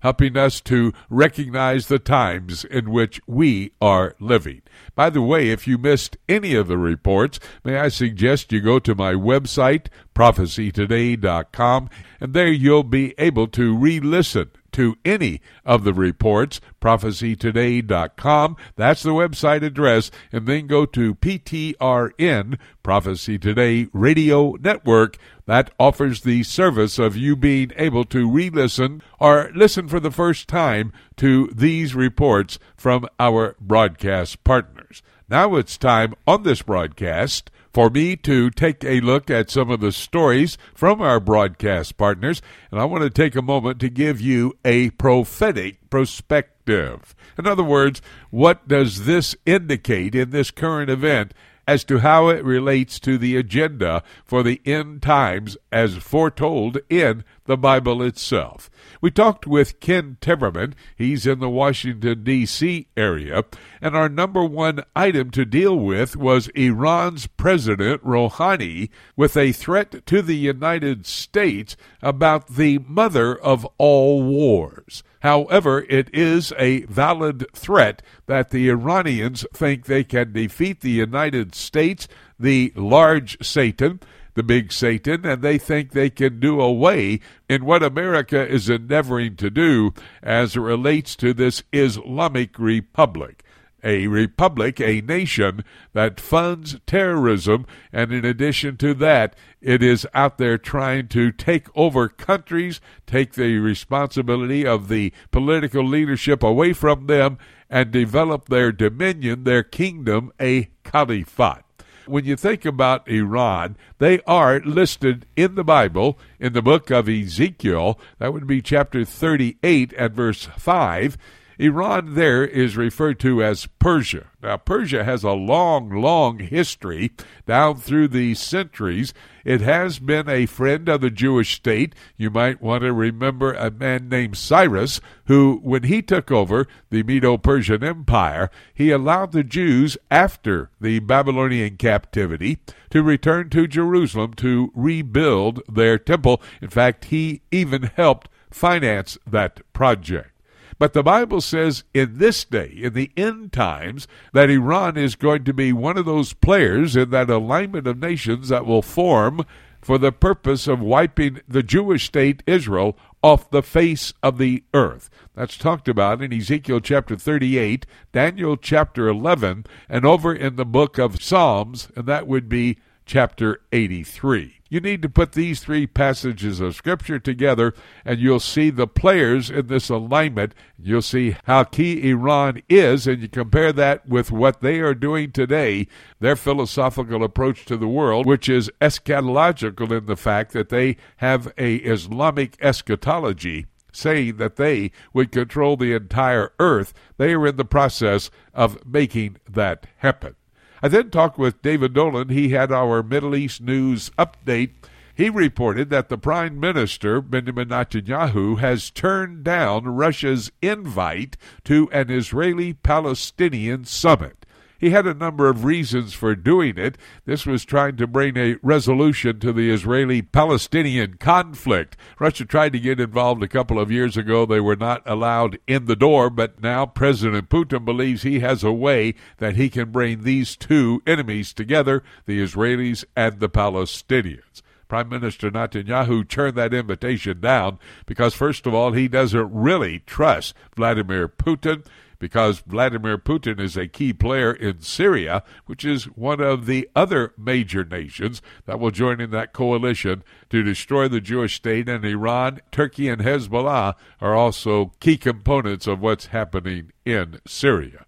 helping 0.00 0.36
us 0.36 0.60
to 0.62 0.92
recognize 1.08 1.86
the 1.86 1.98
times 1.98 2.64
in 2.64 2.90
which 2.90 3.20
we 3.26 3.72
are 3.80 4.14
living. 4.20 4.62
By 4.94 5.10
the 5.10 5.22
way, 5.22 5.50
if 5.50 5.66
you 5.66 5.78
missed 5.78 6.16
any 6.28 6.54
of 6.54 6.68
the 6.68 6.78
reports, 6.78 7.40
may 7.64 7.78
I 7.78 7.88
suggest 7.88 8.52
you 8.52 8.60
go 8.60 8.78
to 8.78 8.94
my 8.94 9.14
website, 9.14 9.86
prophecytoday.com, 10.14 11.90
and 12.20 12.34
there 12.34 12.48
you'll 12.48 12.82
be 12.82 13.14
able 13.18 13.48
to 13.48 13.76
re 13.76 14.00
listen 14.00 14.50
to 14.78 14.96
any 15.04 15.40
of 15.64 15.82
the 15.82 15.92
reports, 15.92 16.60
prophecytoday.com. 16.80 18.56
That's 18.76 19.02
the 19.02 19.10
website 19.10 19.64
address. 19.64 20.12
And 20.30 20.46
then 20.46 20.68
go 20.68 20.86
to 20.86 21.16
PTRN, 21.16 22.58
Prophecy 22.84 23.38
Today 23.40 23.88
Radio 23.92 24.52
Network. 24.52 25.18
That 25.46 25.72
offers 25.80 26.20
the 26.20 26.44
service 26.44 26.96
of 27.00 27.16
you 27.16 27.34
being 27.34 27.72
able 27.74 28.04
to 28.04 28.30
re 28.30 28.50
listen 28.50 29.02
or 29.18 29.50
listen 29.52 29.88
for 29.88 29.98
the 29.98 30.12
first 30.12 30.46
time 30.46 30.92
to 31.16 31.48
these 31.48 31.96
reports 31.96 32.60
from 32.76 33.08
our 33.18 33.56
broadcast 33.60 34.44
partners. 34.44 35.02
Now 35.28 35.56
it's 35.56 35.76
time 35.76 36.14
on 36.24 36.44
this 36.44 36.62
broadcast 36.62 37.50
for 37.72 37.90
me 37.90 38.16
to 38.16 38.50
take 38.50 38.84
a 38.84 39.00
look 39.00 39.30
at 39.30 39.50
some 39.50 39.70
of 39.70 39.80
the 39.80 39.92
stories 39.92 40.58
from 40.74 41.00
our 41.00 41.20
broadcast 41.20 41.96
partners, 41.96 42.42
and 42.70 42.80
I 42.80 42.84
want 42.84 43.02
to 43.04 43.10
take 43.10 43.36
a 43.36 43.42
moment 43.42 43.80
to 43.80 43.88
give 43.88 44.20
you 44.20 44.56
a 44.64 44.90
prophetic 44.90 45.90
perspective. 45.90 47.14
In 47.38 47.46
other 47.46 47.64
words, 47.64 48.02
what 48.30 48.68
does 48.68 49.04
this 49.04 49.36
indicate 49.46 50.14
in 50.14 50.30
this 50.30 50.50
current 50.50 50.90
event 50.90 51.32
as 51.68 51.84
to 51.84 51.98
how 51.98 52.28
it 52.28 52.42
relates 52.42 52.98
to 52.98 53.18
the 53.18 53.36
agenda 53.36 54.02
for 54.24 54.42
the 54.42 54.58
end 54.64 55.02
times 55.02 55.54
as 55.70 55.96
foretold 55.96 56.78
in 56.88 57.22
the 57.44 57.58
Bible 57.58 58.02
itself. 58.02 58.70
We 59.02 59.10
talked 59.10 59.46
with 59.46 59.78
Ken 59.78 60.16
Timmerman. 60.22 60.72
He's 60.96 61.26
in 61.26 61.40
the 61.40 61.50
Washington, 61.50 62.24
D.C. 62.24 62.88
area. 62.96 63.44
And 63.82 63.94
our 63.94 64.08
number 64.08 64.42
one 64.42 64.82
item 64.96 65.30
to 65.32 65.44
deal 65.44 65.78
with 65.78 66.16
was 66.16 66.48
Iran's 66.48 67.26
President 67.26 68.02
Rouhani 68.02 68.88
with 69.14 69.36
a 69.36 69.52
threat 69.52 70.06
to 70.06 70.22
the 70.22 70.36
United 70.36 71.04
States 71.04 71.76
about 72.00 72.54
the 72.54 72.78
mother 72.78 73.36
of 73.36 73.66
all 73.76 74.22
wars. 74.22 75.02
However, 75.20 75.84
it 75.88 76.08
is 76.14 76.52
a 76.58 76.82
valid 76.84 77.46
threat 77.52 78.02
that 78.26 78.50
the 78.50 78.68
Iranians 78.68 79.44
think 79.52 79.86
they 79.86 80.04
can 80.04 80.32
defeat 80.32 80.80
the 80.80 80.90
United 80.90 81.54
States, 81.54 82.06
the 82.38 82.72
large 82.76 83.36
Satan, 83.44 84.00
the 84.34 84.42
big 84.44 84.70
Satan, 84.72 85.26
and 85.26 85.42
they 85.42 85.58
think 85.58 85.90
they 85.90 86.10
can 86.10 86.38
do 86.38 86.60
away 86.60 87.18
in 87.48 87.64
what 87.64 87.82
America 87.82 88.46
is 88.46 88.70
endeavoring 88.70 89.34
to 89.36 89.50
do 89.50 89.92
as 90.22 90.54
it 90.54 90.60
relates 90.60 91.16
to 91.16 91.34
this 91.34 91.64
Islamic 91.72 92.56
Republic 92.56 93.42
a 93.82 94.06
republic, 94.06 94.80
a 94.80 95.00
nation 95.00 95.64
that 95.92 96.20
funds 96.20 96.78
terrorism, 96.86 97.66
and 97.92 98.12
in 98.12 98.24
addition 98.24 98.76
to 98.78 98.94
that, 98.94 99.36
it 99.60 99.82
is 99.82 100.06
out 100.14 100.38
there 100.38 100.58
trying 100.58 101.08
to 101.08 101.32
take 101.32 101.66
over 101.76 102.08
countries, 102.08 102.80
take 103.06 103.32
the 103.32 103.58
responsibility 103.58 104.66
of 104.66 104.88
the 104.88 105.12
political 105.30 105.84
leadership 105.84 106.42
away 106.42 106.72
from 106.72 107.06
them, 107.06 107.38
and 107.70 107.90
develop 107.90 108.48
their 108.48 108.72
dominion, 108.72 109.44
their 109.44 109.62
kingdom, 109.62 110.32
a 110.40 110.68
caliphate. 110.84 111.64
When 112.06 112.24
you 112.24 112.36
think 112.36 112.64
about 112.64 113.06
Iran, 113.06 113.76
they 113.98 114.20
are 114.22 114.60
listed 114.60 115.26
in 115.36 115.56
the 115.56 115.64
Bible 115.64 116.18
in 116.40 116.54
the 116.54 116.62
book 116.62 116.90
of 116.90 117.06
Ezekiel. 117.06 118.00
That 118.18 118.32
would 118.32 118.46
be 118.46 118.62
chapter 118.62 119.04
38 119.04 119.92
and 119.92 120.14
verse 120.14 120.48
5 120.56 121.18
Iran 121.60 122.14
there 122.14 122.44
is 122.44 122.76
referred 122.76 123.18
to 123.18 123.42
as 123.42 123.66
Persia. 123.80 124.26
Now, 124.40 124.58
Persia 124.58 125.02
has 125.02 125.24
a 125.24 125.32
long, 125.32 125.90
long 125.90 126.38
history 126.38 127.10
down 127.46 127.78
through 127.78 128.08
the 128.08 128.34
centuries. 128.34 129.12
It 129.44 129.60
has 129.62 129.98
been 129.98 130.28
a 130.28 130.46
friend 130.46 130.88
of 130.88 131.00
the 131.00 131.10
Jewish 131.10 131.56
state. 131.56 131.96
You 132.16 132.30
might 132.30 132.62
want 132.62 132.82
to 132.82 132.92
remember 132.92 133.54
a 133.54 133.72
man 133.72 134.08
named 134.08 134.36
Cyrus, 134.36 135.00
who, 135.24 135.58
when 135.64 135.82
he 135.82 136.00
took 136.00 136.30
over 136.30 136.68
the 136.90 137.02
Medo 137.02 137.36
Persian 137.36 137.82
Empire, 137.82 138.50
he 138.72 138.92
allowed 138.92 139.32
the 139.32 139.42
Jews, 139.42 139.98
after 140.12 140.70
the 140.80 141.00
Babylonian 141.00 141.76
captivity, 141.76 142.58
to 142.90 143.02
return 143.02 143.50
to 143.50 143.66
Jerusalem 143.66 144.34
to 144.34 144.70
rebuild 144.76 145.60
their 145.68 145.98
temple. 145.98 146.40
In 146.62 146.68
fact, 146.68 147.06
he 147.06 147.42
even 147.50 147.90
helped 147.96 148.28
finance 148.48 149.18
that 149.26 149.60
project. 149.72 150.30
But 150.78 150.92
the 150.92 151.02
Bible 151.02 151.40
says 151.40 151.84
in 151.92 152.18
this 152.18 152.44
day, 152.44 152.72
in 152.76 152.92
the 152.92 153.10
end 153.16 153.52
times, 153.52 154.06
that 154.32 154.50
Iran 154.50 154.96
is 154.96 155.16
going 155.16 155.44
to 155.44 155.52
be 155.52 155.72
one 155.72 155.98
of 155.98 156.04
those 156.04 156.32
players 156.32 156.94
in 156.94 157.10
that 157.10 157.28
alignment 157.28 157.86
of 157.86 157.98
nations 157.98 158.48
that 158.48 158.64
will 158.64 158.82
form 158.82 159.44
for 159.80 159.98
the 159.98 160.12
purpose 160.12 160.66
of 160.66 160.80
wiping 160.80 161.40
the 161.48 161.62
Jewish 161.62 162.06
state 162.06 162.42
Israel 162.46 162.96
off 163.22 163.50
the 163.50 163.62
face 163.62 164.12
of 164.22 164.38
the 164.38 164.62
earth. 164.74 165.10
That's 165.34 165.56
talked 165.56 165.88
about 165.88 166.22
in 166.22 166.32
Ezekiel 166.32 166.80
chapter 166.80 167.16
38, 167.16 167.86
Daniel 168.12 168.56
chapter 168.56 169.08
11, 169.08 169.66
and 169.88 170.04
over 170.04 170.34
in 170.34 170.56
the 170.56 170.64
book 170.64 170.98
of 170.98 171.22
Psalms, 171.22 171.88
and 171.96 172.06
that 172.06 172.26
would 172.26 172.48
be 172.48 172.78
chapter 173.08 173.62
83. 173.72 174.60
You 174.70 174.80
need 174.80 175.00
to 175.00 175.08
put 175.08 175.32
these 175.32 175.60
three 175.60 175.86
passages 175.86 176.60
of 176.60 176.76
Scripture 176.76 177.18
together, 177.18 177.72
and 178.04 178.20
you'll 178.20 178.38
see 178.38 178.68
the 178.68 178.86
players 178.86 179.50
in 179.50 179.66
this 179.66 179.88
alignment. 179.88 180.54
You'll 180.78 181.00
see 181.00 181.34
how 181.44 181.64
key 181.64 182.10
Iran 182.10 182.62
is, 182.68 183.06
and 183.06 183.22
you 183.22 183.28
compare 183.28 183.72
that 183.72 184.06
with 184.06 184.30
what 184.30 184.60
they 184.60 184.80
are 184.80 184.94
doing 184.94 185.32
today, 185.32 185.88
their 186.20 186.36
philosophical 186.36 187.24
approach 187.24 187.64
to 187.64 187.78
the 187.78 187.88
world, 187.88 188.26
which 188.26 188.48
is 188.48 188.70
eschatological 188.80 189.90
in 189.90 190.04
the 190.04 190.16
fact 190.16 190.52
that 190.52 190.68
they 190.68 190.98
have 191.16 191.52
a 191.56 191.76
Islamic 191.76 192.56
eschatology 192.60 193.66
saying 193.90 194.36
that 194.36 194.56
they 194.56 194.90
would 195.14 195.32
control 195.32 195.78
the 195.78 195.94
entire 195.94 196.52
earth. 196.60 196.92
They 197.16 197.32
are 197.32 197.46
in 197.46 197.56
the 197.56 197.64
process 197.64 198.30
of 198.52 198.86
making 198.86 199.38
that 199.48 199.86
happen. 199.96 200.36
I 200.82 200.88
then 200.88 201.10
talked 201.10 201.38
with 201.38 201.62
David 201.62 201.94
Dolan. 201.94 202.28
He 202.28 202.50
had 202.50 202.70
our 202.70 203.02
Middle 203.02 203.34
East 203.34 203.60
news 203.60 204.10
update. 204.18 204.70
He 205.14 205.28
reported 205.28 205.90
that 205.90 206.08
the 206.08 206.18
Prime 206.18 206.60
Minister, 206.60 207.20
Benjamin 207.20 207.70
Netanyahu, 207.70 208.58
has 208.58 208.90
turned 208.90 209.42
down 209.42 209.84
Russia's 209.84 210.52
invite 210.62 211.36
to 211.64 211.88
an 211.90 212.10
Israeli 212.10 212.72
Palestinian 212.74 213.84
summit. 213.84 214.37
He 214.78 214.90
had 214.90 215.08
a 215.08 215.14
number 215.14 215.48
of 215.48 215.64
reasons 215.64 216.14
for 216.14 216.36
doing 216.36 216.78
it. 216.78 216.96
This 217.24 217.44
was 217.44 217.64
trying 217.64 217.96
to 217.96 218.06
bring 218.06 218.36
a 218.36 218.56
resolution 218.62 219.40
to 219.40 219.52
the 219.52 219.70
Israeli 219.70 220.22
Palestinian 220.22 221.16
conflict. 221.18 221.96
Russia 222.20 222.44
tried 222.44 222.74
to 222.74 222.78
get 222.78 223.00
involved 223.00 223.42
a 223.42 223.48
couple 223.48 223.80
of 223.80 223.90
years 223.90 224.16
ago. 224.16 224.46
They 224.46 224.60
were 224.60 224.76
not 224.76 225.02
allowed 225.04 225.58
in 225.66 225.86
the 225.86 225.96
door, 225.96 226.30
but 226.30 226.62
now 226.62 226.86
President 226.86 227.48
Putin 227.48 227.84
believes 227.84 228.22
he 228.22 228.38
has 228.38 228.62
a 228.62 228.72
way 228.72 229.14
that 229.38 229.56
he 229.56 229.68
can 229.68 229.90
bring 229.90 230.22
these 230.22 230.54
two 230.54 231.02
enemies 231.06 231.52
together 231.52 232.04
the 232.26 232.40
Israelis 232.40 233.04
and 233.16 233.40
the 233.40 233.48
Palestinians. 233.48 234.62
Prime 234.88 235.08
Minister 235.10 235.50
Netanyahu 235.50 236.26
turned 236.26 236.56
that 236.56 236.72
invitation 236.72 237.40
down 237.40 237.78
because, 238.06 238.34
first 238.34 238.66
of 238.66 238.72
all, 238.72 238.92
he 238.92 239.06
doesn't 239.06 239.52
really 239.52 239.98
trust 240.00 240.54
Vladimir 240.74 241.28
Putin 241.28 241.84
because 242.18 242.60
Vladimir 242.60 243.18
Putin 243.18 243.60
is 243.60 243.76
a 243.76 243.86
key 243.86 244.12
player 244.12 244.52
in 244.52 244.80
Syria, 244.80 245.42
which 245.66 245.84
is 245.84 246.04
one 246.04 246.40
of 246.40 246.66
the 246.66 246.88
other 246.96 247.32
major 247.36 247.84
nations 247.84 248.42
that 248.66 248.80
will 248.80 248.90
join 248.90 249.20
in 249.20 249.30
that 249.30 249.52
coalition 249.52 250.24
to 250.50 250.62
destroy 250.62 251.08
the 251.08 251.20
Jewish 251.20 251.54
state. 251.54 251.88
And 251.88 252.04
Iran, 252.04 252.60
Turkey, 252.72 253.08
and 253.08 253.22
Hezbollah 253.22 253.94
are 254.20 254.34
also 254.34 254.92
key 255.00 255.16
components 255.16 255.86
of 255.86 256.00
what's 256.00 256.26
happening 256.26 256.92
in 257.04 257.40
Syria. 257.46 258.04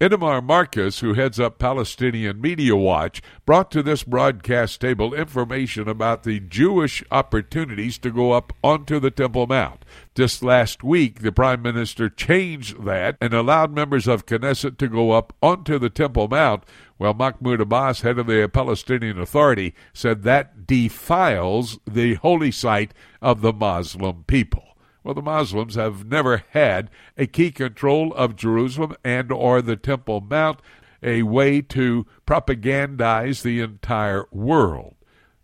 Itamar 0.00 0.44
Marcus, 0.44 1.00
who 1.00 1.14
heads 1.14 1.40
up 1.40 1.58
Palestinian 1.58 2.40
Media 2.40 2.76
Watch, 2.76 3.20
brought 3.44 3.68
to 3.72 3.82
this 3.82 4.04
broadcast 4.04 4.80
table 4.80 5.12
information 5.12 5.88
about 5.88 6.22
the 6.22 6.38
Jewish 6.38 7.02
opportunities 7.10 7.98
to 7.98 8.12
go 8.12 8.30
up 8.30 8.52
onto 8.62 9.00
the 9.00 9.10
Temple 9.10 9.48
Mount. 9.48 9.84
Just 10.14 10.40
last 10.40 10.84
week, 10.84 11.22
the 11.22 11.32
Prime 11.32 11.62
Minister 11.62 12.08
changed 12.08 12.84
that 12.84 13.16
and 13.20 13.34
allowed 13.34 13.74
members 13.74 14.06
of 14.06 14.24
Knesset 14.24 14.78
to 14.78 14.86
go 14.86 15.10
up 15.10 15.32
onto 15.42 15.80
the 15.80 15.90
Temple 15.90 16.28
Mount, 16.28 16.62
while 16.96 17.12
Mahmoud 17.14 17.60
Abbas, 17.60 18.02
head 18.02 18.20
of 18.20 18.28
the 18.28 18.48
Palestinian 18.48 19.18
Authority, 19.20 19.74
said 19.92 20.22
that 20.22 20.64
defiles 20.64 21.76
the 21.90 22.14
holy 22.14 22.52
site 22.52 22.94
of 23.20 23.40
the 23.40 23.52
Muslim 23.52 24.22
people. 24.28 24.67
Well, 25.08 25.14
the 25.14 25.22
Muslims 25.22 25.74
have 25.76 26.04
never 26.04 26.44
had 26.50 26.90
a 27.16 27.26
key 27.26 27.50
control 27.50 28.12
of 28.12 28.36
Jerusalem 28.36 28.94
and 29.02 29.32
or 29.32 29.62
the 29.62 29.74
Temple 29.74 30.20
Mount, 30.20 30.60
a 31.02 31.22
way 31.22 31.62
to 31.62 32.06
propagandize 32.26 33.40
the 33.40 33.62
entire 33.62 34.26
world. 34.30 34.96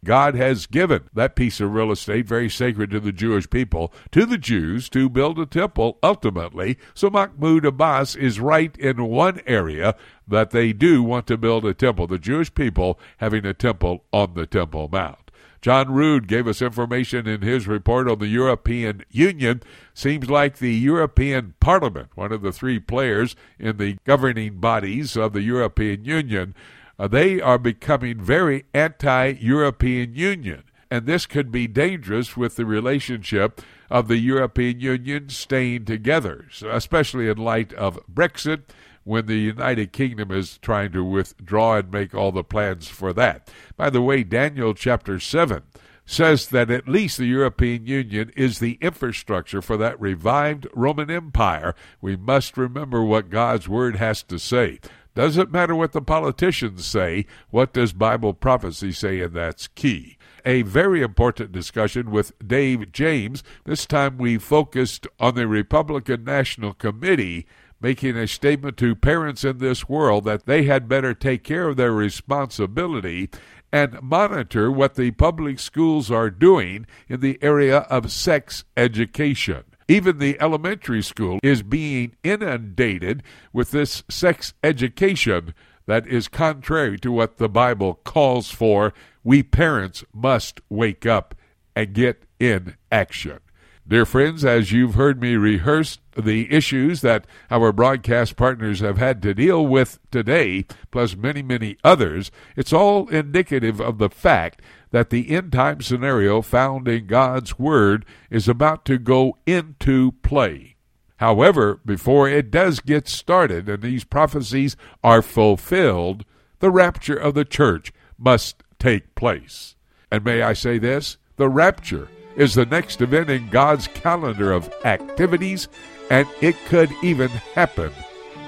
God 0.04 0.34
has 0.34 0.66
given 0.66 1.08
that 1.14 1.34
piece 1.34 1.60
of 1.60 1.72
real 1.72 1.90
estate, 1.90 2.26
very 2.26 2.50
sacred 2.50 2.90
to 2.90 3.00
the 3.00 3.10
Jewish 3.10 3.48
people, 3.48 3.90
to 4.12 4.26
the 4.26 4.36
Jews 4.36 4.90
to 4.90 5.08
build 5.08 5.38
a 5.38 5.46
temple 5.46 5.98
ultimately. 6.02 6.76
So 6.92 7.08
Mahmoud 7.08 7.64
Abbas 7.64 8.16
is 8.16 8.38
right 8.38 8.76
in 8.76 9.06
one 9.06 9.40
area 9.46 9.96
that 10.28 10.50
they 10.50 10.74
do 10.74 11.02
want 11.02 11.26
to 11.28 11.38
build 11.38 11.64
a 11.64 11.72
temple, 11.72 12.06
the 12.06 12.18
Jewish 12.18 12.52
people 12.52 13.00
having 13.16 13.46
a 13.46 13.54
temple 13.54 14.04
on 14.12 14.34
the 14.34 14.44
Temple 14.44 14.90
Mount. 14.92 15.23
John 15.64 15.94
Rood 15.94 16.28
gave 16.28 16.46
us 16.46 16.60
information 16.60 17.26
in 17.26 17.40
his 17.40 17.66
report 17.66 18.06
on 18.06 18.18
the 18.18 18.26
European 18.26 19.02
Union. 19.10 19.62
Seems 19.94 20.28
like 20.28 20.58
the 20.58 20.74
European 20.74 21.54
Parliament, 21.58 22.10
one 22.14 22.32
of 22.32 22.42
the 22.42 22.52
three 22.52 22.78
players 22.78 23.34
in 23.58 23.78
the 23.78 23.96
governing 24.04 24.58
bodies 24.58 25.16
of 25.16 25.32
the 25.32 25.40
European 25.40 26.04
Union, 26.04 26.54
uh, 26.98 27.08
they 27.08 27.40
are 27.40 27.56
becoming 27.56 28.20
very 28.20 28.66
anti 28.74 29.28
European 29.40 30.14
Union. 30.14 30.64
And 30.90 31.06
this 31.06 31.24
could 31.24 31.50
be 31.50 31.66
dangerous 31.66 32.36
with 32.36 32.56
the 32.56 32.66
relationship 32.66 33.62
of 33.88 34.06
the 34.06 34.18
European 34.18 34.80
Union 34.80 35.30
staying 35.30 35.86
together, 35.86 36.44
especially 36.70 37.26
in 37.26 37.38
light 37.38 37.72
of 37.72 37.98
Brexit 38.06 38.64
when 39.04 39.26
the 39.26 39.38
United 39.38 39.92
Kingdom 39.92 40.30
is 40.30 40.58
trying 40.58 40.92
to 40.92 41.04
withdraw 41.04 41.76
and 41.76 41.92
make 41.92 42.14
all 42.14 42.32
the 42.32 42.44
plans 42.44 42.88
for 42.88 43.12
that. 43.12 43.50
By 43.76 43.90
the 43.90 44.02
way, 44.02 44.24
Daniel 44.24 44.74
chapter 44.74 45.20
7 45.20 45.62
says 46.06 46.48
that 46.48 46.70
at 46.70 46.88
least 46.88 47.16
the 47.16 47.26
European 47.26 47.86
Union 47.86 48.30
is 48.36 48.58
the 48.58 48.78
infrastructure 48.80 49.62
for 49.62 49.76
that 49.76 50.00
revived 50.00 50.66
Roman 50.74 51.10
Empire. 51.10 51.74
We 52.00 52.16
must 52.16 52.56
remember 52.56 53.02
what 53.02 53.30
God's 53.30 53.68
Word 53.68 53.96
has 53.96 54.22
to 54.24 54.38
say. 54.38 54.80
Doesn't 55.14 55.52
matter 55.52 55.74
what 55.74 55.92
the 55.92 56.02
politicians 56.02 56.84
say, 56.84 57.26
what 57.50 57.72
does 57.72 57.92
Bible 57.92 58.34
prophecy 58.34 58.90
say, 58.92 59.20
and 59.20 59.32
that's 59.32 59.68
key 59.68 60.18
a 60.44 60.62
very 60.62 61.02
important 61.02 61.52
discussion 61.52 62.10
with 62.10 62.32
Dave 62.46 62.92
James. 62.92 63.42
This 63.64 63.86
time 63.86 64.18
we 64.18 64.38
focused 64.38 65.06
on 65.18 65.34
the 65.34 65.48
Republican 65.48 66.24
National 66.24 66.74
Committee 66.74 67.46
making 67.84 68.16
a 68.16 68.26
statement 68.26 68.78
to 68.78 68.94
parents 68.94 69.44
in 69.44 69.58
this 69.58 69.90
world 69.90 70.24
that 70.24 70.46
they 70.46 70.62
had 70.62 70.88
better 70.88 71.12
take 71.12 71.44
care 71.44 71.68
of 71.68 71.76
their 71.76 71.92
responsibility 71.92 73.28
and 73.70 74.00
monitor 74.00 74.70
what 74.70 74.94
the 74.94 75.10
public 75.10 75.58
schools 75.58 76.10
are 76.10 76.30
doing 76.30 76.86
in 77.10 77.20
the 77.20 77.38
area 77.42 77.80
of 77.90 78.10
sex 78.10 78.64
education. 78.74 79.62
Even 79.86 80.16
the 80.16 80.40
elementary 80.40 81.02
school 81.02 81.38
is 81.42 81.62
being 81.62 82.16
inundated 82.24 83.22
with 83.52 83.70
this 83.70 84.02
sex 84.08 84.54
education 84.62 85.52
that 85.84 86.06
is 86.06 86.26
contrary 86.26 86.98
to 86.98 87.12
what 87.12 87.36
the 87.36 87.50
Bible 87.50 88.00
calls 88.02 88.50
for. 88.50 88.94
We 89.22 89.42
parents 89.42 90.02
must 90.10 90.62
wake 90.70 91.04
up 91.04 91.34
and 91.76 91.92
get 91.92 92.24
in 92.40 92.76
action. 92.90 93.40
Dear 93.86 94.06
friends, 94.06 94.46
as 94.46 94.72
you've 94.72 94.94
heard 94.94 95.20
me 95.20 95.36
rehearse 95.36 95.98
the 96.16 96.50
issues 96.50 97.02
that 97.02 97.26
our 97.50 97.70
broadcast 97.70 98.34
partners 98.34 98.80
have 98.80 98.96
had 98.96 99.20
to 99.20 99.34
deal 99.34 99.66
with 99.66 99.98
today, 100.10 100.64
plus 100.90 101.14
many, 101.14 101.42
many 101.42 101.76
others, 101.84 102.30
it's 102.56 102.72
all 102.72 103.08
indicative 103.08 103.82
of 103.82 103.98
the 103.98 104.08
fact 104.08 104.62
that 104.90 105.10
the 105.10 105.28
end 105.28 105.52
time 105.52 105.82
scenario 105.82 106.40
found 106.40 106.88
in 106.88 107.06
God's 107.06 107.58
Word 107.58 108.06
is 108.30 108.48
about 108.48 108.86
to 108.86 108.96
go 108.96 109.36
into 109.44 110.12
play. 110.22 110.76
However, 111.18 111.78
before 111.84 112.26
it 112.26 112.50
does 112.50 112.80
get 112.80 113.06
started 113.06 113.68
and 113.68 113.82
these 113.82 114.04
prophecies 114.04 114.78
are 115.02 115.20
fulfilled, 115.20 116.24
the 116.60 116.70
rapture 116.70 117.16
of 117.16 117.34
the 117.34 117.44
church 117.44 117.92
must 118.16 118.62
take 118.78 119.14
place. 119.14 119.76
And 120.10 120.24
may 120.24 120.40
I 120.40 120.54
say 120.54 120.78
this? 120.78 121.18
The 121.36 121.50
rapture 121.50 122.08
is 122.36 122.54
the 122.54 122.66
next 122.66 123.00
event 123.00 123.30
in 123.30 123.48
God's 123.48 123.88
calendar 123.88 124.52
of 124.52 124.72
activities, 124.84 125.68
and 126.10 126.28
it 126.40 126.56
could 126.66 126.90
even 127.02 127.28
happen 127.28 127.92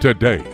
today. 0.00 0.44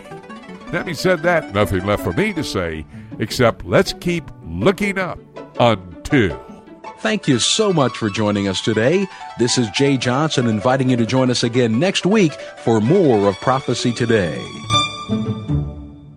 Having 0.71 0.95
said 0.95 1.21
that, 1.23 1.53
nothing 1.53 1.85
left 1.85 2.03
for 2.03 2.13
me 2.13 2.33
to 2.33 2.43
say 2.43 2.85
except 3.19 3.65
let's 3.65 3.93
keep 3.93 4.23
looking 4.45 4.97
up 4.97 5.19
until. 5.59 6.39
Thank 6.99 7.27
you 7.27 7.37
so 7.37 7.73
much 7.73 7.97
for 7.97 8.09
joining 8.09 8.47
us 8.47 8.61
today. 8.61 9.05
This 9.37 9.57
is 9.57 9.69
Jay 9.71 9.97
Johnson 9.97 10.47
inviting 10.47 10.89
you 10.89 10.97
to 10.97 11.05
join 11.05 11.29
us 11.29 11.43
again 11.43 11.77
next 11.77 12.05
week 12.05 12.33
for 12.63 12.79
more 12.79 13.27
of 13.27 13.35
Prophecy 13.37 13.91
Today. 13.91 14.41